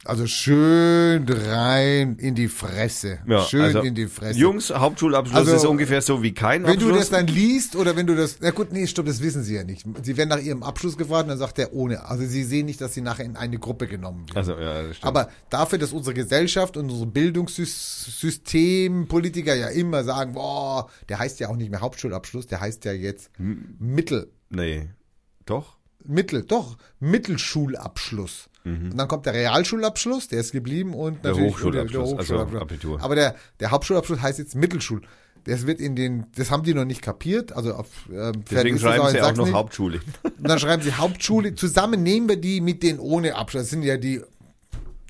[0.05, 3.21] Also schön rein in die Fresse.
[3.27, 4.39] Ja, schön also in die Fresse.
[4.39, 6.93] Jungs, Hauptschulabschluss Also, ist ungefähr so wie kein wenn Abschluss.
[6.93, 9.55] du das dann liest oder wenn du das, na gut, nee, stopp, das wissen sie
[9.55, 9.87] ja nicht.
[10.03, 12.05] Sie werden nach ihrem Abschluss gefragt und dann sagt er ohne.
[12.05, 14.39] Also sie sehen nicht, dass sie nachher in eine Gruppe genommen werden.
[14.39, 15.09] Also, ja, das stimmt.
[15.09, 21.39] Aber dafür, dass unsere Gesellschaft und unser Bildungssystem, Politiker ja immer sagen, boah, der heißt
[21.39, 24.89] ja auch nicht mehr Hauptschulabschluss, der heißt ja jetzt Mittel, nee.
[25.47, 25.77] Doch?
[26.05, 28.49] Mittel, doch, Mittelschulabschluss.
[28.65, 31.23] Und dann kommt der Realschulabschluss, der ist geblieben und Mhm.
[31.23, 33.03] Der natürlich Hochschulabschluss, also Abitur.
[33.03, 35.03] Aber der, der Hauptschulabschluss heißt jetzt Mittelschul.
[35.45, 37.53] Das wird in den, das haben die noch nicht kapiert.
[37.53, 39.55] Also auf, ähm, Deswegen schreiben sie auch noch nicht.
[39.55, 40.01] Hauptschule.
[40.23, 41.57] Und dann schreiben sie Hauptschule.
[41.57, 43.63] Zusammen nehmen wir die mit den ohne Abschluss.
[43.63, 44.21] Das sind ja die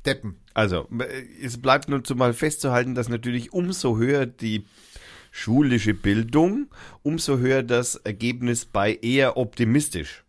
[0.06, 0.36] Deppen.
[0.54, 4.64] Also, äh, es bleibt nur zumal festzuhalten, dass natürlich umso höher die
[5.30, 6.68] schulische Bildung,
[7.02, 10.24] umso höher das Ergebnis bei eher optimistisch.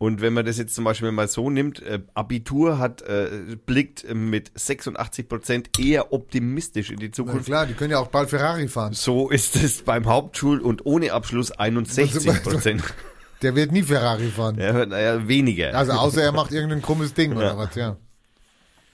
[0.00, 4.06] Und wenn man das jetzt zum Beispiel mal so nimmt, äh, Abitur hat äh, blickt
[4.14, 7.46] mit 86 Prozent eher optimistisch in die Na Zukunft.
[7.46, 8.92] klar, die können ja auch bald Ferrari fahren.
[8.92, 12.82] So ist es beim Hauptschul- und ohne Abschluss 61 Prozent.
[13.42, 14.56] Der wird nie Ferrari fahren.
[14.58, 15.74] Ja, naja, weniger.
[15.74, 17.96] Also außer er macht irgendein krummes Ding oder was, ja.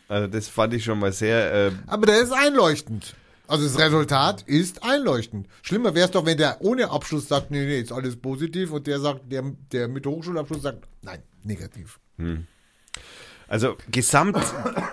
[0.09, 3.15] Also das fand ich schon mal sehr äh, Aber der ist einleuchtend.
[3.47, 5.49] Also das Resultat ist einleuchtend.
[5.63, 8.87] Schlimmer wäre es doch, wenn der ohne Abschluss sagt, nee, nee, ist alles positiv und
[8.87, 12.01] der sagt, der, der mit Hochschulabschluss sagt, nein, negativ.
[13.49, 14.39] Also gesamt,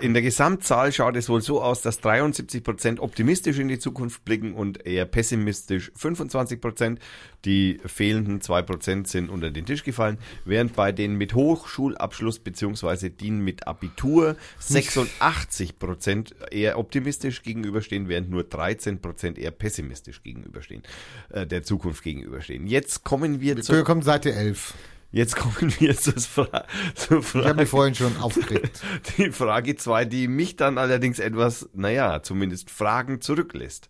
[0.00, 4.24] in der Gesamtzahl schaut es wohl so aus, dass 73 Prozent optimistisch in die Zukunft
[4.24, 7.00] blicken und eher pessimistisch 25 Prozent.
[7.44, 13.10] Die fehlenden zwei Prozent sind unter den Tisch gefallen, während bei den mit Hochschulabschluss beziehungsweise
[13.10, 20.82] die mit Abitur 86 Prozent eher optimistisch gegenüberstehen, während nur 13 Prozent eher pessimistisch gegenüberstehen,
[21.30, 22.66] äh, der Zukunft gegenüberstehen.
[22.66, 24.74] Jetzt kommen wir zu, kommen Seite 11.
[25.12, 26.64] jetzt kommen wir zur, Fra
[26.94, 27.54] zur Ich habe Frage.
[27.54, 28.80] mich vorhin schon aufgeregt.
[29.18, 33.88] Die Frage 2, die mich dann allerdings etwas, naja, zumindest Fragen zurücklässt.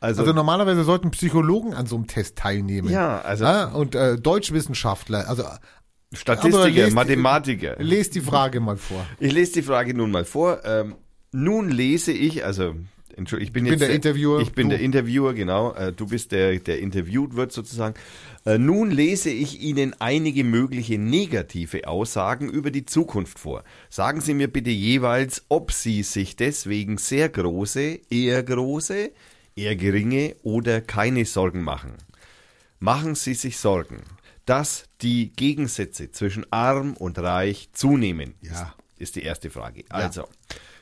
[0.00, 2.90] Also, Also normalerweise sollten Psychologen an so einem Test teilnehmen.
[2.90, 5.60] ja, also Ja, und äh, Deutschwissenschaftler, also aber
[6.12, 7.76] Statistiker, lest- Mathematiker.
[7.78, 9.04] lest die Frage mal vor.
[9.18, 10.60] Ich lese die Frage nun mal vor.
[10.64, 10.94] Ähm,
[11.32, 12.74] nun lese ich, also
[13.16, 15.72] Entschuldigung, ich bin Ich bin jetzt der Interviewer, Ich bin du- der Interviewer, genau.
[15.74, 17.94] Äh, du bist der, der interviewt wird sozusagen.
[18.44, 23.64] Äh, nun lese ich Ihnen einige mögliche negative Aussagen über die Zukunft vor.
[23.90, 29.10] Sagen Sie mir bitte jeweils, ob Sie sich deswegen sehr große, eher große,
[29.56, 31.94] eher geringe oder keine Sorgen machen.
[32.80, 34.02] Machen Sie sich Sorgen,
[34.44, 38.34] dass die Gegensätze zwischen arm und reich zunehmen?
[38.42, 38.50] Ja.
[38.50, 38.64] Ist,
[38.98, 39.84] ist die erste Frage.
[39.88, 40.28] Also,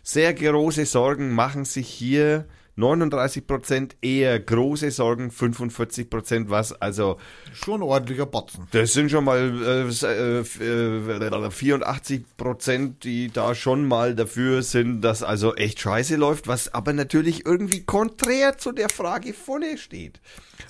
[0.03, 7.19] sehr große Sorgen machen sich hier 39 Prozent, eher große Sorgen 45 Prozent, was also
[7.53, 8.67] Schon ordentlicher Botzen.
[8.71, 14.15] das sind schon mal äh, s- äh, f- äh, 84 Prozent, die da schon mal
[14.15, 19.35] dafür sind, dass also echt scheiße läuft, was aber natürlich irgendwie konträr zu der Frage
[19.35, 20.21] vorne steht.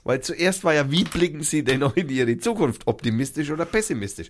[0.02, 2.88] Weil zuerst war ja, wie blicken Sie denn noch in Ihre Zukunft?
[2.88, 4.28] Optimistisch oder pessimistisch?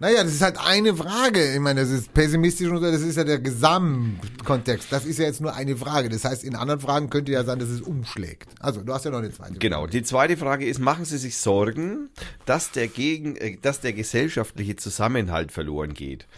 [0.00, 1.54] Naja, das ist halt eine Frage.
[1.54, 4.92] Ich meine, das ist pessimistisch und so, das ist ja der Gesamtkontext.
[4.92, 6.08] Das ist ja jetzt nur eine Frage.
[6.08, 8.48] Das heißt, in anderen Fragen könnte ja sein, dass es umschlägt.
[8.60, 9.54] Also, du hast ja noch eine zweite.
[9.58, 9.88] Genau.
[9.88, 12.10] Die zweite Frage ist, machen Sie sich Sorgen,
[12.46, 16.28] dass der, gegen, äh, dass der gesellschaftliche Zusammenhalt verloren geht?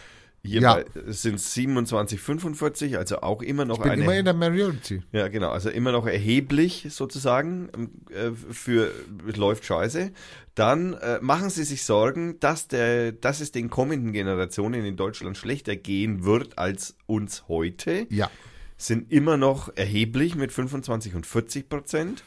[0.43, 0.79] Hier Ja.
[1.07, 4.03] sind es 27,45, also auch immer noch Ich bin eine.
[4.03, 5.03] immer in der Majority.
[5.11, 5.49] Ja, genau.
[5.51, 7.69] Also immer noch erheblich sozusagen
[8.09, 8.91] äh, für
[9.35, 10.11] läuft scheiße.
[10.55, 15.37] Dann äh, machen Sie sich Sorgen, dass der, dass es den kommenden Generationen in Deutschland
[15.37, 18.07] schlechter gehen wird als uns heute.
[18.09, 18.29] Ja.
[18.77, 22.23] Sind immer noch erheblich mit 25 und 40 Prozent.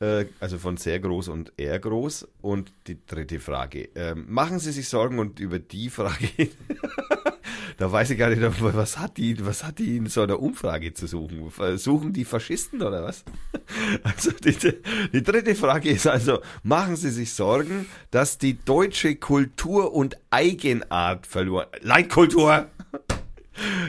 [0.00, 2.26] Äh, Also von sehr groß und eher groß.
[2.40, 3.90] Und die dritte Frage.
[3.94, 6.28] Ähm, machen Sie sich Sorgen und über die Frage,
[7.78, 10.94] da weiß ich gar nicht, was hat die, was hat die in so einer Umfrage
[10.94, 11.50] zu suchen?
[11.76, 13.24] Suchen die Faschisten oder was?
[14.02, 14.56] Also die,
[15.12, 21.26] die dritte Frage ist also, machen Sie sich Sorgen, dass die deutsche Kultur und Eigenart
[21.26, 22.66] verloren, Leitkultur,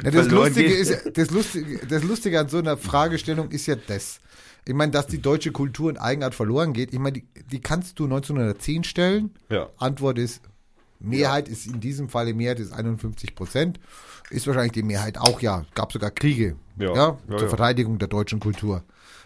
[0.03, 0.79] Ja, das, Lustige geht.
[0.79, 4.19] ist, das, Lustige, das Lustige an so einer Fragestellung ist ja das.
[4.65, 7.99] Ich meine, dass die deutsche Kultur und Eigenart verloren geht, ich meine, die, die kannst
[7.99, 9.31] du 1910 stellen.
[9.49, 9.69] Ja.
[9.77, 10.41] Antwort ist,
[11.03, 13.79] Mehrheit ist in diesem Falle Mehrheit ist 51 Prozent.
[14.29, 15.65] Ist wahrscheinlich die Mehrheit auch ja.
[15.75, 16.55] Gab sogar Kriege.
[16.77, 16.95] Ja.
[16.95, 17.47] Ja, Ja, zur ja.
[17.49, 18.83] Verteidigung der deutschen Kultur.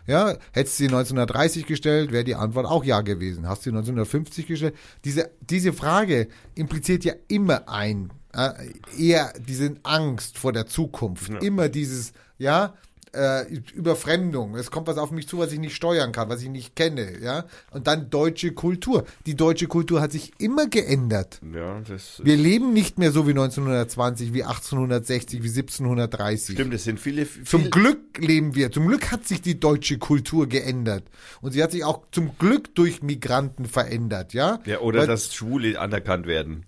[0.07, 3.47] Ja, hättest du sie 1930 gestellt, wäre die Antwort auch ja gewesen.
[3.47, 4.75] Hast du sie 1950 gestellt?
[5.03, 8.51] Diese, diese Frage impliziert ja immer ein, äh,
[8.97, 11.29] eher diese Angst vor der Zukunft.
[11.43, 12.73] Immer dieses, ja,
[13.13, 14.55] äh, Überfremdung.
[14.55, 17.19] Es kommt was auf mich zu, was ich nicht steuern kann, was ich nicht kenne,
[17.21, 17.45] ja.
[17.71, 19.05] Und dann deutsche Kultur.
[19.25, 21.39] Die deutsche Kultur hat sich immer geändert.
[21.53, 26.55] Ja, das Wir leben nicht mehr so wie 1920, wie 1860, wie 1730.
[26.55, 28.71] stimmt, es sind viele, Zum viel, Glück leben wir.
[28.71, 31.03] Zum Glück hat sich die deutsche Kultur geändert.
[31.41, 34.59] Und sie hat sich auch zum Glück durch Migranten verändert, ja?
[34.65, 36.65] ja, oder Weil- dass Schwule anerkannt werden.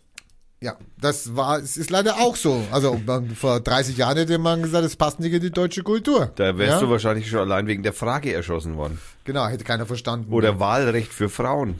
[0.61, 2.61] Ja, das war, es ist leider auch so.
[2.71, 6.31] Also man, vor 30 Jahren hätte man gesagt, es passt nicht in die deutsche Kultur.
[6.35, 6.79] Da wärst ja?
[6.81, 8.99] du wahrscheinlich schon allein wegen der Frage erschossen worden.
[9.23, 10.33] Genau, hätte keiner verstanden.
[10.33, 11.79] Oder Wahlrecht für Frauen.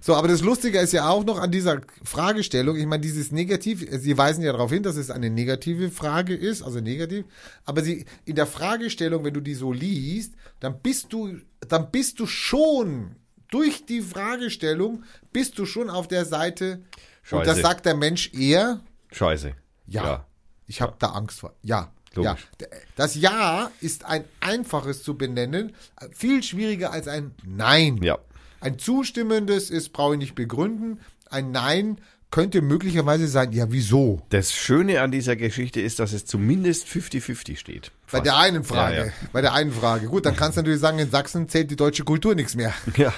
[0.00, 3.86] So, aber das Lustige ist ja auch noch an dieser Fragestellung, ich meine, dieses Negativ,
[3.90, 7.24] Sie weisen ja darauf hin, dass es eine negative Frage ist, also negativ,
[7.64, 12.20] aber Sie, in der Fragestellung, wenn du die so liest, dann bist du, dann bist
[12.20, 13.16] du schon,
[13.50, 16.82] durch die Fragestellung, bist du schon auf der Seite,
[17.30, 17.60] und das Scheiße.
[17.62, 18.80] sagt der Mensch eher,
[19.12, 19.54] Scheiße.
[19.86, 20.26] ja.
[20.66, 21.54] Ich habe da Angst vor.
[21.60, 21.92] Ja.
[22.14, 22.46] Logisch.
[22.60, 22.66] Ja.
[22.96, 25.74] Das Ja ist ein einfaches zu benennen,
[26.12, 27.98] viel schwieriger als ein Nein.
[28.02, 28.18] Ja.
[28.60, 31.00] Ein zustimmendes ist, brauche ich nicht begründen.
[31.28, 32.00] Ein Nein
[32.34, 34.20] könnte möglicherweise sein, ja, wieso?
[34.30, 37.92] Das Schöne an dieser Geschichte ist, dass es zumindest 50-50 steht.
[38.06, 38.26] Bei Fast.
[38.26, 38.96] der einen Frage.
[38.96, 39.12] Ja, ja.
[39.32, 40.08] Bei der einen Frage.
[40.08, 42.74] Gut, dann kannst du natürlich sagen, in Sachsen zählt die deutsche Kultur nichts mehr.
[42.96, 43.12] Ja,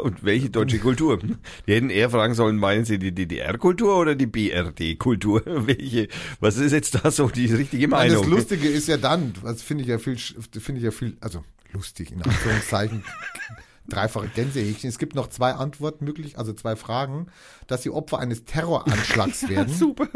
[0.00, 1.18] und welche deutsche Kultur?
[1.66, 5.42] Die hätten eher fragen sollen, meinen Sie die DDR-Kultur oder die BRD-Kultur?
[5.66, 6.06] Welche,
[6.38, 8.22] was ist jetzt da so die richtige Meinung?
[8.22, 11.42] das Lustige ist ja dann, das finde ich ja viel, finde ich ja viel, also
[11.72, 13.02] lustig, in Anführungszeichen,
[13.88, 14.88] dreifache Gänsehäkchen.
[14.88, 17.26] Es gibt noch zwei Antworten möglich, also zwei Fragen,
[17.66, 19.72] dass sie Opfer eines Terroranschlags werden.
[19.72, 20.08] Super.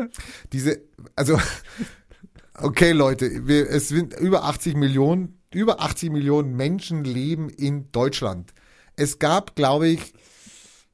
[0.52, 0.80] Diese,
[1.16, 1.38] also,
[2.54, 8.52] okay, Leute, wir, es sind über 80 Millionen, über 80 Millionen Menschen leben in Deutschland.
[8.96, 10.12] Es gab, glaube ich,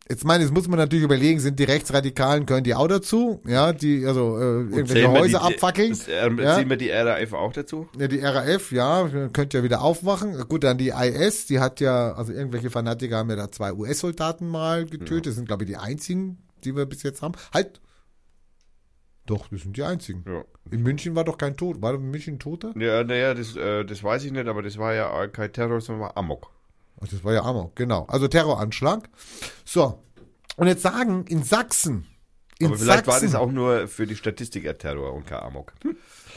[0.09, 3.41] jetzt meine, jetzt muss man natürlich überlegen, sind die Rechtsradikalen, können die auch dazu?
[3.47, 5.91] Ja, die, also, äh, irgendwelche Häuser die- abfackeln.
[5.91, 6.57] das- ähm, ja.
[6.57, 7.89] Ziehen wir die RAF auch dazu?
[7.99, 10.37] Ja, die RAF, ja, könnte ja wieder aufwachen.
[10.49, 14.49] Gut, dann die IS, die hat ja, also irgendwelche Fanatiker haben ja da zwei US-Soldaten
[14.49, 15.27] mal getötet.
[15.27, 17.35] Das sind, glaube ich, die einzigen, die wir bis jetzt haben.
[17.53, 17.81] Halt.
[19.27, 20.25] Doch, das sind die einzigen.
[20.27, 20.45] Ja.
[20.71, 21.83] In München war doch kein Tod.
[21.83, 22.73] War in München ein Toter?
[22.79, 26.03] Ja, naja, das, äh, das weiß ich nicht, aber das war ja kein Terror, sondern
[26.03, 26.53] war Amok.
[27.01, 28.05] Ach, das war ja Amok, genau.
[28.09, 29.09] Also Terroranschlag.
[29.65, 30.03] So.
[30.57, 32.07] Und jetzt sagen, in Sachsen.
[32.59, 35.75] In Aber vielleicht war Sachsen, das auch nur für die Statistik Terror und kein Amok.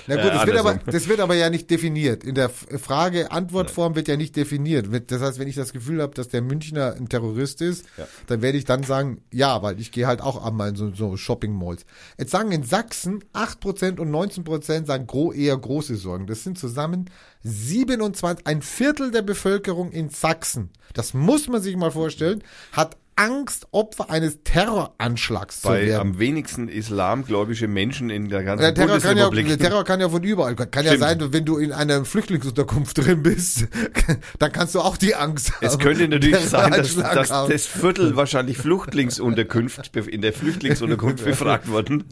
[0.09, 2.23] Na gut, Äh, das, wird aber, das wird aber ja nicht definiert.
[2.23, 4.87] In der Frage-Antwort-Form wird ja nicht definiert.
[5.11, 8.07] Das heißt, wenn ich das Gefühl habe, dass der Münchner ein Terrorist ist, Ja.
[8.27, 11.15] dann werde ich dann sagen, ja, weil ich gehe halt auch einmal in so, so
[11.15, 11.85] Shopping-Malls.
[12.17, 16.27] Jetzt sagen in Sachsen 8% und 19% sagen gro eher große Sorgen.
[16.27, 17.05] Das sind zusammen
[17.43, 20.71] 27, ein Viertel der Bevölkerung in Sachsen.
[20.93, 25.99] Das muss man sich mal vorstellen, hat Angst, Opfer eines Terroranschlags zu Bei werden.
[26.13, 30.07] am wenigsten islamgläubische Menschen in der ganzen Der Terror, kann ja, der Terror kann ja
[30.07, 30.55] von überall.
[30.55, 30.71] kommen.
[30.71, 31.03] Kann ja Stimmt.
[31.21, 33.67] sein, wenn du in einer Flüchtlingsunterkunft drin bist,
[34.39, 35.65] dann kannst du auch die Angst haben.
[35.65, 42.05] Es könnte natürlich sein, dass, dass das Viertel wahrscheinlich Flüchtlingsunterkunft, in der Flüchtlingsunterkunft befragt wurden.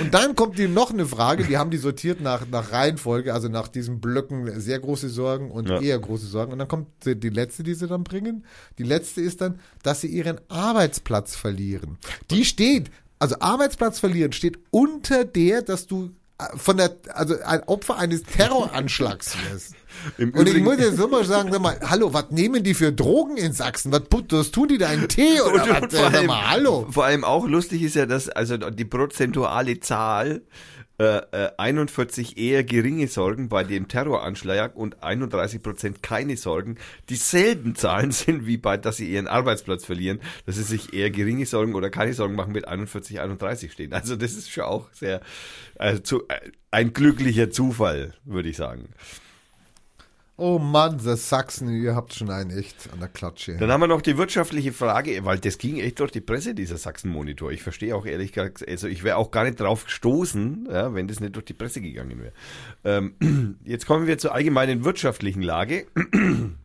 [0.00, 3.48] Und dann kommt die noch eine Frage, die haben die sortiert nach, nach Reihenfolge, also
[3.48, 5.80] nach diesen Blöcken sehr große Sorgen und Ja.
[5.80, 6.52] eher große Sorgen.
[6.52, 8.44] Und dann kommt die, die letzte, die sie dann bringen.
[8.78, 11.98] Die letzte ist dann, dass sie ihren Arbeitsplatz verlieren.
[12.30, 17.62] Die steht, also Arbeitsplatz verlieren steht unter der, dass du äh, von der, also ein
[17.64, 19.74] Opfer eines Terroranschlags wirst.
[20.18, 23.36] Im Und ich muss jetzt mal sagen, sag mal, hallo, was nehmen die für Drogen
[23.38, 23.92] in Sachsen?
[23.92, 25.82] Was, was tun die da in Tee oder Und- was?
[25.82, 26.86] und vor Sag allem- mal, hallo.
[26.90, 30.42] Vor allem auch lustig ist ja, dass also die prozentuale Zahl
[30.98, 36.76] äh, äh, 41 eher geringe Sorgen bei dem Terroranschlag und 31 Prozent keine Sorgen
[37.08, 41.46] dieselben Zahlen sind wie bei, dass sie ihren Arbeitsplatz verlieren, dass sie sich eher geringe
[41.46, 43.92] Sorgen oder keine Sorgen machen mit 41, 31 stehen.
[43.92, 45.20] Also das ist schon auch sehr
[45.76, 48.88] also zu, äh, ein glücklicher Zufall, würde ich sagen.
[50.38, 53.56] Oh Mann, das Sachsen, ihr habt schon einen echt an der Klatsche.
[53.56, 56.76] Dann haben wir noch die wirtschaftliche Frage, weil das ging echt durch die Presse, dieser
[56.76, 57.52] Sachsen-Monitor.
[57.52, 61.08] Ich verstehe auch ehrlich gesagt, also ich wäre auch gar nicht drauf gestoßen, ja, wenn
[61.08, 62.32] das nicht durch die Presse gegangen wäre.
[62.84, 65.86] Ähm, jetzt kommen wir zur allgemeinen wirtschaftlichen Lage.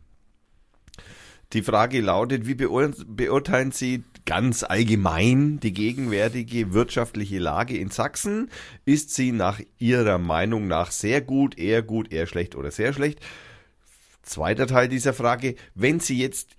[1.54, 8.48] Die Frage lautet, wie beur beurteilen Sie ganz allgemein die gegenwärtige wirtschaftliche Lage in Sachsen?
[8.86, 13.20] Ist sie nach Ihrer Meinung nach sehr gut, eher gut, eher schlecht oder sehr schlecht?
[14.22, 16.50] Zweiter Teil dieser Frage, wenn Sie jetzt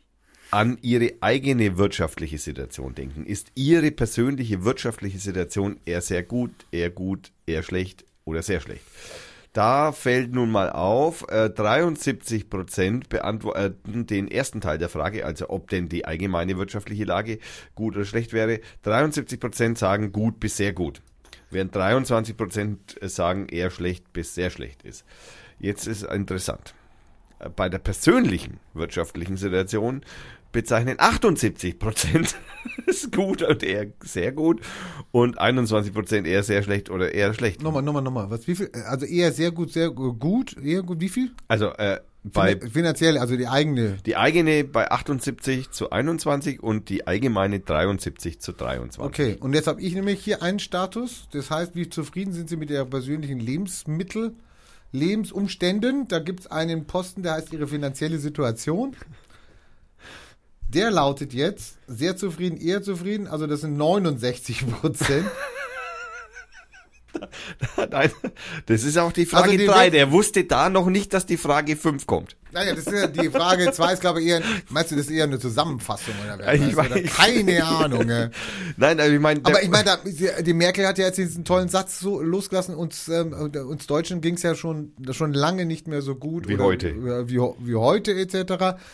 [0.51, 6.89] an Ihre eigene wirtschaftliche Situation denken, ist Ihre persönliche wirtschaftliche Situation eher sehr gut, eher
[6.89, 8.83] gut, eher schlecht oder sehr schlecht?
[9.53, 15.49] Da fällt nun mal auf, äh, 73 Prozent beantworten den ersten Teil der Frage, also
[15.49, 17.37] ob denn die allgemeine wirtschaftliche Lage
[17.75, 18.61] gut oder schlecht wäre.
[18.81, 21.01] 73 Prozent sagen gut bis sehr gut,
[21.51, 25.05] während 23 Prozent sagen eher schlecht bis sehr schlecht ist.
[25.59, 26.73] Jetzt ist interessant.
[27.43, 30.01] Äh, Bei der persönlichen wirtschaftlichen Situation
[30.51, 32.35] bezeichnen 78 Prozent
[32.85, 34.61] ist gut und eher sehr gut
[35.11, 37.63] und 21 Prozent eher sehr schlecht oder eher schlecht.
[37.63, 38.29] Nochmal, nochmal, nochmal.
[38.29, 38.69] Was, wie viel?
[38.87, 41.31] Also eher sehr gut, sehr gu- gut, eher gut, wie viel?
[41.47, 43.97] Also äh, bei Fin- Finanziell, also die eigene.
[44.05, 48.99] die eigene bei 78 zu 21 und die allgemeine 73 zu 23.
[49.03, 51.27] Okay, und jetzt habe ich nämlich hier einen Status.
[51.31, 54.35] Das heißt, wie zufrieden sind Sie mit Ihrer persönlichen Lebensmittel,
[54.93, 56.07] Lebensumständen?
[56.07, 58.95] Da gibt es einen Posten, der heißt Ihre finanzielle Situation.
[60.69, 63.27] Der lautet jetzt sehr zufrieden, eher zufrieden.
[63.27, 65.25] Also das sind 69 Prozent.
[67.91, 68.11] Nein,
[68.65, 69.79] das ist auch die Frage Also die 3.
[69.81, 72.35] Welt- Der wusste da noch nicht, dass die Frage 5 kommt.
[72.51, 75.11] Naja, das ist ja die Frage 2 ist, glaube ich, eher, meinst du, das ist
[75.11, 77.01] eher eine Zusammenfassung oder, wer Ich weiß, oder.
[77.01, 78.07] Keine Ahnung.
[78.07, 78.29] Ja.
[78.77, 81.67] Nein, also ich meine, Aber ich meine, die die Merkel hat ja jetzt diesen tollen
[81.69, 82.75] Satz so losgelassen.
[82.75, 86.47] Uns, ähm, uns Deutschen ging es ja schon, schon lange nicht mehr so gut.
[86.47, 86.93] Wie oder, heute.
[87.27, 88.35] Wie, wie heute etc.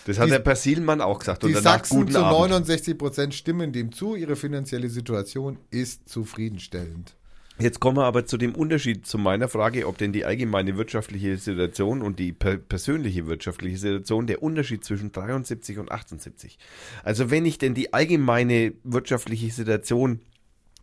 [0.05, 1.43] das hat die, der Persilmann auch gesagt.
[1.43, 2.51] die Und danach Sachsen zu Abend.
[2.51, 4.15] 69 Prozent stimmen dem zu.
[4.15, 7.15] Ihre finanzielle Situation ist zufriedenstellend.
[7.61, 11.35] Jetzt kommen wir aber zu dem Unterschied zu meiner Frage, ob denn die allgemeine wirtschaftliche
[11.35, 16.57] Situation und die per persönliche wirtschaftliche Situation der Unterschied zwischen 73 und 78.
[17.03, 20.21] Also wenn ich denn die allgemeine wirtschaftliche Situation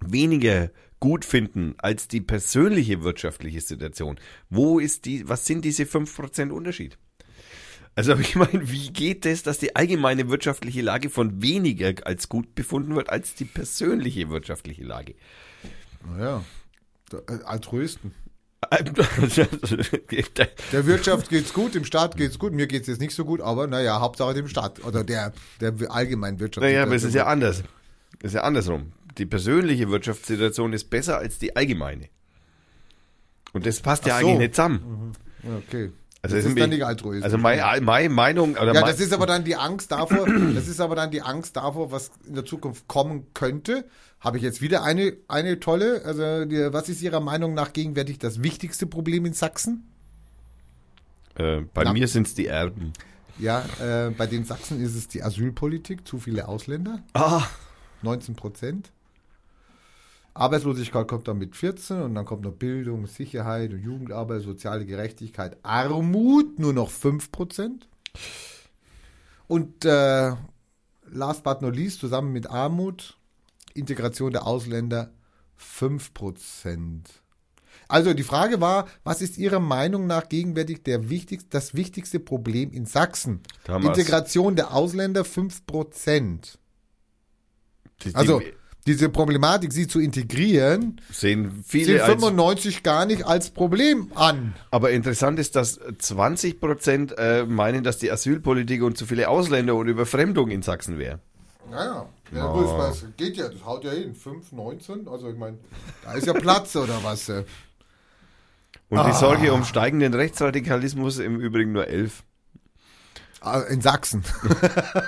[0.01, 0.71] weniger
[1.01, 4.21] gut finden als die persönliche wirtschaftliche Situation,
[4.51, 6.99] wo ist die, was sind diese 5% Unterschied?
[7.95, 12.55] Also ich meine, wie geht es, dass die allgemeine wirtschaftliche Lage von weniger als gut
[12.55, 15.15] befunden wird als die persönliche wirtschaftliche Lage?
[16.07, 16.45] Naja,
[17.45, 18.13] Altruisten.
[20.73, 22.53] Der Wirtschaft geht's gut, dem Staat geht's gut.
[22.53, 26.41] Mir geht's jetzt nicht so gut, aber naja, Hauptsache dem Staat oder der, der allgemeinen
[26.41, 26.63] Wirtschaft.
[26.63, 27.63] Naja, aber es ist ja anders.
[28.21, 28.93] Es ist ja andersrum.
[29.19, 32.09] Die persönliche Wirtschaftssituation ist besser als die allgemeine.
[33.53, 34.27] Und das passt ja Ach so.
[34.27, 35.13] eigentlich nicht zusammen.
[35.69, 35.93] Okay.
[36.33, 37.25] Also das ist dann nicht altruistisch.
[37.25, 40.81] Also meine, meine Meinung, oder Ja, das ist aber dann die Angst davor, das ist
[40.81, 43.85] aber dann die Angst davor, was in der Zukunft kommen könnte.
[44.21, 48.19] Habe ich jetzt wieder eine, eine tolle, also die, was ist Ihrer Meinung nach gegenwärtig
[48.19, 49.87] das wichtigste Problem in Sachsen?
[51.37, 51.93] äh, bei Na.
[51.93, 52.93] mir sind es die Erben.
[53.39, 57.43] Ja, äh, bei den Sachsen ist es die Asylpolitik, zu viele Ausländer, Ah,
[58.03, 58.91] 19 Prozent.
[60.37, 65.57] Arbeitslosigkeit kommt dann mit 14 und dann kommt noch Bildung, Sicherheit und Jugendarbeit, soziale Gerechtigkeit,
[65.63, 67.89] Armut nur noch 5 Prozent.
[69.49, 70.33] Und äh,
[71.11, 73.17] last but not least, zusammen mit Armut,
[73.75, 75.11] Integration der Ausländer
[75.57, 77.23] 5 Prozent.
[77.89, 82.73] Also die Frage war, was ist Ihrer Meinung nach gegenwärtig der wichtigst, das wichtigste Problem
[82.73, 83.41] in Sachsen?
[83.67, 83.85] Wir's.
[83.85, 86.59] Integration der Ausländer 5 Prozent.
[88.03, 88.43] die, die Also
[88.87, 94.55] diese Problematik, sie zu integrieren, sehen sehen viele als, 95 gar nicht als Problem an.
[94.71, 99.75] aber interessant ist, dass 20 Prozent äh, meinen, dass die Asylpolitik und zu viele Ausländer
[99.75, 101.21] und Überfremdung in Sachsen wäre.
[101.71, 102.77] Naja, ja, Oh.
[102.79, 104.15] das geht ja, das haut ja hin.
[104.15, 105.59] 5, 19, also ich meine,
[106.05, 107.29] da ist ja Platz oder was.
[107.29, 107.45] äh.
[108.89, 109.07] Und Ah.
[109.11, 112.23] die Sorge um steigenden Rechtsradikalismus im Übrigen nur 11.
[113.41, 114.25] Ah, In Sachsen.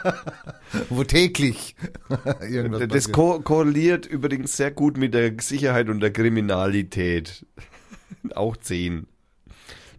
[0.91, 1.75] Wo täglich
[2.43, 3.13] irgendwas Das passiert.
[3.15, 7.47] ko korreliert übrigens sehr gut mit der Sicherheit und der Kriminalität.
[8.35, 9.07] Auch 10.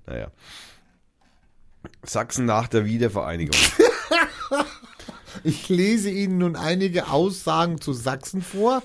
[0.05, 0.31] Naja.
[2.03, 3.59] Sachsen nach der Wiedervereinigung.
[5.43, 8.83] Ich lese Ihnen nun einige Aussagen zu Sachsen vor.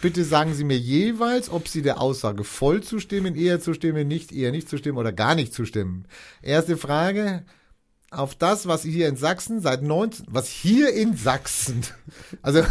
[0.00, 4.50] Bitte sagen Sie mir jeweils, ob Sie der Aussage voll zustimmen, eher zustimmen, nicht, eher
[4.50, 6.06] nicht zustimmen oder gar nicht zustimmen.
[6.42, 7.44] Erste Frage.
[8.12, 11.82] Auf das, was hier in Sachsen seit 19, was hier in Sachsen,
[12.42, 12.62] also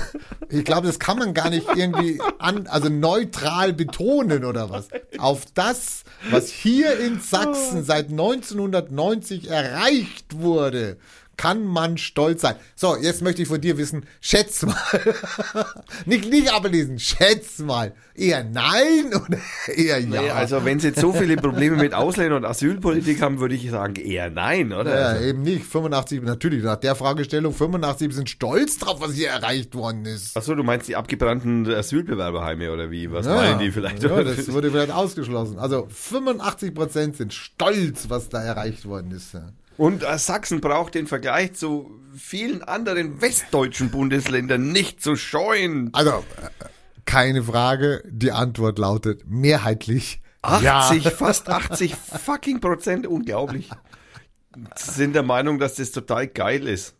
[0.50, 4.90] ich glaube, das kann man gar nicht irgendwie an, also neutral betonen oder was.
[5.18, 10.98] Auf das, was hier in Sachsen seit 1990 erreicht wurde,
[11.42, 12.54] kann man stolz sein.
[12.76, 14.76] So, jetzt möchte ich von dir wissen, schätz mal.
[16.06, 17.94] nicht, nicht ablesen, schätz mal.
[18.14, 19.40] Eher nein oder
[19.76, 20.22] eher ja?
[20.22, 23.72] Nee, also wenn sie jetzt so viele Probleme mit Ausländer und Asylpolitik haben, würde ich
[23.72, 25.00] sagen eher nein, oder?
[25.00, 25.66] Ja, Also, eben nicht.
[25.66, 30.38] 85, natürlich, nach der Fragestellung, 85 sind stolz drauf, was hier erreicht worden ist.
[30.38, 33.12] Achso, du meinst die abgebrannten Asylbewerberheime oder wie?
[33.12, 34.04] Was Ja, meinen die vielleicht?
[34.04, 35.58] Ja, das wurde vielleicht ausgeschlossen.
[35.58, 39.36] Also 85 Prozent sind stolz, was da erreicht worden ist.
[39.78, 39.86] Ja.
[39.86, 45.90] Und äh, Sachsen braucht den Vergleich zu vielen anderen westdeutschen Bundesländern nicht zu scheuen.
[45.94, 46.66] Also, äh,
[47.06, 53.70] keine Frage, die Antwort lautet mehrheitlich 80, fast 80 fucking Prozent, unglaublich.
[54.76, 56.96] Sind der Meinung, dass das total geil ist.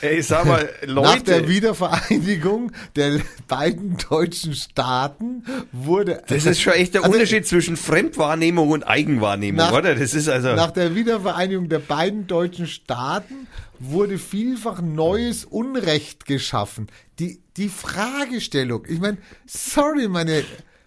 [0.00, 6.22] Ey, sag mal, Nach der Leute, Wiedervereinigung der beiden deutschen Staaten wurde.
[6.28, 9.94] das ist schon echt der Also, Unterschied zwischen Fremdwahrnehmung und Eigenwahrnehmung, Nach- oder?
[9.94, 10.54] Das ist also.
[10.54, 13.46] Nach der Wiedervereinigung der beiden deutschen Staaten
[13.78, 16.88] wurde vielfach neues Unrecht geschaffen.
[17.18, 20.44] Die, die Fragestellung, ich meine, sorry, meine,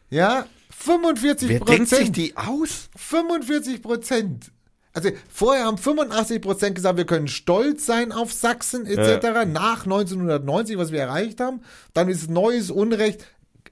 [0.09, 2.89] ja, 45 wer denkt sich Prozent, die aus?
[2.95, 4.51] 45 Prozent.
[4.93, 9.45] Also vorher haben 85 Prozent gesagt, wir können stolz sein auf Sachsen etc.
[9.47, 11.61] Nach 1990, was wir erreicht haben.
[11.93, 13.25] Dann ist neues Unrecht.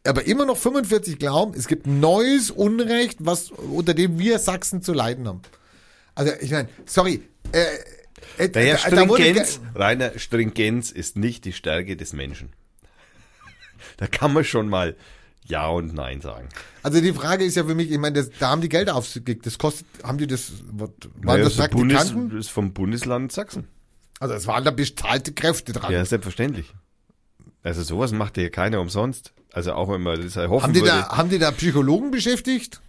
[0.03, 4.93] Aber immer noch 45 glauben, es gibt neues Unrecht, was unter dem wir Sachsen zu
[4.93, 5.41] leiden haben.
[6.15, 7.21] Also ich meine, sorry.
[7.51, 7.65] Äh,
[8.43, 12.49] äh, Naja, da wurde Stringenz, ge- Rainer, Stringenz ist nicht die Stärke des Menschen.
[13.97, 14.95] Da kann man schon mal
[15.45, 16.47] Ja und Nein sagen.
[16.83, 19.45] Also die Frage ist ja für mich, ich meine, das, da haben die Gelder aufgekickt.
[19.45, 20.89] Das kostet, haben die das, was,
[21.23, 22.37] waren Ja, das ist, Bundes, Praktikanten?
[22.37, 23.67] ist vom Bundesland Sachsen.
[24.19, 25.91] Also es waren da bezahlte Kräfte dran.
[25.91, 26.73] Ja, selbstverständlich.
[27.63, 29.33] Also sowas macht ja keiner umsonst.
[29.51, 30.91] Also auch wenn man das hoffen Haben die, würde.
[30.91, 32.81] da, haben die da Psychologen beschäftigt?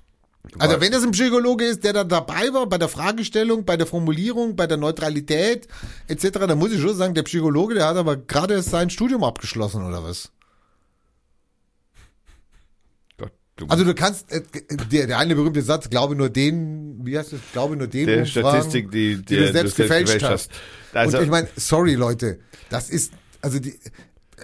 [0.58, 3.86] Also wenn das ein Psychologe ist, der da dabei war bei der Fragestellung, bei der
[3.86, 5.68] Formulierung, bei der Neutralität
[6.08, 9.86] etc., dann muss ich schon sagen, der Psychologe, der hat aber gerade sein Studium abgeschlossen
[9.86, 10.32] oder was?
[13.18, 13.32] Gott,
[13.66, 14.42] du, Also du kannst, äh,
[14.90, 18.20] der, der eine berühmte Satz, glaube nur den, wie heißt das, glaube nur den der
[18.20, 20.50] umfragen, Statistik, die, die die du selbst gefälscht hast.
[20.92, 22.38] Also, Und ich meine, sorry Leute,
[22.70, 23.74] das ist, also die,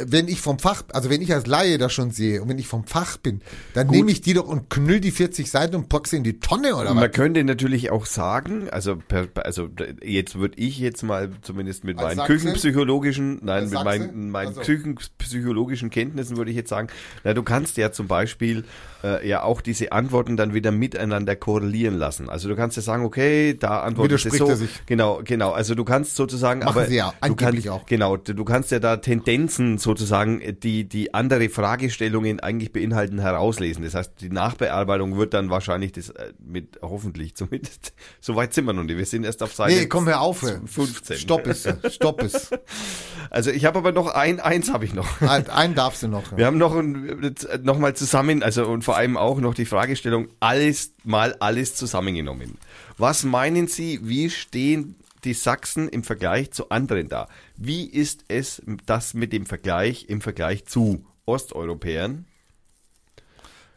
[0.07, 2.67] wenn ich vom Fach, also wenn ich als Laie das schon sehe und wenn ich
[2.67, 3.41] vom Fach bin,
[3.75, 6.41] dann nehme ich die doch und knüll die 40 Seiten und pack sie in die
[6.41, 6.95] Tonne oder was?
[6.95, 9.69] man könnte natürlich auch sagen, also per, also
[10.03, 12.33] jetzt würde ich jetzt mal zumindest mit Als meinen Sachse?
[12.33, 13.85] küchenpsychologischen, nein, Als mit Sachse?
[13.85, 14.61] meinen, meinen Also.
[14.63, 16.89] küchenpsychologischen Kenntnissen würde ich jetzt sagen,
[17.25, 18.65] na, du kannst ja zum Beispiel
[19.05, 22.29] äh, ja auch diese Antworten dann wieder miteinander korrelieren lassen.
[22.29, 24.49] Also du kannst ja sagen, okay, da antwortet Widerspricht so.
[24.49, 24.71] er sich.
[24.87, 25.51] Genau, genau.
[25.53, 27.87] Also du kannst sozusagen, Machen aber sie ja, du kannst, auch.
[27.87, 33.85] Genau, du du kannst ja da Tendenzen sozusagen, die die andere Fragestellungen eigentlich beinhalten, herauslesen.
[33.85, 37.95] Das heißt, die Nachbearbeitung wird dann wahrscheinlich das äh, mit hoffentlich zumindest.
[38.21, 38.99] So weit sind wir noch nicht.
[38.99, 39.75] Wir sind erst auf Seite.
[39.75, 40.43] Nee, komm, hör auf.
[40.43, 40.61] hör.
[40.67, 41.17] 15.
[41.17, 42.51] Stopp es, stopp es.
[43.31, 45.21] Also ich habe aber noch ein, eins habe ich noch.
[45.23, 46.37] Ein- Einen darfst du noch.
[46.37, 50.29] Wir haben noch, ein- noch mal zusammen, also und vor allem auch noch die Fragestellung,
[50.41, 52.57] alles mal alles zusammengenommen.
[52.99, 57.29] Was meinen Sie, wie stehen die Sachsen im Vergleich zu anderen da?
[57.61, 62.25] Wie ist es das mit dem Vergleich im Vergleich zu Osteuropäern?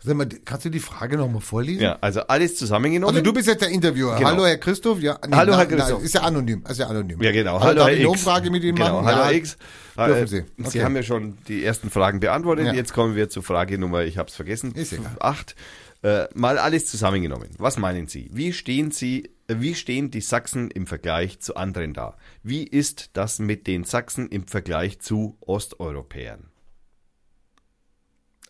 [0.03, 1.81] Sag mal, kannst du die Frage noch mal vorlesen?
[1.83, 3.13] Ja, also alles zusammengenommen.
[3.15, 4.15] Also du bist jetzt der Interviewer.
[4.17, 4.29] Genau.
[4.29, 4.99] Hallo Herr Christoph.
[4.99, 5.99] Ja, nee, Hallo, Herr na, Christoph.
[5.99, 6.63] Na, ist ja anonym.
[6.67, 7.21] Ist ja anonym.
[7.21, 7.59] Ja, genau.
[7.59, 8.07] Hallo, darf Herr X.
[8.07, 9.01] Umfrage mit Ihnen genau.
[9.01, 9.05] machen?
[9.07, 9.25] Hallo, ja.
[9.25, 9.57] Herr X.
[9.97, 10.43] Dürfen Äh, Sie.
[10.57, 10.83] Sie Okay.
[10.83, 12.65] haben ja schon die ersten Fragen beantwortet.
[12.67, 12.73] Ja.
[12.73, 15.15] Jetzt kommen wir zur Frage Nummer, ich habe es vergessen, Ist egal.
[15.19, 15.55] acht.
[16.03, 17.49] Äh, mal alles zusammengenommen.
[17.59, 18.27] Was meinen Sie?
[18.33, 19.29] Wie stehen Sie,
[19.59, 22.15] wie stehen die Sachsen im Vergleich zu anderen da?
[22.43, 26.50] Wie ist das mit den Sachsen im Vergleich zu Osteuropäern?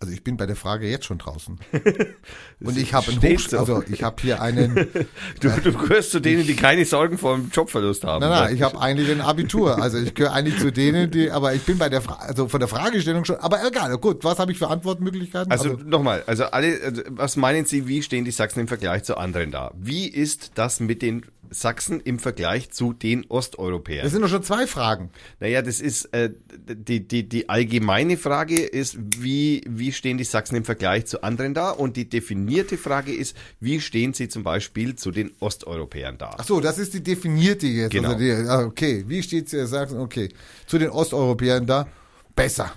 [0.02, 1.60] Also ich bin bei der Frage jetzt schon draußen.
[2.60, 3.60] Und ich habe einen Hochsch so.
[3.60, 4.74] also ich habe hier einen
[5.40, 8.22] Du, du gehörst zu denen, die keine Sorgen vor dem Jobverlust haben.
[8.22, 9.80] Nein, nein, ich habe eigentlich ein Abitur.
[9.80, 12.60] Also ich gehöre eigentlich zu denen, die, aber ich bin bei der, Fra also von
[12.60, 15.52] der Fragestellung schon, aber egal, gut, was habe ich für Antwortmöglichkeiten?
[15.52, 19.18] Also nochmal, also alle, also was meinen Sie, wie stehen die Sachsen im Vergleich zu
[19.18, 19.72] anderen da?
[19.78, 24.04] Wie ist das mit den Sachsen im Vergleich zu den Osteuropäern?
[24.04, 25.12] Das sind doch schon zwei Fragen.
[25.40, 26.32] Naja, das ist äh,
[26.68, 31.54] die, die, die allgemeine Frage ist, wie, wie stehen die Sachsen im Vergleich zu anderen
[31.54, 31.72] da?
[31.72, 36.36] Und die definierte Frage ist, wie stehen sie zum Beispiel zu den Osteuropäern da?
[36.38, 37.92] Ach so, das ist die definierte jetzt.
[37.92, 38.14] Genau.
[38.14, 39.68] Also die, ah, okay, wie steht's hier?
[39.68, 40.00] Sachsen?
[40.00, 40.30] Okay,
[40.66, 41.88] zu den Osteuropäern da
[42.36, 42.74] besser.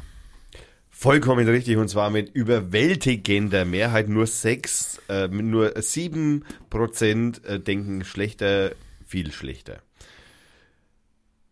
[1.05, 4.09] Vollkommen richtig und zwar mit überwältigender Mehrheit.
[4.09, 8.73] Nur sechs, äh, nur sieben Prozent äh, denken schlechter,
[9.07, 9.83] viel schlechter.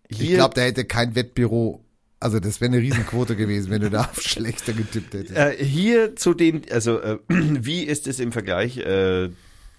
[0.08, 1.84] Ich glaube, da hätte kein Wettbüro,
[2.18, 5.36] also das wäre eine Riesenquote gewesen, wenn du da auf schlechter getippt hättest.
[5.36, 9.28] Äh, hier zu den, also äh, wie ist es im Vergleich äh,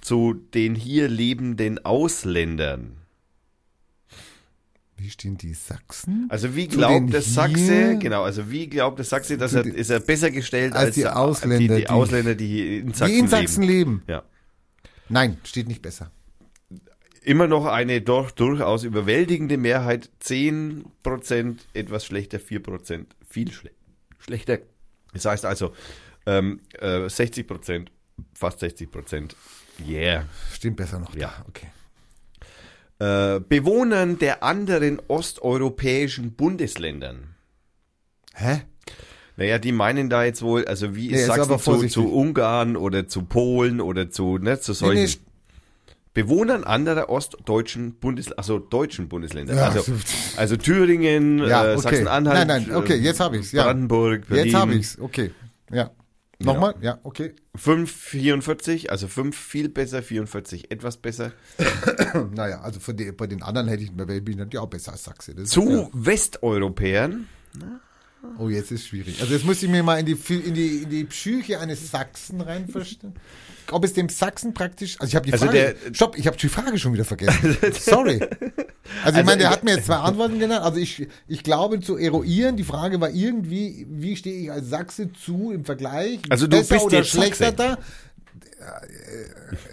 [0.01, 3.02] zu den hier lebenden Ausländern?
[4.95, 6.27] Wie stehen die Sachsen?
[6.29, 9.99] Also wie glaubt der Sachse, genau, also wie glaubt der Sachse, dass er, ist er
[9.99, 13.13] besser gestellt als als, die der- Ausländer, die, die die- Ausländer, die hier in Sachsen,
[13.13, 13.91] die in Sachsen leben.
[13.91, 14.03] leben.
[14.07, 14.23] Ja.
[15.09, 16.11] Nein, steht nicht besser.
[17.23, 23.71] Immer noch eine doch durchaus überwältigende Mehrheit, 10% etwas schlechter, 4% viel schle
[24.19, 24.59] schlechter.
[25.13, 25.73] Das heißt also
[26.25, 27.87] ähm, äh, 60%,
[28.33, 29.31] fast 60%,
[29.87, 30.25] yeah.
[30.53, 31.13] Stimmt besser noch.
[31.15, 31.33] Ja.
[31.37, 31.45] da.
[31.47, 31.67] okay.
[32.99, 37.35] Äh, Bewohnern der anderen osteuropäischen Bundesländern.
[38.33, 38.61] Hä?
[39.35, 43.07] Naja, die meinen da jetzt wohl, also wie Nee, ist Sachsen zu, zu Ungarn oder
[43.07, 45.31] zu Polen oder zu, ne, zu Nee, solchen nee,
[46.13, 49.55] Bewohnern anderer ostdeutschen Bundesländer, also deutschen Bundesländer.
[49.55, 49.83] Ja, also,
[50.37, 51.81] also Thüringen, Ja, äh, okay.
[51.81, 53.63] Sachsen-Anhalt, Nein, nein, okay, jetzt hab ich's, ja.
[53.63, 54.45] Brandenburg, Berlin.
[54.45, 54.99] Jetzt habe ich's.
[54.99, 55.31] Okay.
[55.71, 55.89] Ja.
[56.39, 56.76] Nochmal?
[56.81, 57.34] Ja, okay.
[57.57, 61.31] 5,44, also 5 viel besser, 44 etwas besser.
[62.35, 65.34] Naja, also von den, bei den anderen hätte ich ich natürlich auch besser als Sachse.
[65.34, 65.89] Das Zu ja.
[65.93, 67.27] Westeuropäern,
[68.39, 69.19] Oh, jetzt ist schwierig.
[69.22, 72.39] Also jetzt muss ich mir mal in die, in die, in die Psyche eines Sachsen
[72.41, 73.14] reinverstehen.
[73.73, 76.37] Ob es dem Sachsen praktisch, also ich habe die Also Frage, der- stopp, ich habe
[76.37, 77.57] die Frage schon wieder vergessen.
[77.79, 78.19] Sorry.
[79.03, 80.63] Also ich meine, der äh, hat mir jetzt zwei Antworten genannt.
[80.63, 85.11] Also ich, ich glaube zu eruieren, die Frage war irgendwie, wie stehe ich als Sachse
[85.13, 86.19] zu im Vergleich?
[86.29, 87.77] Also du besser bist oder schlechter da?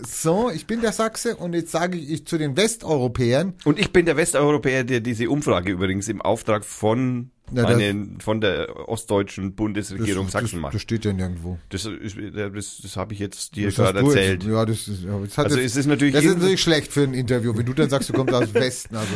[0.06, 4.04] So, ich bin der Sachse und jetzt sage ich zu den Westeuropäern, Und ich bin
[4.06, 9.54] der Westeuropäer, der diese Umfrage übrigens im Auftrag von, Na, das- meinen, von der ostdeutschen
[9.54, 10.74] Bundesregierung das, Sachsen das, macht.
[10.74, 11.58] das steht ja nirgendwo.
[11.70, 14.42] Das, ist- das, das habe ich jetzt dir Das gerade erzählt.
[14.44, 16.92] Jetzt, ja, das ist, ja, das Also jetzt, es ist natürlich das ist natürlich schlecht
[16.92, 18.96] für ein Interview, wenn du dann sagst, du kommst aus dem Westen.
[18.96, 19.12] Also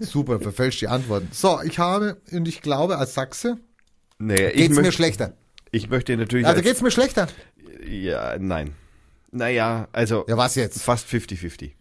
[0.00, 1.28] super, verfälscht die Antworten.
[1.32, 3.58] So, ich habe und ich glaube, als Sachse
[4.18, 5.34] Naja, geht's mir möchte, schlechter.
[5.70, 6.46] ich möchte natürlich.
[6.46, 7.28] Also als- geht's mir schlechter.
[7.88, 8.72] ja, nein.
[9.32, 10.82] Naja, also Ja, was jetzt?
[10.82, 11.72] fast 50-50.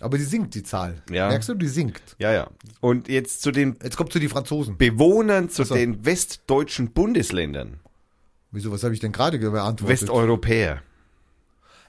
[0.00, 1.02] Aber die sinkt die Zahl.
[1.10, 1.28] Ja.
[1.28, 2.14] Merkst du, die sinkt.
[2.18, 2.48] Ja, ja.
[2.80, 4.76] Und jetzt zu den Jetzt kommt zu die Franzosen.
[4.78, 5.74] Bewohnern zu Ach so.
[5.74, 7.80] den westdeutschen Bundesländern.
[8.52, 10.02] Wieso, was habe ich denn gerade beantwortet?
[10.02, 10.82] Westeuropäer.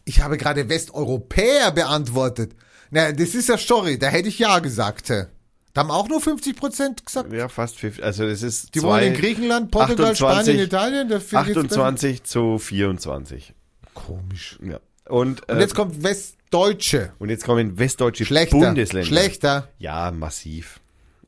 [0.06, 2.53] ich habe gerade Westeuropäer beantwortet.
[2.91, 5.10] Na, das ist ja Story, da hätte ich ja gesagt.
[5.10, 5.27] Da
[5.76, 7.31] haben auch nur 50 Prozent gesagt.
[7.31, 8.03] Ja, fast 50.
[8.03, 11.10] Also das ist Die zwei, wohnen in Griechenland, Portugal, 28, Spanien, Italien.
[11.10, 11.86] Da geht's besser.
[11.86, 13.53] 28 zu 24.
[13.94, 14.57] Komisch.
[14.64, 14.80] Ja.
[15.07, 16.03] Und, äh, Und jetzt kommt
[16.52, 17.14] Westdeutsche.
[17.20, 18.58] und jetzt kommen westdeutsche Schlechter.
[18.58, 19.08] Bundesländer.
[19.08, 19.68] Schlechter.
[19.78, 20.80] Ja, massiv.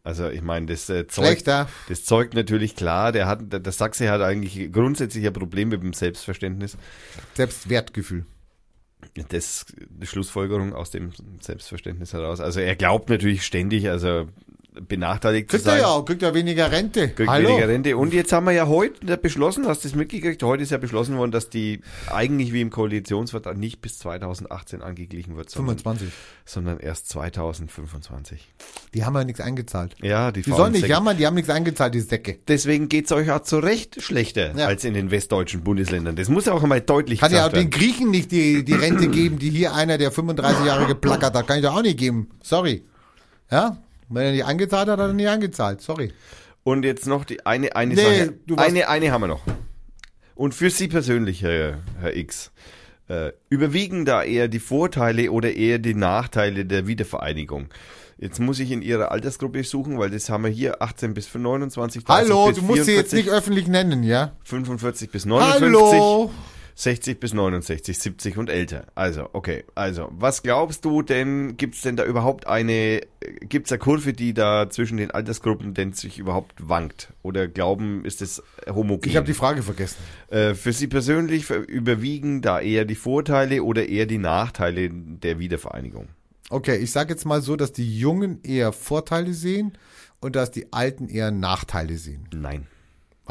[0.03, 4.09] Also ich meine, das äh, zeugt, das zeugt natürlich klar, der hat, der, der Sachse
[4.09, 6.75] hat eigentlich grundsätzlich ein Problem mit dem Selbstverständnis.
[7.35, 8.25] Selbstwertgefühl.
[9.29, 12.39] Das die Schlussfolgerung aus dem Selbstverständnis heraus.
[12.39, 14.27] Also er glaubt natürlich ständig, also
[14.73, 15.81] benachteiligt Kriegt zu er sein.
[15.81, 17.09] ja auch, kriegt er weniger Rente.
[17.09, 17.49] Kriegt Hallo.
[17.49, 17.97] weniger Rente.
[17.97, 20.41] Und jetzt haben wir ja heute beschlossen, hast du das mitgekriegt?
[20.43, 25.35] Heute ist ja beschlossen worden, dass die eigentlich wie im Koalitionsvertrag nicht bis 2018 angeglichen
[25.35, 26.09] wird, sondern, 25.
[26.45, 28.49] sondern erst 2025.
[28.93, 29.95] Die haben ja nichts eingezahlt.
[30.01, 30.93] Ja, die, Die sollen nicht Säcke.
[30.93, 32.37] jammern, die haben nichts eingezahlt, die Säcke.
[32.47, 34.67] Deswegen geht's euch auch zu Recht schlechter Ja.
[34.67, 36.15] als in den westdeutschen Bundesländern.
[36.15, 37.69] Das muss ja auch einmal deutlich Kann ja auch den.
[37.69, 41.57] Griechen nicht die, die Rente geben, die hier einer, der 35 Jahre geplackert hat, kann
[41.57, 42.29] ich da auch nicht geben.
[42.43, 42.83] Sorry.
[43.51, 43.77] Ja?
[44.11, 45.81] Wenn er nicht eingezahlt hat, hat er nicht eingezahlt.
[45.81, 46.13] Sorry.
[46.63, 48.33] Und jetzt noch die eine, eine Nee, Sache.
[48.57, 49.41] Eine, eine haben wir noch.
[50.35, 52.51] Und für Sie persönlich, Herr, Herr X,
[53.07, 57.69] äh, überwiegen da eher die Vorteile oder eher die Nachteile der Wiedervereinigung?
[58.17, 62.03] Jetzt muss ich in Ihrer Altersgruppe suchen, weil das haben wir hier 18 bis 29.
[62.03, 64.33] 30 Hallo, bis du musst sie jetzt 44, nicht öffentlich nennen, ja?
[64.43, 65.63] 45 bis 59.
[65.99, 66.31] Hallo.
[66.83, 68.87] 60 bis 69, 70 und älter.
[68.95, 69.63] Also, okay.
[69.75, 73.05] Also, was glaubst du denn, gibt's denn da überhaupt eine, äh,
[73.41, 77.13] gibt's eine Kurve, die da zwischen den Altersgruppen denn sich überhaupt wankt?
[77.21, 79.07] Oder glauben, ist es homogen?
[79.07, 79.97] Ich habe die Frage vergessen.
[80.29, 85.37] äh, für Sie persönlich ver- überwiegen da eher die Vorteile oder eher die Nachteile der
[85.37, 86.07] Wiedervereinigung?
[86.49, 89.77] Okay, ich sage jetzt mal so, dass die Jungen eher Vorteile sehen
[90.19, 92.27] und dass die Alten eher Nachteile sehen.
[92.33, 92.65] Nein.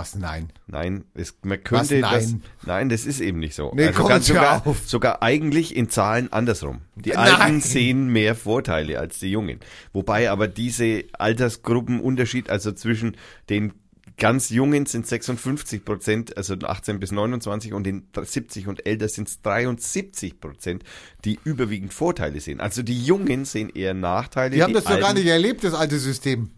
[0.01, 0.49] Was nein?
[0.67, 2.43] Nein, es, man könnte Was, nein?
[2.57, 2.67] das.
[2.67, 3.71] Nein, das ist eben nicht so.
[3.75, 4.89] Nee, also ganz sogar, auf.
[4.89, 6.81] sogar eigentlich in Zahlen andersrum.
[6.95, 7.35] Die Nein.
[7.35, 9.61] Alten sehen mehr Vorteile als die Jungen.
[9.93, 13.19] Wobei aber diese Altersgruppenunterschied, also zwischen
[13.51, 13.75] den
[14.17, 19.29] ganz Jungen sind 56 Prozent, also 18 bis 29 und den 70 und älter sind
[19.29, 20.83] es 73 Prozent,
[21.27, 22.61] die überwiegend Vorteile sehen.
[22.61, 24.57] Also die Jungen sehen eher Nachteile.
[24.57, 26.53] Die haben das doch gar nicht erlebt, das alte System.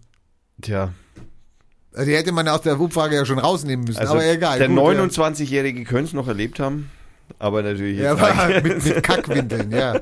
[0.60, 0.94] Tja,
[1.96, 4.58] Die hätte man aus der Umfrage ja schon rausnehmen müssen, also aber egal.
[4.58, 6.90] der gut, 29-Jährige könnte es noch erlebt haben,
[7.38, 10.00] aber natürlich Ja, aber mit, mit Kackwindeln, ja.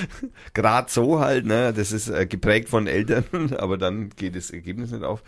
[0.54, 1.72] Gerade so halt, ne?
[1.74, 3.24] Das ist äh, geprägt von Eltern,
[3.58, 5.22] aber dann geht das Ergebnis nicht auf.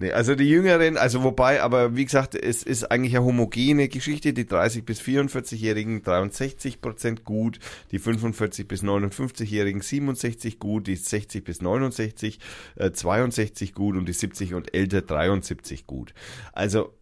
[0.00, 4.32] Nee, also die Jüngeren, also wobei, aber wie gesagt, es ist eigentlich eine homogene Geschichte.
[4.32, 7.58] Die 30 bis 44-Jährigen 63 Prozent gut,
[7.90, 12.38] die 45 bis 59-Jährigen 67 gut, die 60 bis 69
[12.76, 16.14] äh, 62 gut und die 70 und älter 73 gut.
[16.54, 16.94] Also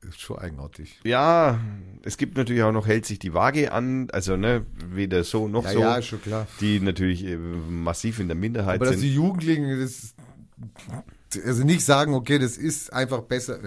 [0.00, 1.00] Ist schon eigenartig.
[1.04, 1.60] ja,
[2.02, 5.64] es gibt natürlich auch noch hält sich die Waage an, also ne, weder so noch
[5.66, 6.46] Ja, so ja, schon klar.
[6.62, 9.02] die natürlich äh, massiv in der Minderheit Aber dass sind.
[9.02, 10.14] die Jugendlichen das,
[11.44, 13.58] also nicht sagen, okay, das ist einfach besser.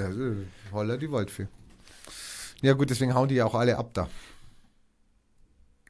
[0.71, 1.47] Holla die Waldfee.
[2.61, 4.09] Ja gut, deswegen hauen die ja auch alle ab da.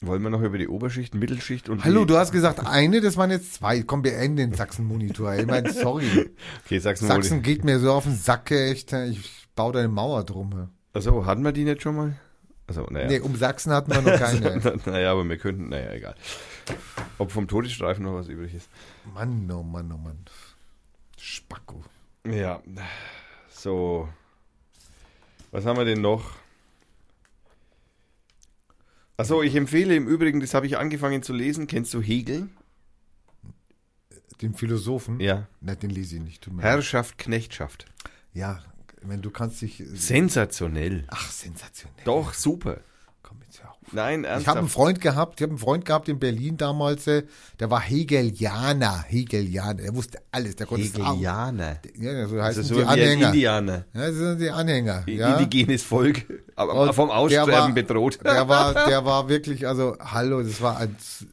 [0.02, 3.32] Wollen wir noch über die Oberschicht, Mittelschicht und Hallo, du hast gesagt eine, das waren
[3.32, 3.82] jetzt zwei.
[3.82, 5.36] Komm, beenden den Sachsen-Monitor.
[5.36, 6.06] Ich meine, sorry.
[6.66, 6.96] Okay, mal.
[6.96, 8.92] Sachsen geht mir so auf den Sack, echt.
[8.94, 10.70] Ich baue da eine Mauer drum.
[10.94, 12.20] Also, hatten wir die nicht schon mal?
[12.68, 13.08] Also, naja.
[13.08, 14.60] Nee, um Sachsen hatten wir noch keine.
[14.86, 16.16] naja, aber wir könnten, naja, egal.
[17.18, 18.70] Ob vom Todesstreifen noch was übrig ist.
[19.14, 20.26] Mann, oh Mann, oh Mann.
[21.18, 21.84] Spacko.
[22.26, 22.62] Ja,
[23.50, 24.10] so.
[25.52, 26.32] Was haben wir denn noch?
[29.18, 31.68] Achso, ich empfehle im Übrigen, das habe ich angefangen zu lesen.
[31.68, 32.50] Kennst du Hegel?
[34.42, 35.20] Den Philosophen?
[35.22, 35.48] Ja.
[35.62, 36.44] Na, den lese ich nicht.
[36.44, 36.72] Tut mir leid.
[36.72, 37.86] Herrschaft, Knechtschaft.
[38.34, 38.62] Ja,
[39.02, 39.82] wenn du kannst dich.
[39.88, 41.06] Sensationell.
[41.08, 42.04] Ach, sensationell.
[42.04, 42.82] Doch, super.
[43.24, 44.70] Komm jetzt Nein, Ich habe einen ernsthaft.
[44.72, 47.24] Freund gehabt, ich habe einen Freund gehabt in Berlin damals, äh,
[47.60, 51.12] der war Hegelianer, Hegelianer, der wusste alles, der konnte es auch.
[51.14, 51.78] Hegelianer.
[51.98, 53.28] Ja, so heißen Also so die ein Anhänger.
[53.28, 53.86] Indianer.
[53.94, 55.03] Ja, das sind die Anhänger.
[55.07, 55.38] Ja.
[55.38, 56.26] Indigenes Volk,
[56.56, 58.20] aber vom der Aussterben war- bedroht.
[58.24, 61.26] Der war, der war wirklich, also hallo, das war als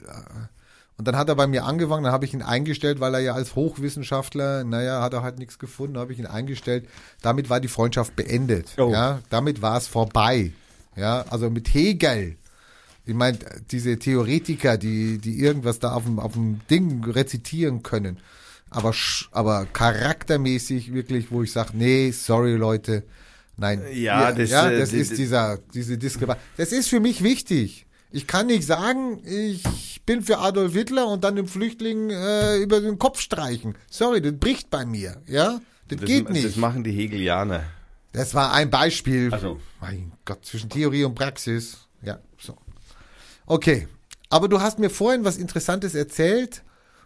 [0.98, 3.32] und dann hat er bei mir angefangen, dann habe ich ihn eingestellt, weil er ja
[3.34, 6.86] als Hochwissenschaftler, naja, hat er halt nichts gefunden, habe ich ihn eingestellt.
[7.22, 8.68] Damit war die Freundschaft beendet.
[8.78, 8.90] Oh.
[8.92, 10.52] Ja, damit war es vorbei.
[10.94, 12.36] Ja, also mit Hegel.
[13.04, 13.38] Ich meine,
[13.70, 18.18] diese Theoretiker, die, die irgendwas da auf dem, auf dem Ding rezitieren können.
[18.70, 23.02] Aber, sch- aber charaktermäßig wirklich, wo ich sage, nee, sorry Leute,
[23.56, 23.82] nein.
[23.92, 26.40] Ja, Ihr- das, ja, äh, das die- ist dieser, diese Diskrepanz.
[26.56, 27.86] Das ist für mich wichtig.
[28.10, 32.80] Ich kann nicht sagen, ich bin für Adolf Hitler und dann dem Flüchtling äh, über
[32.80, 33.74] den Kopf streichen.
[33.90, 35.60] Sorry, das bricht bei mir, ja?
[35.88, 36.56] Das, Das, geht Das nicht.
[36.58, 37.64] machen die Hegelianer.
[38.12, 39.32] Das war ein Beispiel.
[39.32, 39.58] Also.
[39.80, 41.78] Mein Gott, zwischen Theorie und Praxis.
[42.02, 42.18] Ja.
[43.52, 43.86] Okay.
[44.30, 46.62] Aber du hast mir vorhin was Interessantes erzählt.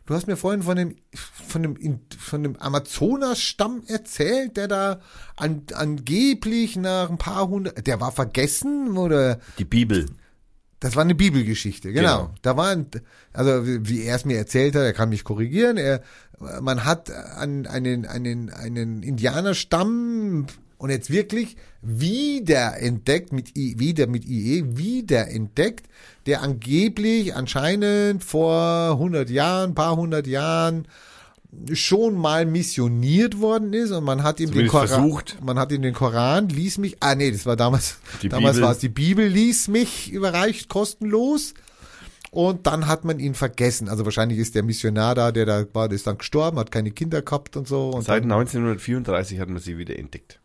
[0.06, 5.00] Du hast mir vorhin von dem, von dem, von dem Amazonas-Stamm erzählt, der da
[5.36, 10.06] an, angeblich nach ein paar hundert, der war vergessen oder Die Bibel.
[10.78, 12.26] das war eine Bibelgeschichte, genau.
[12.26, 12.34] Genau.
[12.42, 12.86] Da war, ein,
[13.32, 15.76] also wie wie er es mir erzählt hat, er kann mich korrigieren.
[15.78, 16.02] Er,
[16.60, 20.46] man hat an einen einen einen Indianerstamm
[20.78, 25.86] und jetzt wirklich wieder entdeckt mit I, wieder mit IE wieder entdeckt,
[26.26, 30.88] der angeblich anscheinend vor 100 Jahren, paar hundert Jahren
[31.72, 35.38] schon mal missioniert worden ist und man hat ihm den Koran, versucht.
[35.42, 38.66] man hat ihm den Koran, ließ mich, ah nee, das war damals, Die damals Bibel.
[38.66, 41.54] war es die Bibel, ließ mich überreicht, kostenlos.
[42.32, 43.88] Und dann hat man ihn vergessen.
[43.88, 46.90] Also wahrscheinlich ist der Missionar da, der da war, der ist dann gestorben, hat keine
[46.90, 47.88] Kinder gehabt und so.
[47.90, 50.38] Und Seit dann 1934 hat man sie wieder entdeckt.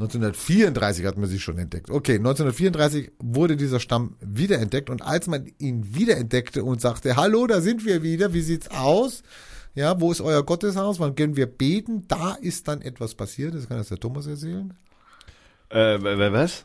[0.00, 1.90] 1934 hat man sie schon entdeckt.
[1.90, 7.60] Okay, 1934 wurde dieser Stamm wiederentdeckt und als man ihn wiederentdeckte und sagte, hallo, da
[7.60, 9.22] sind wir wieder, wie sieht's aus?
[9.74, 10.98] Ja, wo ist euer Gotteshaus?
[10.98, 12.04] Wann können wir beten?
[12.08, 13.54] Da ist dann etwas passiert.
[13.54, 14.72] Das kann jetzt der Thomas erzählen.
[15.68, 16.64] Äh, wa- wa- was?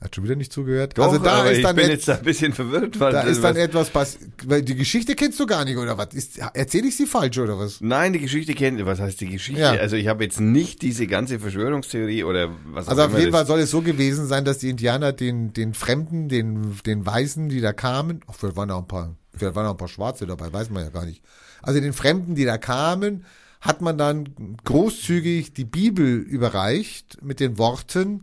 [0.00, 0.96] Hat schon wieder nicht zugehört.
[0.96, 3.00] Doch, also da ist ich dann bin et- jetzt ein bisschen verwirrt.
[3.00, 4.30] Weil da ist dann was- etwas passiert.
[4.46, 6.08] Weil die Geschichte kennst du gar nicht, oder was?
[6.54, 7.80] Erzähle ich sie falsch, oder was?
[7.80, 9.60] Nein, die Geschichte kennt, was heißt die Geschichte?
[9.60, 9.72] Ja.
[9.72, 13.32] Also ich habe jetzt nicht diese ganze Verschwörungstheorie oder was Also auch auf immer jeden
[13.32, 17.48] Fall soll es so gewesen sein, dass die Indianer den, den Fremden, den, den Weißen,
[17.48, 20.26] die da kamen, ach, vielleicht waren auch ein paar, vielleicht waren auch ein paar Schwarze
[20.26, 21.22] dabei, weiß man ja gar nicht.
[21.60, 23.24] Also den Fremden, die da kamen,
[23.60, 24.28] hat man dann
[24.64, 28.22] großzügig die Bibel überreicht mit den Worten,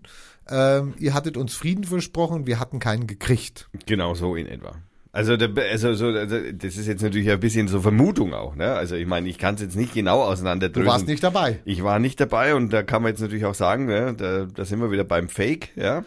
[0.49, 3.69] ähm, ihr hattet uns Frieden versprochen, wir hatten keinen gekriegt.
[3.85, 4.75] Genau so in etwa.
[5.11, 8.55] Also, der, also, so, also das ist jetzt natürlich ein bisschen so Vermutung auch.
[8.55, 8.73] Ne?
[8.73, 10.83] Also ich meine, ich kann es jetzt nicht genau auseinanderdrücken.
[10.83, 11.59] Du warst nicht dabei.
[11.63, 14.65] Ich war nicht dabei und da kann man jetzt natürlich auch sagen, ne, da, da
[14.65, 16.03] sind wir wieder beim Fake, ja.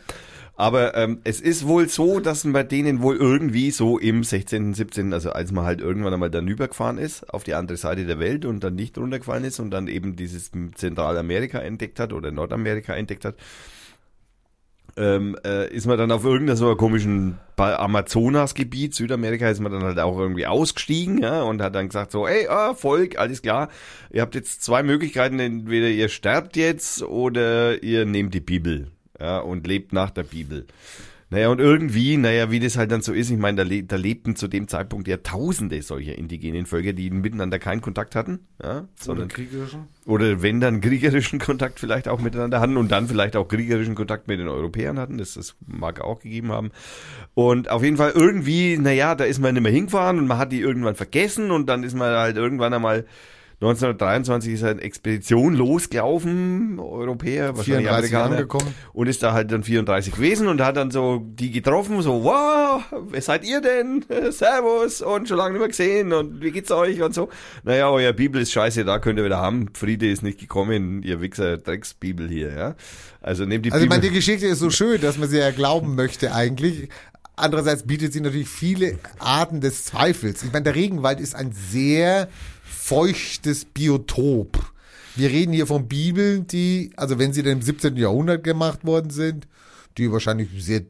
[0.56, 4.74] Aber ähm, es ist wohl so, dass man bei denen wohl irgendwie so im 16.,
[4.74, 8.19] 17., also als man halt irgendwann einmal dann übergefahren ist, auf die andere Seite der
[8.19, 12.93] Welt und dann nicht runtergefallen ist und dann eben dieses Zentralamerika entdeckt hat oder Nordamerika
[12.93, 13.36] entdeckt hat,
[14.98, 19.98] ähm, äh, ist man dann auf irgendeiner so komischen Amazonas-Gebiet, Südamerika, ist man dann halt
[19.98, 23.68] auch irgendwie ausgestiegen, ja, und hat dann gesagt so, ey, ah, Volk, alles klar,
[24.10, 28.88] ihr habt jetzt zwei Möglichkeiten, entweder ihr sterbt jetzt oder ihr nehmt die Bibel
[29.20, 30.66] ja, und lebt nach der Bibel.
[31.30, 33.96] Naja, und irgendwie, naja, wie das halt dann so ist, ich meine, da, le da
[33.96, 38.46] lebten zu dem Zeitpunkt ja tausende solcher indigenen Völker, die miteinander keinen Kontakt hatten.
[38.62, 39.88] Ja, sondern, Oder kriegerischen.
[40.06, 44.26] Oder wenn dann kriegerischen Kontakt vielleicht auch miteinander hatten und dann vielleicht auch kriegerischen Kontakt
[44.26, 45.18] mit den Europäern hatten.
[45.18, 46.70] Das, das mag auch gegeben haben.
[47.34, 50.50] Und auf jeden Fall irgendwie, naja, da ist man nicht mehr hingefahren und man hat
[50.50, 53.05] die irgendwann vergessen und dann ist man halt irgendwann einmal
[53.60, 58.74] 1923 ist eine Expedition losgelaufen, Europäer, wahrscheinlich 34 Amerikaner, angekommen.
[58.93, 62.85] und ist da halt dann 34 gewesen und hat dann so die getroffen, so, wow,
[63.10, 64.05] wer seid ihr denn?
[64.30, 67.30] Servus und schon lange nicht mehr gesehen und wie geht's euch und so.
[67.64, 69.70] Naja, euer Bibel ist scheiße, da könnt ihr wieder haben.
[69.74, 72.74] Friede ist nicht gekommen, ihr Wichser Drecksbibel hier, ja.
[73.20, 73.98] Also nehmt die Also ich Bibel.
[73.98, 76.90] meine, die Geschichte ist so schön, dass man sie ja glauben möchte eigentlich.
[77.35, 80.44] Andererseits bietet sie natürlich viele Arten des Zweifels.
[80.44, 82.28] Ich meine, der Regenwald ist ein sehr
[82.89, 84.73] feuchtes Biotop.
[85.15, 87.97] Wir reden hier von Bibeln, die, also wenn sie denn im 17.
[87.97, 89.47] Jahrhundert gemacht worden sind,
[89.98, 90.82] die wahrscheinlich sehr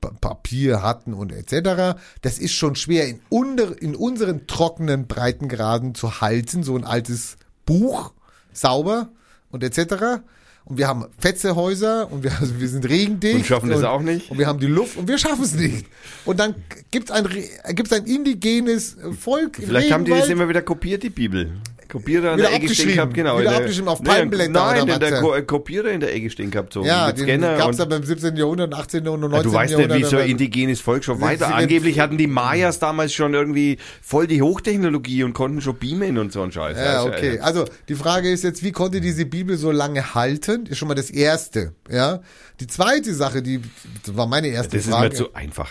[0.00, 1.98] Pa- Papier hatten und etc.
[2.22, 7.36] Das ist schon schwer in, unter, in unseren trockenen Breitengraden zu halten, so ein altes
[7.66, 8.12] Buch,
[8.52, 9.08] sauber
[9.50, 10.22] und etc.
[10.64, 13.34] Und wir haben Fetzehäuser und wir, also wir sind regendicht.
[13.36, 14.30] Und schaffen das auch nicht.
[14.30, 15.86] Und wir haben die Luft und wir schaffen es nicht.
[16.24, 16.54] Und dann
[16.90, 21.10] gibt's ein, Re- gibt's ein indigenes Volk Vielleicht haben die das immer wieder kopiert, die
[21.10, 21.50] Bibel.
[21.90, 23.38] Kopierer in der Ecke stehen gehabt, genau.
[23.38, 25.20] Wieder der- abgeschrieben auf Palmblätter Nein, oder der was?
[25.20, 27.56] Ko Kopierer in der Ecke stehen gehabt, so Ja, mit den Scanner.
[27.58, 28.36] gab's und- aber im 17.
[28.36, 29.06] Jahrhundert, 18.
[29.08, 29.36] und 19.
[29.36, 29.98] Ja, du weißt Jahrhundert.
[29.98, 31.54] nicht, wie so ein indigenes Volk schon weiter.
[31.54, 36.32] Angeblich hatten die Mayas damals schon irgendwie voll die Hochtechnologie und konnten schon beamen und
[36.32, 36.76] so ein Scheiß.
[36.78, 37.36] Ja, Also, okay.
[37.36, 40.66] äh, Also die Frage ist jetzt, wie konnte diese Bibel so lange halten?
[40.66, 41.72] Ist schon mal das Erste.
[41.90, 42.20] Ja.
[42.60, 43.60] Die zweite Sache, die
[44.04, 45.08] das war meine erste Das ist Frage.
[45.08, 45.70] mir zu einfach.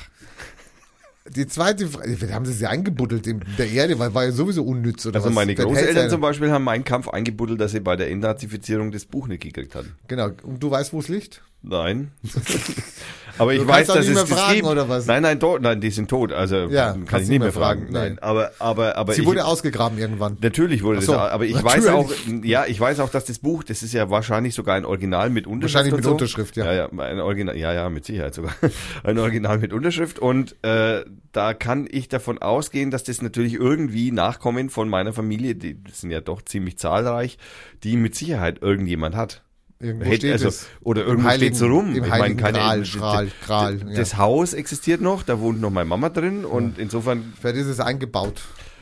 [1.36, 5.06] Die zweite Frage, haben sie sie eingebuddelt in der Erde, weil war ja sowieso unnütz
[5.06, 5.36] oder Also was?
[5.36, 9.28] meine Großeltern zum Beispiel haben meinen Kampf eingebuddelt, dass sie bei der Entnazifizierung das Buch
[9.28, 9.96] nicht gekriegt hatten.
[10.08, 10.30] Genau.
[10.44, 11.42] Und du weißt, wo es liegt?
[11.62, 12.12] Nein.
[13.40, 14.68] Aber ich Du weiß, dass nicht es das fragen, gibt.
[14.68, 15.06] oder was?
[15.08, 16.32] Nein, nein, tot, nein, die sind tot.
[16.32, 17.82] Also Ja, kann ich nicht mehr fragen.
[17.88, 20.38] fragen, Nein, aber aber aber Sie ich, wurde ausgegraben irgendwann.
[20.42, 21.86] Natürlich wurde so, das, aber ich natürlich.
[21.86, 22.12] weiß auch,
[22.44, 25.48] ja, ich weiß auch, dass das Buch, das ist ja wahrscheinlich sogar ein Original mit
[25.48, 25.74] Unterschrift.
[25.76, 26.12] Wahrscheinlich mit so.
[26.12, 26.66] Unterschrift, ja.
[26.66, 28.54] Ja, ja, ein Original, ja, ja, mit Sicherheit sogar.
[29.04, 34.12] Ein Original mit Unterschrift und äh, da kann ich davon ausgehen, dass das natürlich irgendwie
[34.12, 37.38] Nachkommen von meiner Familie, die sind ja doch ziemlich zahlreich,
[37.84, 39.44] die mit Sicherheit irgendjemand hat.
[39.82, 40.66] Irgendwo Hätte- steht also, es.
[40.82, 41.96] oder irgendwo steht so rum.
[41.96, 43.78] Im Ich Heiligen meine, keine- Schral, Gral.
[43.80, 43.96] Ja.
[43.96, 47.80] Das Haus existiert noch, da wohnt noch meine Mama drin und insofern, Vielleicht ist es
[47.80, 48.42] eingebaut.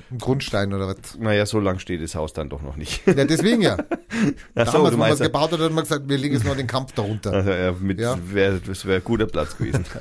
[0.10, 1.20] Ein Grundstein oder was?
[1.20, 3.06] naja, so lang steht das Haus dann doch noch nicht.
[3.06, 3.78] Ja, deswegen ja.
[4.56, 6.56] Ach so, Damals, wo man es gebaut hat, hat man gesagt, wir legen jetzt noch
[6.56, 7.32] den Kampf darunter.
[7.34, 8.18] also, ja, mit, Ja.
[8.32, 9.86] Wär, das wäre guter Platz gewesen.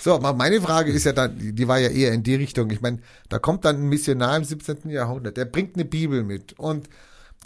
[0.00, 2.68] So, meine Frage ist ja dann, die die war ja eher in die Richtung.
[2.70, 2.98] Ich meine,
[3.30, 4.90] da kommt dann ein Missionar im 17.
[4.90, 6.90] Jahrhundert, der bringt eine Bibel mit und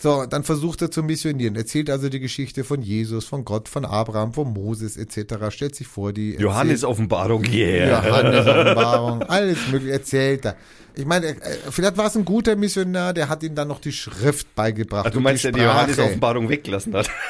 [0.01, 3.85] so, dann versucht er zu missionieren, erzählt also die Geschichte von Jesus, von Gott, von
[3.85, 8.07] Abraham, von Moses etc., stellt sich vor, die Johannes Offenbarung, yeah.
[8.07, 10.57] Johannes Offenbarung, alles mögliche erzählt er.
[10.95, 11.37] Ich meine, äh,
[11.71, 15.07] vielleicht war es ein guter Missionar, der hat ihm dann noch die Schrift beigebracht.
[15.09, 15.99] Ach, du meinst, die der die Johannes.
[15.99, 17.11] Offenbarung weggelassen hat.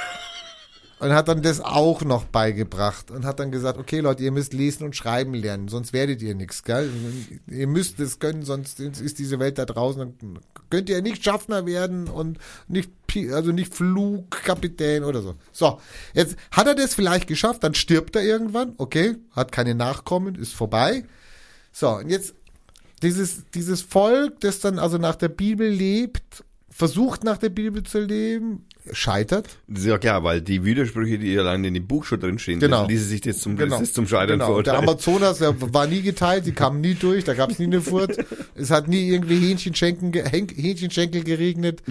[1.01, 4.53] Und hat dann das auch noch beigebracht und hat dann gesagt, okay Leute, ihr müsst
[4.53, 6.91] lesen und schreiben lernen, sonst werdet ihr nichts, gell?
[7.47, 10.39] Ihr müsst es können, sonst ist diese Welt da draußen, dann
[10.70, 12.91] könnt ihr nicht Schaffner werden und nicht,
[13.33, 15.37] also nicht Flugkapitän oder so.
[15.53, 15.81] So,
[16.15, 20.53] jetzt hat er das vielleicht geschafft, dann stirbt er irgendwann, okay, hat keine Nachkommen, ist
[20.53, 21.05] vorbei.
[21.70, 22.35] So, und jetzt
[23.03, 28.01] dieses, dieses Volk, das dann also nach der Bibel lebt, versucht nach der Bibel zu
[28.01, 29.47] leben, scheitert.
[29.69, 32.86] Ja klar, weil die Widersprüche, die allein in dem Buch schon drinstehen, Genau.
[32.86, 33.78] ließe sich das zum, Genau.
[33.81, 34.60] das zum Scheitern genau.
[34.62, 34.78] Der verurteilt.
[34.78, 38.16] Amazonas der war nie geteilt, die kamen nie durch, da gab es nie eine Furt.
[38.55, 41.82] Es hat nie irgendwie Hähnchenschenken, Hähnchenschenkel geregnet.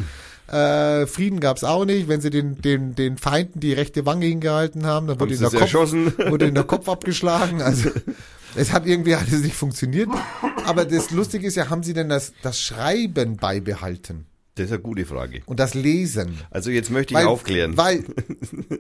[0.48, 2.08] Äh, Frieden gab es auch nicht.
[2.08, 5.50] Wenn sie den, den, den Feinden die rechte Wange hingehalten haben, dann wurde ihnen der,
[5.50, 6.14] Kopf, erschossen.
[6.30, 7.62] wurde ihnen der Kopf abgeschlagen.
[7.62, 7.90] Also
[8.56, 10.10] es hat irgendwie alles nicht funktioniert.
[10.66, 14.26] Aber das Lustige ist ja, haben sie denn das, das Schreiben beibehalten
[14.58, 15.42] Das ist eine gute Frage.
[15.46, 16.38] und das Lesen?
[16.50, 17.78] Also jetzt möchte ich aufklären.
[17.78, 18.04] Weil,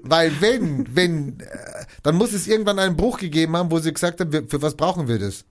[0.03, 4.19] weil wenn, wenn, äh, dann muss es irgendwann einen Bruch gegeben haben, wo sie gesagt
[4.19, 5.45] haben, für was brauchen wir das?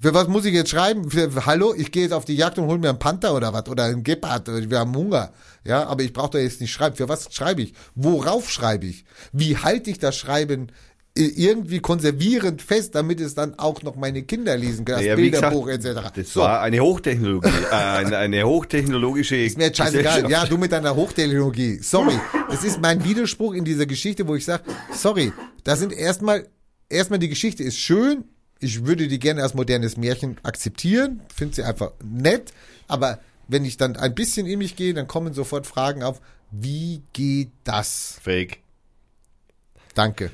[0.00, 1.10] Für was muss ich jetzt schreiben?
[1.10, 3.66] Für, hallo, ich gehe jetzt auf die Jagd und hol mir einen Panther oder was?
[3.68, 5.32] Oder einen Gepard, wir haben Hunger.
[5.64, 6.94] Ja, aber ich brauche da jetzt nicht schreiben.
[6.94, 7.74] Für was schreibe ich?
[7.96, 9.04] Worauf schreibe ich?
[9.32, 10.70] Wie halte ich das Schreiben
[11.18, 15.66] irgendwie konservierend fest, damit es dann auch noch meine Kinder lesen können, das Ja, Bilderbuch
[15.66, 16.12] gesagt, etc.
[16.14, 19.36] Das So, war eine Hochtechnologie, äh, eine, eine hochtechnologische.
[19.36, 20.30] ist mir jetzt scheißegal.
[20.30, 21.78] Ja, du mit deiner Hochtechnologie.
[21.82, 22.18] Sorry.
[22.50, 24.62] Das ist mein Widerspruch in dieser Geschichte, wo ich sage,
[24.92, 25.32] sorry,
[25.64, 26.46] da sind erstmal,
[26.88, 28.24] erstmal die Geschichte ist schön.
[28.60, 31.20] Ich würde die gerne als modernes Märchen akzeptieren.
[31.34, 32.52] Finde sie einfach nett.
[32.88, 36.20] Aber wenn ich dann ein bisschen in mich gehe, dann kommen sofort Fragen auf.
[36.50, 38.18] Wie geht das?
[38.22, 38.60] Fake.
[39.94, 40.30] Danke.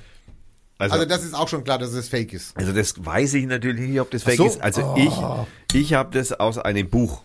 [0.85, 2.57] Also, Also das ist auch schon klar, dass es fake ist.
[2.57, 4.47] also das weiß ich natürlich nicht, ob das fake so.
[4.47, 4.61] ist.
[4.63, 5.47] Also Oh.
[5.73, 7.23] ich, ich habe das aus einem Buch.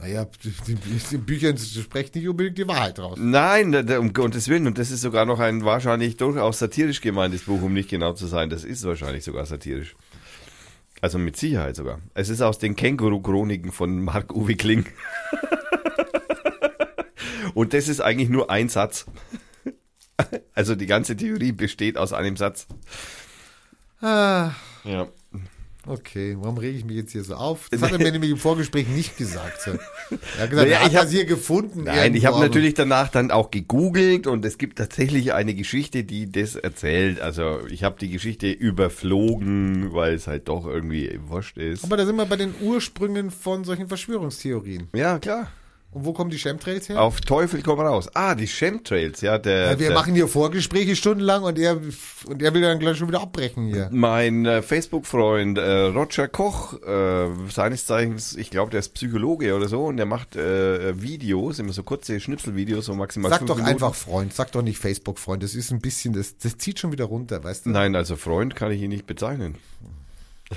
[0.00, 0.26] Naja,
[0.66, 3.18] die Büchern sprechen nicht unbedingt die Wahrheit raus.
[3.20, 4.66] Nein, um Gottes Willen.
[4.66, 8.26] Und das ist sogar noch ein wahrscheinlich durchaus satirisch gemeintes Buch, um nicht genau zu
[8.26, 8.50] sein.
[8.50, 9.94] Das ist wahrscheinlich sogar satirisch.
[11.00, 12.00] Also mit Sicherheit sogar.
[12.14, 14.86] Es ist aus den Känguru-Chroniken von Marc-Uwe Kling.
[17.54, 19.06] Und das ist eigentlich nur ein Satz.
[20.54, 22.66] Also die ganze Theorie besteht aus einem Satz.
[24.00, 24.50] Ah,
[24.84, 25.06] Ja.
[25.86, 27.68] okay, warum rege ich mich jetzt hier so auf?
[27.70, 29.60] Das hat er mir nämlich im Vorgespräch nicht gesagt.
[29.62, 29.70] So.
[29.70, 31.84] Er hat gesagt, Naja, ich hab- das hier gefunden.
[31.84, 36.30] Nein, ich habe natürlich danach dann auch gegoogelt und es gibt tatsächlich eine Geschichte, die
[36.30, 37.20] das erzählt.
[37.20, 41.84] Also ich habe die Geschichte überflogen, weil es halt doch irgendwie wurscht ist.
[41.84, 44.88] Aber da sind wir bei den Ursprüngen von solchen Verschwörungstheorien.
[44.94, 45.50] Ja, klar.
[45.92, 47.02] Und wo kommen die Chemtrails her?
[47.02, 48.08] Auf Teufel komm raus.
[48.14, 51.78] Ah, die Chemtrails, ja, der, Ja, wir der machen hier Vorgespräche stundenlang und er,
[52.26, 53.90] und er will dann gleich schon wieder abbrechen hier.
[53.92, 59.68] mein äh, Facebook-Freund äh, Roger Koch, äh, seines Zeichens, ich glaube, der ist Psychologe oder
[59.68, 63.74] so und der macht äh, Videos, immer so kurze Schnipselvideos, so maximal Sag doch Minuten.
[63.74, 65.42] einfach Freund, sag doch nicht Facebook-Freund.
[65.42, 67.70] Das ist ein bisschen, das, das zieht schon wieder runter, weißt du?
[67.70, 69.56] Nein, also Freund kann ich ihn nicht bezeichnen.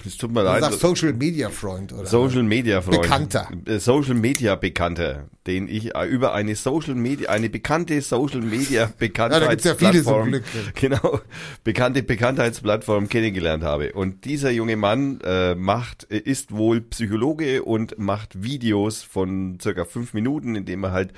[0.05, 0.61] Es tut mir Du leid.
[0.61, 2.05] sagst Social Media Freund, oder?
[2.05, 3.01] Social Media Freund.
[3.03, 3.49] Bekannter.
[3.65, 8.91] Äh, Social Media Bekannter, den ich äh, über eine Social Media, eine bekannte Social Media
[8.97, 9.35] Bekanntheitsplattform.
[9.35, 10.43] Ja, da gibt's ja viele zum Glück.
[10.75, 11.19] Genau,
[11.63, 13.93] bekannte Bekanntheitsplattform kennengelernt habe.
[13.93, 19.85] Und dieser junge Mann äh, macht, äh, ist wohl Psychologe und macht Videos von circa
[19.85, 21.13] fünf Minuten, in dem er halt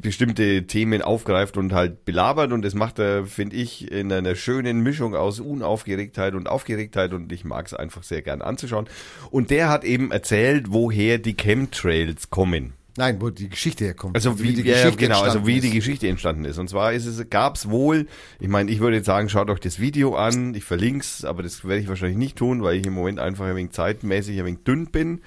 [0.00, 2.52] bestimmte Themen aufgreift und halt belabert.
[2.52, 7.12] Und das macht er, finde ich, in einer schönen Mischung aus Unaufgeregtheit und Aufgeregtheit.
[7.12, 8.86] Und ich mag es einfach sehr gern anzuschauen.
[9.30, 12.74] Und der hat eben erzählt, woher die Chemtrails kommen.
[12.96, 14.14] Nein, wo die Geschichte herkommt.
[14.14, 15.74] Also wie, die ja, Geschichte genau, also entstanden wie die ist.
[15.74, 16.58] Geschichte entstanden ist.
[16.58, 18.06] Und zwar ist es, gab's wohl,
[18.38, 21.64] ich meine, ich würde jetzt sagen, schaut euch das Video an, ich verlink's, aber das
[21.64, 24.64] werde ich wahrscheinlich nicht tun, weil ich im Moment einfach ein wenig zeitmäßig ein wenig
[24.64, 25.22] dünn bin.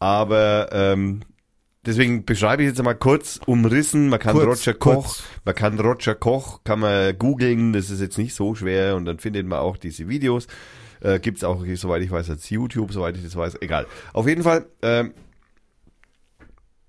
[0.00, 1.20] Aber ähm,
[1.86, 4.08] deswegen beschreibe ich jetzt mal kurz umrissen.
[4.08, 5.22] Man kann Kurz, Roger Koch, kurz.
[5.44, 9.20] man kann Roger Koch, kann man googeln, das ist jetzt nicht so schwer und dann
[9.20, 10.48] findet man auch diese Videos.
[11.00, 13.86] Äh, gibt's auch, soweit ich weiß, als YouTube, soweit ich das weiß, egal.
[14.12, 15.12] Auf jeden Fall, ähm,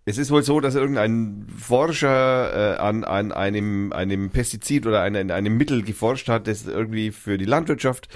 [0.06, 5.16] es ist wohl so, dass irgendein Forscher äh, an, an einem, einem Pestizid oder an,
[5.16, 8.08] an einem Mittel geforscht hat, das irgendwie für die Landwirtschaft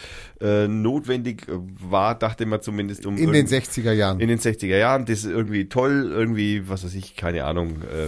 [0.42, 4.20] äh, notwendig war, dachte man zumindest um In den irgend- 60er Jahren.
[4.20, 5.06] in den 60er Jahren.
[5.06, 8.08] Das ist irgendwie toll, irgendwie, was weiß ich, keine Ahnung, äh,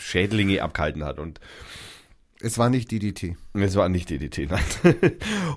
[0.00, 1.18] Schädlinge abgehalten hat.
[1.20, 1.38] Und
[2.40, 3.36] es war nicht DDT.
[3.54, 4.62] es war nicht DDT, nein.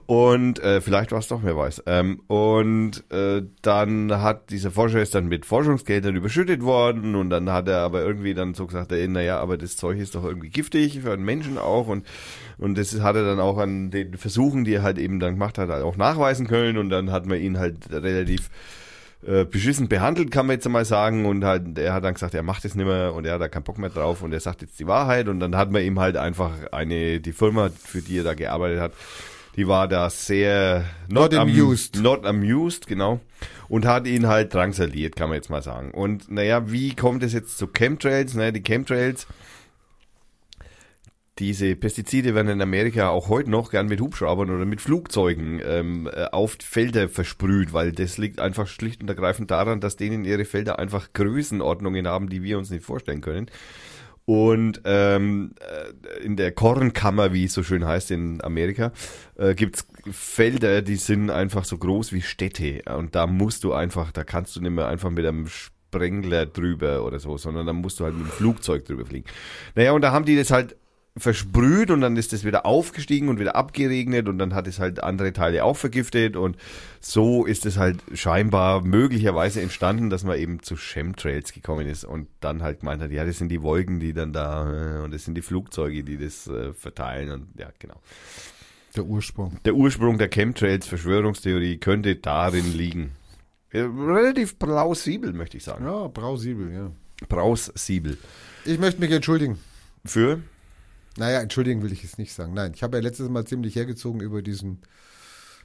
[0.08, 1.84] und äh, vielleicht war es doch, wer weiß.
[1.86, 7.52] Ähm, und äh, dann hat dieser Forscher ist dann mit Forschungsgeldern überschüttet worden und dann
[7.52, 10.50] hat er aber irgendwie dann so gesagt, ey, naja, aber das Zeug ist doch irgendwie
[10.50, 12.06] giftig für einen Menschen auch und
[12.58, 15.58] und das hat er dann auch an den Versuchen, die er halt eben dann gemacht
[15.58, 18.50] hat, halt auch nachweisen können und dann hat man ihn halt relativ
[19.26, 21.26] äh, beschissen behandelt, kann man jetzt mal sagen.
[21.26, 23.48] Und halt, er hat dann gesagt, er macht es nicht mehr und er hat da
[23.48, 25.28] keinen Bock mehr drauf und er sagt jetzt die Wahrheit.
[25.28, 28.80] Und dann hat man ihm halt einfach eine, die Firma, für die er da gearbeitet
[28.80, 28.92] hat,
[29.58, 32.02] die war da sehr Not am- amused.
[32.02, 33.20] Not amused, genau.
[33.68, 35.92] Und hat ihn halt drangsaliert, kann man jetzt mal sagen.
[35.92, 38.34] Und naja, wie kommt es jetzt zu Chemtrails?
[38.34, 39.28] Naja, die Chemtrails,
[41.42, 46.08] diese Pestizide werden in Amerika auch heute noch gern mit Hubschraubern oder mit Flugzeugen ähm,
[46.08, 50.46] äh, auf Felder versprüht, weil das liegt einfach schlicht und ergreifend daran, dass denen ihre
[50.46, 53.48] Felder einfach Größenordnungen haben, die wir uns nicht vorstellen können.
[54.26, 58.92] Und ähm, äh, in der Kornkammer, wie es so schön heißt in Amerika,
[59.36, 62.84] äh, gibt's Felder, die sind einfach so groß wie Städte.
[62.96, 67.04] Und da musst du einfach, da kannst du nicht mehr einfach mit einem Sprengler drüber
[67.04, 69.26] oder so, sondern da musst du halt mit dem Flugzeug drüber fliegen.
[69.74, 70.76] Naja, und da haben die das halt
[71.18, 75.04] versprüht und dann ist das wieder aufgestiegen und wieder abgeregnet und dann hat es halt
[75.04, 76.56] andere Teile auch vergiftet und
[77.02, 82.28] so ist es halt scheinbar möglicherweise entstanden, dass man eben zu Chemtrails gekommen ist und
[82.40, 85.26] dann halt gemeint hat, ja, das sind die Wolken, die dann da äh, und das
[85.26, 88.00] sind die Flugzeuge, die das äh, verteilen und ja, genau.
[88.96, 89.58] Der Ursprung.
[89.66, 93.12] Der Ursprung der Chemtrails Verschwörungstheorie könnte darin liegen.
[93.74, 95.86] Relativ plausibel, möchte ich sagen.
[95.86, 96.92] Ja, brausibel, ja.
[97.28, 98.18] Brausibel.
[98.66, 99.60] Ich möchte mich entschuldigen.
[100.04, 100.42] Für?
[101.18, 102.54] Naja, entschuldigen will ich es nicht sagen.
[102.54, 104.80] Nein, ich habe ja letztes Mal ziemlich hergezogen über diesen,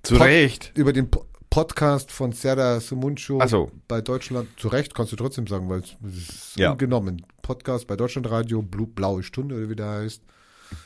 [0.03, 0.73] Zu Pod- Recht.
[0.77, 3.71] über den Po- Podcast von Serda Sumunchu so.
[3.89, 4.49] bei Deutschland.
[4.59, 5.95] Zu Recht kannst du trotzdem sagen, weil es
[6.29, 6.73] ist Ja.
[6.73, 7.25] ungenommen.
[7.43, 10.23] Podcast bei Deutschlandradio, Blu, Blaue Stunde oder wie der heißt,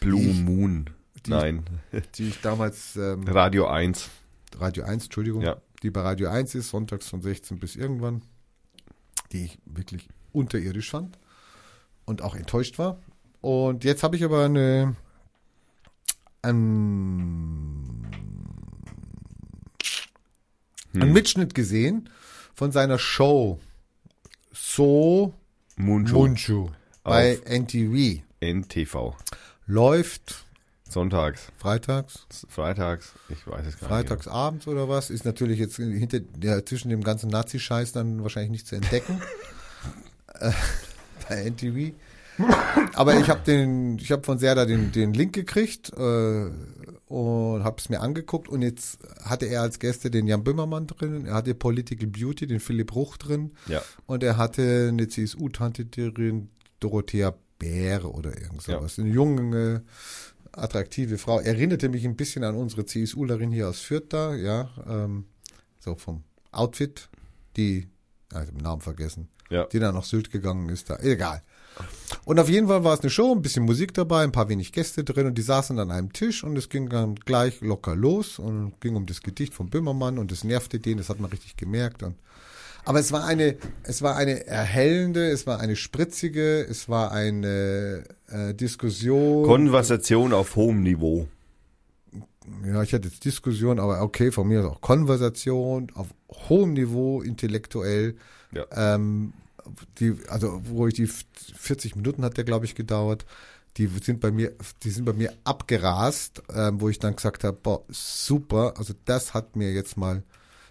[0.00, 0.90] Blue Ich- Moon.
[1.26, 1.64] die- Nein.
[2.14, 4.10] die ich damals, ähm, Radio 1.
[4.58, 5.56] Radio 1, Entschuldigung, Ja.
[5.82, 8.22] die bei Radio 1 ist, sonntags von 16 bis irgendwann,
[9.32, 11.18] die ich wirklich unterirdisch fand
[12.04, 12.98] und auch enttäuscht war.
[13.40, 14.96] Und jetzt habe ich aber eine,
[16.42, 18.06] ein,
[20.92, 21.12] einen Hm.
[21.12, 22.08] Mitschnitt gesehen
[22.54, 23.58] von seiner Show
[24.52, 25.32] So
[25.76, 26.18] Moonshow.
[26.18, 26.70] Munchu
[27.02, 28.22] bei NTV.
[28.40, 29.14] NTV.
[29.66, 30.44] Läuft
[30.88, 35.08] Sonntags, freitags, freitags, ich weiß es gar freitags abends oder was.
[35.10, 39.22] Ist natürlich jetzt hinter, ja, zwischen dem ganzen Nazi-Scheiß dann wahrscheinlich nicht zu entdecken.
[40.34, 40.50] äh,
[41.28, 41.94] bei NTV.
[42.94, 46.50] Aber ich habe den, ich habe von Serda den, den Link gekriegt äh,
[47.06, 51.26] und habe es mir angeguckt und jetzt hatte er als Gäste den Jan Böhmermann drin,
[51.26, 53.52] er hatte Political Beauty, den Philipp Ruch drin.
[53.66, 53.82] Ja.
[54.06, 56.50] und er hatte eine CSU-Tante drin,
[56.80, 58.98] Dorothea Bäre oder irgend sowas.
[58.98, 59.82] Eine junge,
[60.52, 61.40] attraktive Frau.
[61.40, 65.24] Erinnerte mich ein bisschen an unsere CSUlerin hier aus Fürth da, ja, ähm,
[65.78, 67.08] so vom Outfit,
[67.56, 67.88] die,
[68.32, 69.64] also den Namen vergessen, Ja.
[69.66, 70.98] die dann nach Sylt gegangen ist da.
[71.00, 71.42] Egal.
[72.24, 74.72] Und auf jeden Fall war es eine Show, ein bisschen Musik dabei, ein paar wenig
[74.72, 78.38] Gäste drin und die saßen an einem Tisch und es ging dann gleich locker los
[78.38, 81.56] und ging um das Gedicht von Böhmermann und es nervte den, das hat man richtig
[81.56, 82.14] gemerkt und
[82.84, 88.04] aber es war eine, es war eine erhellende, es war eine spritzige, es war eine
[88.28, 89.46] äh, Diskussion.
[89.46, 91.28] Konversation auf hohem Niveau.
[92.64, 96.08] ja, ich hatte jetzt Diskussion, aber okay, von mir aus auch Konversation auf
[96.48, 98.16] hohem Niveau, intellektuell.
[98.52, 98.64] Ja.
[98.72, 99.34] Ähm,
[99.98, 103.24] die, also wo ich die 40 Minuten hat der, glaube ich, gedauert.
[103.76, 104.52] Die sind bei mir,
[104.82, 109.32] die sind bei mir abgerast, ähm, wo ich dann gesagt habe, boah, super, also das
[109.32, 110.24] hat mir jetzt mal,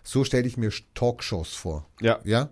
[0.03, 1.87] so stelle ich mir Talkshows vor.
[2.01, 2.19] Ja.
[2.25, 2.49] Ja.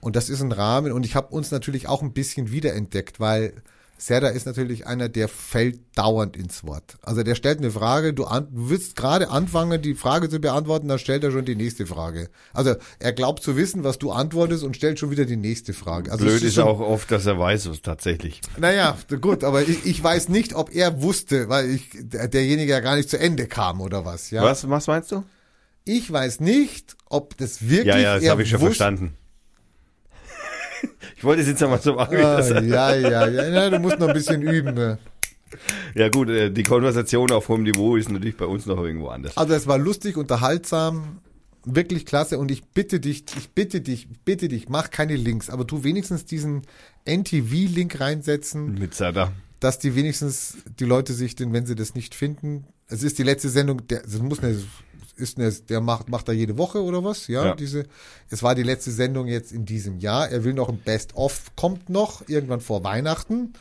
[0.00, 0.92] Und das ist ein Rahmen.
[0.92, 3.62] Und ich habe uns natürlich auch ein bisschen wiederentdeckt, weil
[3.96, 6.96] Serda ist natürlich einer, der fällt dauernd ins Wort.
[7.02, 10.88] Also der stellt eine Frage, du, an, du willst gerade anfangen, die Frage zu beantworten,
[10.88, 12.28] dann stellt er schon die nächste Frage.
[12.52, 16.10] Also er glaubt zu wissen, was du antwortest und stellt schon wieder die nächste Frage.
[16.12, 18.40] Also Blöd es ist schon- auch oft, dass er weiß es tatsächlich.
[18.58, 22.80] Naja, gut, aber ich, ich weiß nicht, ob er wusste, weil ich, der- derjenige ja
[22.80, 24.30] gar nicht zu Ende kam oder was.
[24.30, 24.42] Ja?
[24.42, 25.24] Was, was meinst du?
[25.84, 29.14] Ich weiß nicht, ob das wirklich Ja, ja, das habe ich schon wusste- verstanden.
[31.16, 32.16] Ich wollte es jetzt nochmal so machen.
[32.16, 34.74] Ah, das- ja, ja, ja, ja, du musst noch ein bisschen üben.
[34.74, 34.98] Ne?
[35.94, 39.36] Ja gut, äh, die Konversation auf hohem Niveau ist natürlich bei uns noch irgendwo anders.
[39.36, 41.18] Also es war lustig, unterhaltsam,
[41.64, 45.50] wirklich klasse und ich bitte dich, ich bitte dich, ich bitte dich, mach keine Links,
[45.50, 46.62] aber tu wenigstens diesen
[47.06, 49.32] NTV-Link reinsetzen, Mit Sada.
[49.60, 53.22] dass die wenigstens die Leute sich, denn wenn sie das nicht finden, es ist die
[53.22, 54.56] letzte Sendung, der, es muss eine,
[55.16, 57.26] ist eine, der macht, macht er jede Woche oder was?
[57.28, 57.54] Ja, Ja.
[57.54, 57.84] diese,
[58.30, 60.28] es war die letzte Sendung jetzt in diesem Jahr.
[60.28, 63.52] Er will noch ein Best-of, kommt noch, irgendwann vor Weihnachten.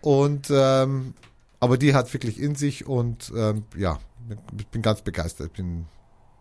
[0.00, 1.14] Und, ähm,
[1.60, 3.98] aber die hat wirklich in sich und, ähm, ja,
[4.58, 5.86] ich bin ganz begeistert, bin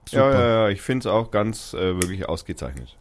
[0.09, 2.95] Ja, ja, ja, ich finde es auch ganz äh, wirklich ausgezeichnet.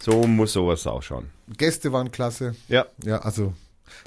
[0.00, 1.30] So muss sowas ausschauen.
[1.56, 2.54] Gäste waren klasse.
[2.68, 3.54] Ja, Ja, also,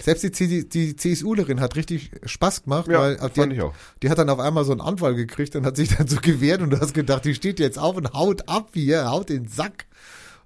[0.02, 3.74] selbst die, C- die CSUlerin hat richtig Spaß gemacht, ja weil die, fand ich auch.
[4.04, 6.62] Die hat dann auf einmal so einen Anfall gekriegt und hat sich dann so gewehrt
[6.62, 9.86] und du hast gedacht, die steht jetzt auf und haut ab hier, haut den Sack.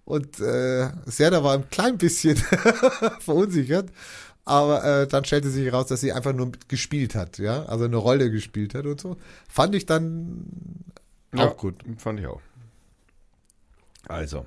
[0.06, 2.36] Und äh, Serda war ein klein bisschen
[3.20, 3.90] verunsichert.
[4.46, 7.98] Aber äh, dann stellte sich heraus, dass sie einfach nur gespielt hat, ja, also eine
[7.98, 9.18] Rolle gespielt hat und so.
[9.48, 10.46] Fand ich dann
[11.36, 11.76] Ja, auch gut.
[11.98, 12.42] Fand ich auch.
[14.08, 14.46] Also.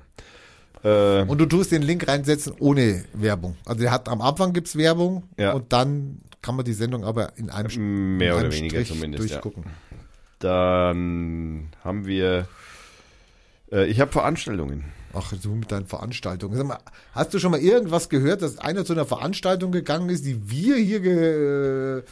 [0.83, 3.55] Äh, Und du tust den Link reinsetzen ohne Werbung.
[3.65, 5.53] Also der hat am Anfang gibt's Werbung Ja.
[5.53, 8.99] und dann kann man die Sendung aber in einem, mehr in oder einem weniger Strich
[8.99, 9.29] zumindest.
[9.29, 9.39] Ja.
[9.39, 9.63] durchgucken.
[10.39, 12.47] Dann haben wir.
[13.71, 14.83] Äh, ich habe Veranstaltungen.
[15.13, 16.57] Ach, du mit deinen Veranstaltungen.
[16.57, 16.79] Sag mal,
[17.13, 20.75] hast du schon mal irgendwas gehört, dass einer zu einer Veranstaltung gegangen ist, die wir
[20.75, 22.03] hier, ge,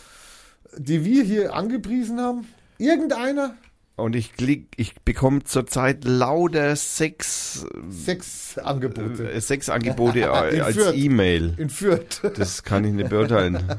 [0.78, 2.46] die wir hier angepriesen haben?
[2.78, 3.56] Irgendeiner?
[4.02, 9.32] Und ich klick, ich bekomme zurzeit lauter Sex, Sechs Angebote.
[9.32, 10.20] äh, Sexangebote
[10.52, 10.96] In als Fürth.
[10.96, 11.54] E-Mail.
[11.58, 12.22] In Fürth.
[12.36, 13.64] Das kann ich nicht beurteilen.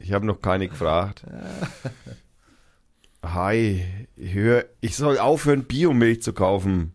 [0.00, 1.22] Ich habe noch keine gefragt.
[3.22, 3.84] Hi,
[4.16, 6.92] ich hör, ich soll aufhören, Biomilch zu kaufen.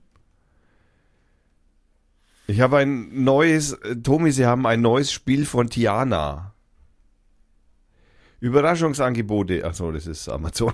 [2.48, 6.54] Ich habe ein neues, äh, Tomi, Sie haben ein neues Spiel von Tiana.
[8.40, 9.64] Überraschungsangebote.
[9.66, 10.74] Achso, das ist Amazon.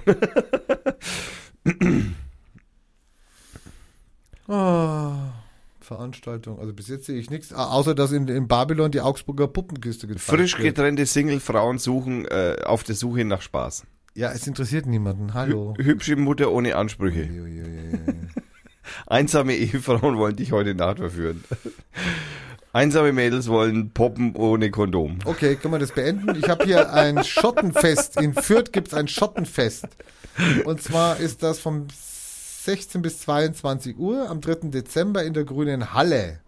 [4.48, 5.12] Oh,
[5.80, 6.60] Veranstaltung.
[6.60, 10.08] Also bis jetzt sehe ich nichts, au- außer dass in, in Babylon die Augsburger Puppenkiste
[10.08, 13.86] gezeigt Frisch getrennte Single-Frauen suchen äh, auf der Suche nach Spaß.
[14.16, 15.34] Ja, es interessiert niemanden.
[15.34, 15.74] Hallo.
[15.78, 17.28] Hü hübsche Mutter ohne Ansprüche.
[19.08, 21.44] Einsame Ehefrauen wollen dich heute Nacht verführen.
[22.74, 25.20] Einsame Mädels wollen poppen ohne Kondom.
[25.26, 26.36] Okay, können wir das beenden?
[26.36, 28.20] Ich habe hier ein Schottenfest.
[28.20, 29.86] In Fürth gibt's ein Schottenfest.
[30.66, 34.70] Und zwar ist das vom 16 bis 22 Uhr am 3.
[34.72, 36.42] Dezember in der Grünen Halle.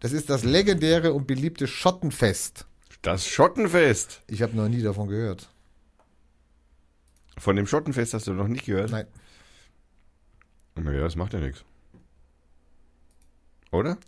[0.00, 2.64] Das ist das legendäre und beliebte Schottenfest.
[3.02, 4.22] Das Schottenfest.
[4.28, 5.50] Ich habe noch nie davon gehört.
[7.36, 8.90] Von dem Schottenfest hast du noch nicht gehört?
[8.90, 9.06] Nein.
[10.76, 11.62] Naja, das macht ja nichts.
[13.70, 13.98] Oder?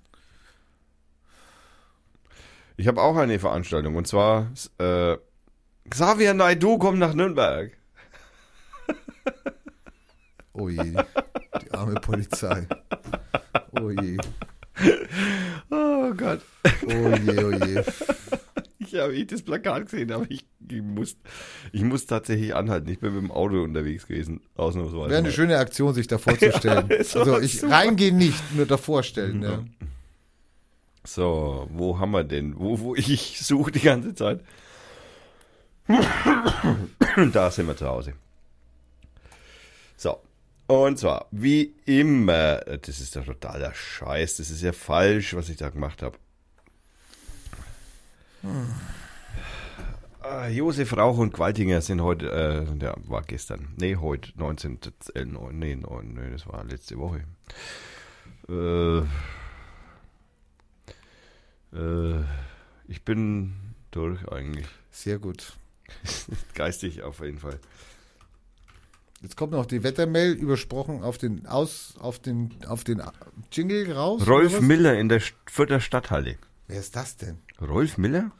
[2.76, 5.16] Ich habe auch eine Veranstaltung und zwar äh,
[5.88, 7.72] Xavier Naidu kommt nach Nürnberg.
[10.56, 10.84] Oh je,
[11.62, 12.68] die arme Polizei.
[13.72, 14.16] Oh je,
[15.68, 16.42] Oh Gott.
[16.86, 16.90] oh
[17.24, 17.82] je, oh je.
[18.78, 21.16] Ich habe ich das Plakat gesehen, aber ich, ich, muss,
[21.72, 22.88] ich muss tatsächlich anhalten.
[22.90, 24.42] Ich bin mit dem Auto unterwegs gewesen.
[24.54, 25.08] Ausnahmsweise.
[25.10, 26.88] Wäre eine schöne Aktion, sich davor zu stellen.
[26.88, 27.72] Ja, also ich super.
[27.72, 29.42] reingehen nicht, nur davor stellen.
[29.42, 29.64] Ja.
[31.06, 32.58] So, wo haben wir denn?
[32.58, 34.40] Wo, wo ich suche die ganze Zeit.
[37.32, 38.14] da sind wir zu Hause.
[39.96, 40.18] So.
[40.66, 45.58] Und zwar, wie immer, das ist doch totaler Scheiß, das ist ja falsch, was ich
[45.58, 46.16] da gemacht habe.
[50.22, 54.78] Ah, Josef Rauch und Gwaltinger sind heute, äh, ja, war gestern, nee, heute, 19,
[55.14, 57.24] äh, nee, nee, das war letzte Woche.
[58.48, 59.06] Äh,
[61.74, 62.22] äh,
[62.86, 63.54] ich bin
[63.90, 64.66] durch eigentlich.
[64.90, 65.54] Sehr gut.
[66.54, 67.58] Geistig auf jeden Fall.
[69.22, 73.02] Jetzt kommt noch die Wettermail übersprochen auf den Aus, auf den, auf den
[73.50, 74.26] Jingle raus.
[74.28, 74.62] Rolf oder?
[74.62, 76.36] Miller in der Fürther Stadthalle.
[76.66, 77.38] Wer ist das denn?
[77.60, 78.32] Rolf Miller?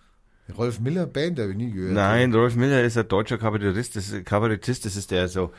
[0.58, 1.94] Rolf Miller Band, habe ich nie gehört.
[1.94, 3.96] Nein, Rolf Miller ist ein deutscher Kabarettist.
[3.96, 5.52] Das ist, Kabarettist, das ist der so,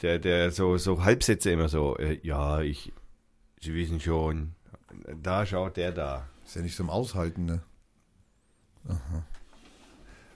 [0.00, 2.92] der, der so, so Halbsätze immer so, äh, ja, ich,
[3.60, 4.54] Sie wissen schon,
[5.22, 6.28] da schaut der da.
[6.54, 7.62] Ist ja nicht zum Aushalten, ne?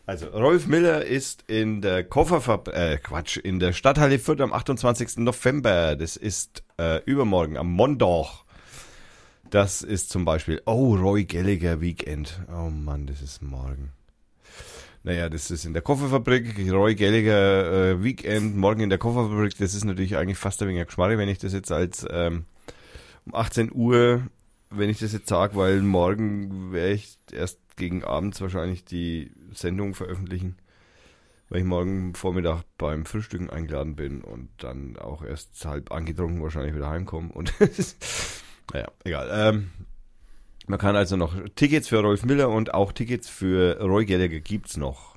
[0.04, 5.18] Also, Rolf Miller ist in der Kofferfabrik, äh, Quatsch, in der Stadthalle Fürth am 28.
[5.18, 5.94] November.
[5.94, 8.42] Das ist äh, übermorgen am Montag.
[9.50, 12.40] Das ist zum Beispiel, oh, Roy Gallagher Weekend.
[12.50, 13.92] Oh Mann, das ist morgen.
[15.04, 19.56] Naja, das ist in der Kofferfabrik, Roy Gallagher äh, Weekend, morgen in der Kofferfabrik.
[19.56, 22.46] Das ist natürlich eigentlich fast ein wenig Geschmarre, wenn ich das jetzt als ähm,
[23.24, 24.22] um 18 Uhr,
[24.70, 29.94] wenn ich das jetzt sage, weil morgen werde ich erst gegen abends wahrscheinlich die Sendung
[29.94, 30.56] veröffentlichen,
[31.48, 36.74] weil ich morgen Vormittag beim Frühstücken eingeladen bin und dann auch erst halb angetrunken wahrscheinlich
[36.74, 37.54] wieder heimkomme und
[38.72, 39.28] naja, egal.
[39.32, 39.70] Ähm,
[40.66, 44.76] man kann also noch Tickets für Rolf Miller und auch Tickets für Roy Gallagher gibt's
[44.76, 45.07] noch.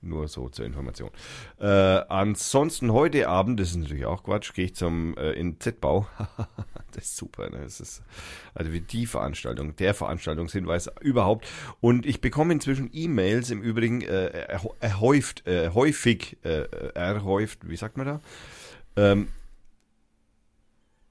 [0.00, 1.10] Nur so zur Information.
[1.58, 6.06] Äh, ansonsten heute Abend, das ist natürlich auch Quatsch, gehe ich zum äh, in Z-Bau.
[6.92, 7.62] das ist super, ne?
[7.62, 8.02] Das ist
[8.54, 11.48] also wie die Veranstaltung, der Veranstaltungshinweis überhaupt.
[11.80, 17.76] Und ich bekomme inzwischen E-Mails im Übrigen äh, erhä- erhäuft, äh, häufig, äh, erhäuft, wie
[17.76, 18.20] sagt man da?
[18.94, 19.28] Ähm,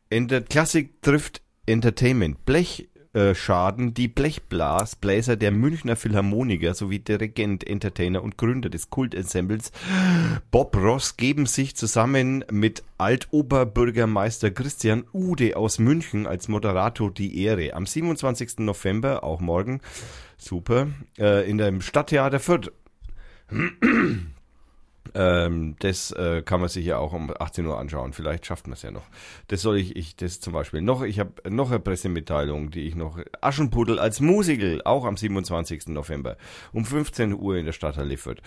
[0.10, 2.46] Enter Klassik trifft Entertainment.
[3.14, 9.72] Blechschaden, die Blechblasbläser der Münchner Philharmoniker sowie Dirigent, Entertainer und Gründer des Kultensembles
[10.52, 17.74] Bob Ross geben sich zusammen mit Altoberbürgermeister Christian Ude aus München als Moderator die Ehre.
[17.74, 18.60] Am 27.
[18.60, 19.82] November, auch morgen,
[20.38, 22.72] super, äh, in dem Stadttheater Fürth.
[25.14, 28.14] Ähm, das äh, kann man sich ja auch um 18 Uhr anschauen.
[28.14, 29.06] Vielleicht schafft man es ja noch.
[29.48, 31.02] Das soll ich, ich das zum Beispiel noch.
[31.02, 33.20] Ich habe noch eine Pressemitteilung, die ich noch.
[33.42, 35.88] Aschenputtel als Musical, auch am 27.
[35.88, 36.38] November
[36.74, 38.42] um 15 Uhr in der Stadthalle Fürth.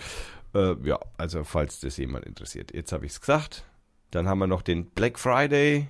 [0.53, 2.73] Äh, ja, also falls das jemand interessiert.
[2.73, 3.63] Jetzt habe ich es gesagt.
[4.11, 5.87] Dann haben wir noch den Black Friday,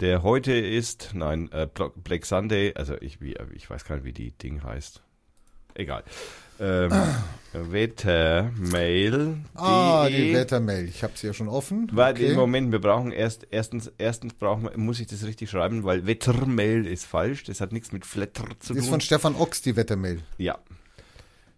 [0.00, 1.12] der heute ist.
[1.14, 2.74] Nein, äh, Black Sunday.
[2.74, 5.02] Also ich, ich weiß gar nicht, wie die Ding heißt.
[5.74, 6.04] Egal.
[6.60, 6.90] Ähm,
[7.52, 9.36] Wettermail.
[9.54, 10.88] Ah, die Wettermail.
[10.88, 11.88] Ich habe sie ja schon offen.
[11.92, 12.30] Warte, Okay.
[12.32, 16.06] im Moment, wir brauchen erst, erstens, erstens brauchen wir, muss ich das richtig schreiben, weil
[16.06, 18.92] Wettermail ist falsch, das hat nichts mit Flatter zu Die ist tun.
[18.92, 20.20] von Stefan Ochs, die Wettermail.
[20.38, 20.58] ja,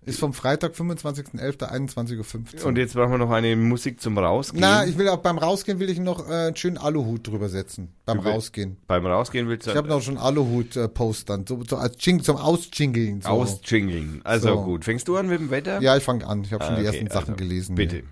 [0.07, 2.67] Ist vom Freitag, 25.11., 21.15 Uhr.
[2.67, 4.61] Und jetzt machen wir noch eine Musik zum Rausgehen.
[4.61, 7.89] Na, ich will auch beim Rausgehen will ich noch äh, einen schönen Aluhut drüber setzen.
[8.05, 8.77] Beim Über- Rausgehen.
[8.87, 12.37] Beim Rausgehen willst du Ich habe noch schon Aluhut-Post dann, so, so als Jing, zum
[12.37, 13.21] Ausjingeln.
[13.21, 13.29] So.
[13.31, 14.21] ausjingeln.
[14.25, 14.63] Also So.
[14.63, 14.85] gut.
[14.85, 15.81] Fängst du an mit dem Wetter?
[15.83, 16.43] Ja, ich fange an.
[16.45, 17.75] Ich habe schon Ah, die okay, ersten Sachen also, gelesen.
[17.75, 17.97] Bitte.
[17.97, 18.05] hier.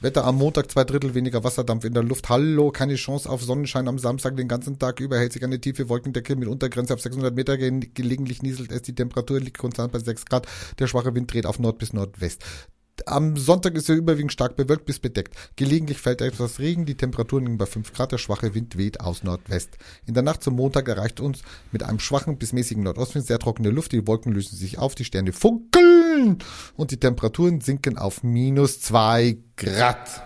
[0.00, 2.28] Wetter am Montag zwei Drittel weniger Wasserdampf in der Luft.
[2.28, 5.18] Hallo, keine Chance auf Sonnenschein am Samstag den ganzen Tag über.
[5.18, 7.58] Hält sich eine tiefe Wolkendecke mit Untergrenze auf 600 Meter.
[7.58, 8.82] Ge gelegentlich nieselt es.
[8.82, 10.46] Die Temperatur liegt konstant bei 6 Grad.
[10.78, 12.44] Der schwache Wind dreht auf Nord bis Nordwest.
[13.06, 15.34] Am Sonntag ist er überwiegend stark bewölkt bis bedeckt.
[15.56, 19.22] Gelegentlich fällt etwas Regen, die Temperaturen liegen bei 5 Grad, der schwache Wind weht aus
[19.22, 19.78] Nordwest.
[20.06, 21.42] In der Nacht zum Montag erreicht uns
[21.72, 25.04] mit einem schwachen bis mäßigen Nordostwind sehr trockene Luft, die Wolken lösen sich auf, die
[25.04, 26.38] Sterne funkeln
[26.76, 30.22] und die Temperaturen sinken auf minus 2 Grad.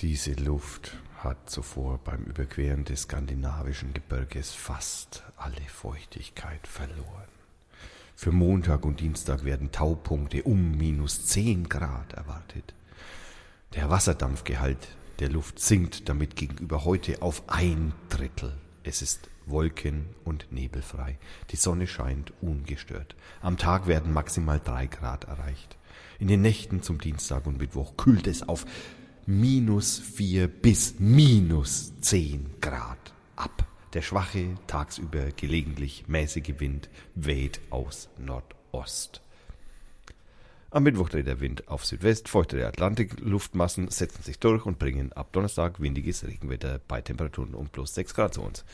[0.00, 7.33] Diese Luft hat zuvor beim Überqueren des skandinavischen Gebirges fast alle Feuchtigkeit verloren.
[8.16, 12.74] Für Montag und Dienstag werden Taupunkte um minus 10 Grad erwartet.
[13.74, 14.88] Der Wasserdampfgehalt
[15.18, 18.52] der Luft sinkt damit gegenüber heute auf ein Drittel.
[18.82, 21.18] Es ist wolken- und nebelfrei.
[21.50, 23.14] Die Sonne scheint ungestört.
[23.42, 25.76] Am Tag werden maximal drei Grad erreicht.
[26.18, 28.64] In den Nächten zum Dienstag und Mittwoch kühlt es auf
[29.26, 33.66] minus vier bis minus zehn Grad ab.
[33.94, 39.22] Der schwache, tagsüber gelegentlich mäßige Wind weht aus Nordost.
[40.70, 45.28] Am Mittwoch dreht der Wind auf Südwest, feuchtere Atlantikluftmassen setzen sich durch und bringen ab
[45.30, 48.64] Donnerstag windiges Regenwetter bei Temperaturen um plus 6 Grad zu uns.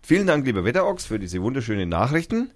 [0.00, 2.52] Vielen Dank, lieber Wetterox, für diese wunderschönen Nachrichten.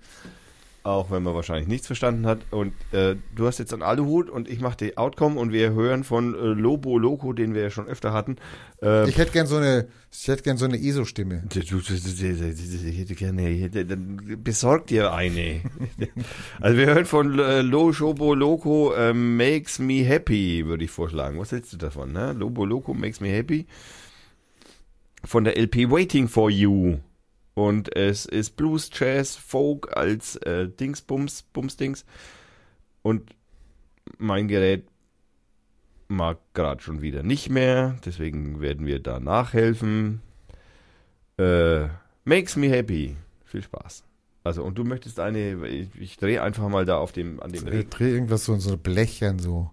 [0.86, 2.38] Auch wenn man wahrscheinlich nichts verstanden hat.
[2.52, 6.04] Und äh, du hast jetzt einen Aluhut und ich mache die Outcome und wir hören
[6.04, 8.36] von äh, Lobo Loco, den wir ja schon öfter hatten.
[8.80, 11.42] Äh, Ich hätte gern so eine, ich hätte gern so eine ESO-Stimme.
[11.52, 15.60] Ich hätte gerne, dann besorg dir eine.
[16.60, 21.38] Also wir hören von äh, Lo Shobo Loco äh, Makes Me Happy, würde ich vorschlagen.
[21.40, 22.12] Was hältst du davon?
[22.12, 22.32] Ne?
[22.32, 23.66] Lobo Loco Makes Me Happy.
[25.24, 26.98] Von der LP Waiting for You.
[27.56, 32.04] Und es ist Blues, Jazz, Folk als äh, Dingsbums, Bumsdings.
[33.00, 33.34] Und
[34.18, 34.86] mein Gerät
[36.06, 37.96] mag gerade schon wieder nicht mehr.
[38.04, 40.20] Deswegen werden wir da nachhelfen.
[41.38, 41.88] Äh,
[42.26, 43.16] makes me happy.
[43.46, 44.04] Viel Spaß.
[44.44, 47.66] Also, und du möchtest eine, ich, ich drehe einfach mal da auf dem, an dem
[47.72, 49.70] Ich dreh irgendwas so in so Blechern, so,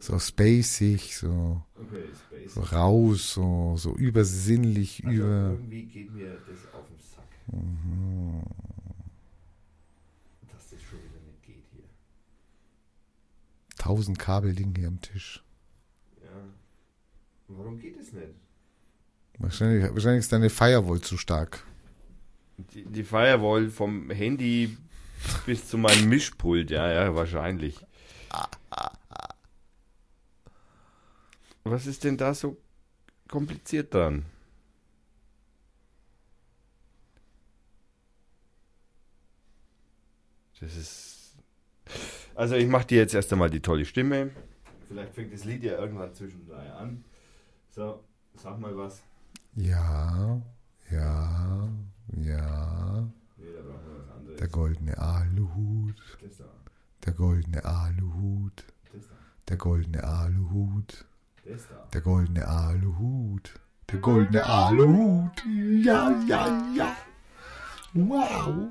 [0.00, 2.04] so spacig, so, Okay,
[2.46, 5.52] so raus, so, so übersinnlich, über.
[5.52, 6.91] irgendwie geht mir das auf
[10.50, 11.84] Dass das schon wieder nicht geht hier.
[13.76, 15.42] Tausend Kabel liegen hier am Tisch.
[16.22, 16.30] Ja.
[17.48, 18.34] Warum geht es nicht?
[19.38, 21.64] Wahrscheinlich, wahrscheinlich ist deine Firewall zu stark.
[22.56, 24.76] Die, die Firewall vom Handy
[25.46, 27.84] bis zu meinem Mischpult, ja, ja, wahrscheinlich.
[31.64, 32.56] Was ist denn da so
[33.28, 34.24] kompliziert dran?
[40.62, 41.34] Das ist.
[42.36, 44.30] Also ich mache dir jetzt erst einmal die tolle Stimme.
[44.88, 47.04] Vielleicht fängt das Lied ja irgendwann zwischendrin an.
[47.70, 48.04] So,
[48.36, 49.02] sag mal was.
[49.56, 50.40] Ja,
[50.90, 51.68] ja,
[52.16, 53.08] ja.
[53.36, 54.38] Nee, da brauchen wir was anderes.
[54.38, 56.44] Der goldene Aluhut, Das da,
[57.04, 59.14] der goldene Aluhut, das da,
[59.48, 61.04] der goldene Aluhut,
[61.44, 61.88] das da.
[61.92, 63.60] der goldene Aluhut,
[63.90, 65.44] der goldene Aluhut.
[65.84, 66.96] Ja, ja, ja.
[67.94, 68.68] Wow.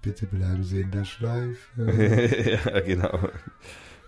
[0.02, 1.58] Bitte bleiben Sie in der Schleife.
[2.64, 3.30] ja, genau.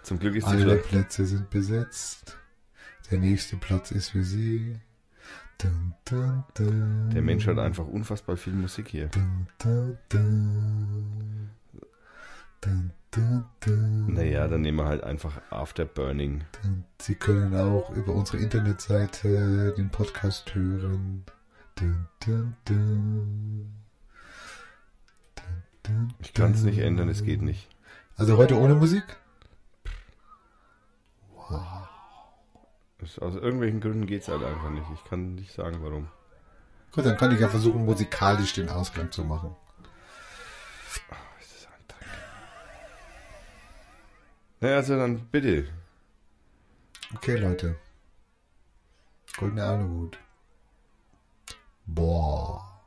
[0.02, 2.36] Zum Glück ist die Alle Plätze sind besetzt.
[3.10, 4.76] Der nächste Platz ist für Sie.
[6.10, 9.10] Der Mensch hat einfach unfassbar viel Musik hier.
[14.06, 16.44] Naja, dann nehmen wir halt einfach Afterburning.
[17.00, 21.24] Sie können auch über unsere Internetseite den Podcast hören.
[26.20, 27.68] Ich kann es nicht ändern, es geht nicht.
[28.16, 29.04] Also heute ohne Musik?
[33.04, 34.86] Das, aus irgendwelchen Gründen geht es halt einfach nicht.
[34.94, 36.08] Ich kann nicht sagen, warum.
[36.90, 39.54] Gut, dann kann ich ja versuchen, musikalisch den Ausgang zu machen.
[41.10, 42.08] Oh, ist das Dreck.
[44.60, 45.68] Naja, also dann bitte.
[47.14, 47.76] Okay, Leute.
[49.36, 50.18] Goldene Aluhut.
[51.84, 52.80] Boah.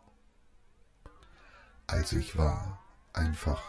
[1.85, 2.79] Also ich war
[3.13, 3.61] einfach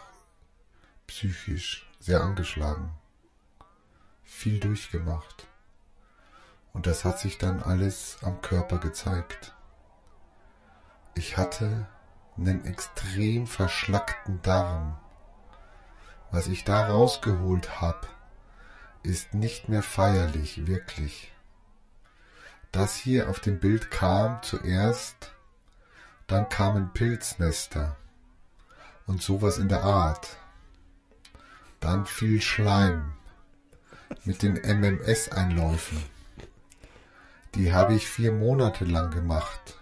[1.05, 2.91] psychisch sehr angeschlagen.
[4.23, 5.48] Viel durchgemacht.
[6.73, 9.53] Und das hat sich dann alles am Körper gezeigt.
[11.15, 11.87] Ich hatte
[12.37, 14.97] einen extrem verschlackten Darm.
[16.31, 18.07] Was ich da rausgeholt hab,
[19.03, 21.33] ist nicht mehr feierlich, wirklich.
[22.71, 25.33] Das hier auf dem Bild kam zuerst,
[26.27, 27.97] dann kamen Pilznester
[29.07, 30.37] und sowas in der Art.
[31.79, 33.13] Dann viel Schleim
[34.23, 36.03] mit den MMS-Einläufen.
[37.55, 39.79] Die habe ich vier Monate lang gemacht.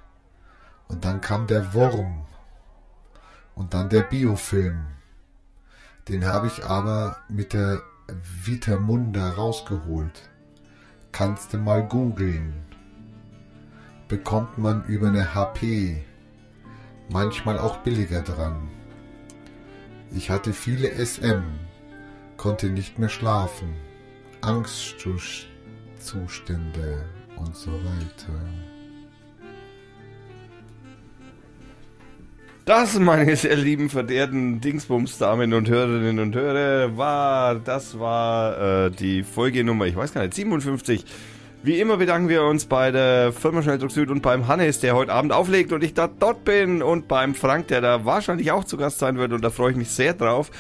[0.88, 2.26] Und dann kam der Wurm.
[3.56, 4.86] Und dann der Biofilm.
[6.08, 7.82] Den habe ich aber mit der
[8.24, 10.30] Vitamunda rausgeholt.
[11.12, 12.54] Kannst du mal googeln.
[14.08, 16.06] Bekommt man über eine HP.
[17.10, 18.70] Manchmal auch billiger dran.
[20.12, 21.44] Ich hatte viele SM.
[22.38, 23.76] Konnte nicht mehr schlafen.
[24.40, 27.04] Angstzustände
[27.40, 28.34] und so weiter.
[32.66, 39.24] Das, meine sehr lieben, verehrten Dingsbums-Damen und Hörerinnen und Hörer, war, das war äh, die
[39.24, 41.06] Folgenummer, ich weiß gar nicht, 57.
[41.64, 45.14] Wie immer bedanken wir uns bei der Firma Schnelldruck Süd und beim Hannes, der heute
[45.14, 48.76] Abend auflegt und ich da dort bin und beim Frank, der da wahrscheinlich auch zu
[48.76, 50.52] Gast sein wird und da freue ich mich sehr drauf.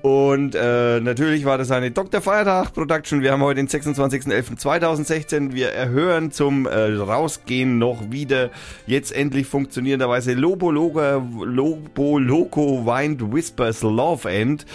[0.00, 2.20] Und äh, natürlich war das eine Dr.
[2.20, 3.20] Feiertag Production.
[3.20, 5.52] Wir haben heute den 26.11.2016.
[5.54, 8.50] Wir erhören zum äh, Rausgehen noch wieder
[8.86, 14.66] jetzt endlich funktionierenderweise Lobo Logo, Lobo Loco Wind Whispers Love End,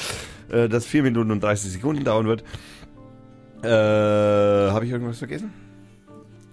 [0.51, 2.43] äh, das 4 Minuten und 30 Sekunden dauern wird.
[3.63, 5.53] Äh, Habe ich irgendwas vergessen?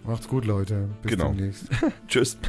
[0.04, 0.88] Macht's gut, Leute.
[1.02, 1.32] Bis Genau.
[1.32, 1.64] demnächst.
[2.08, 2.38] Tschüss.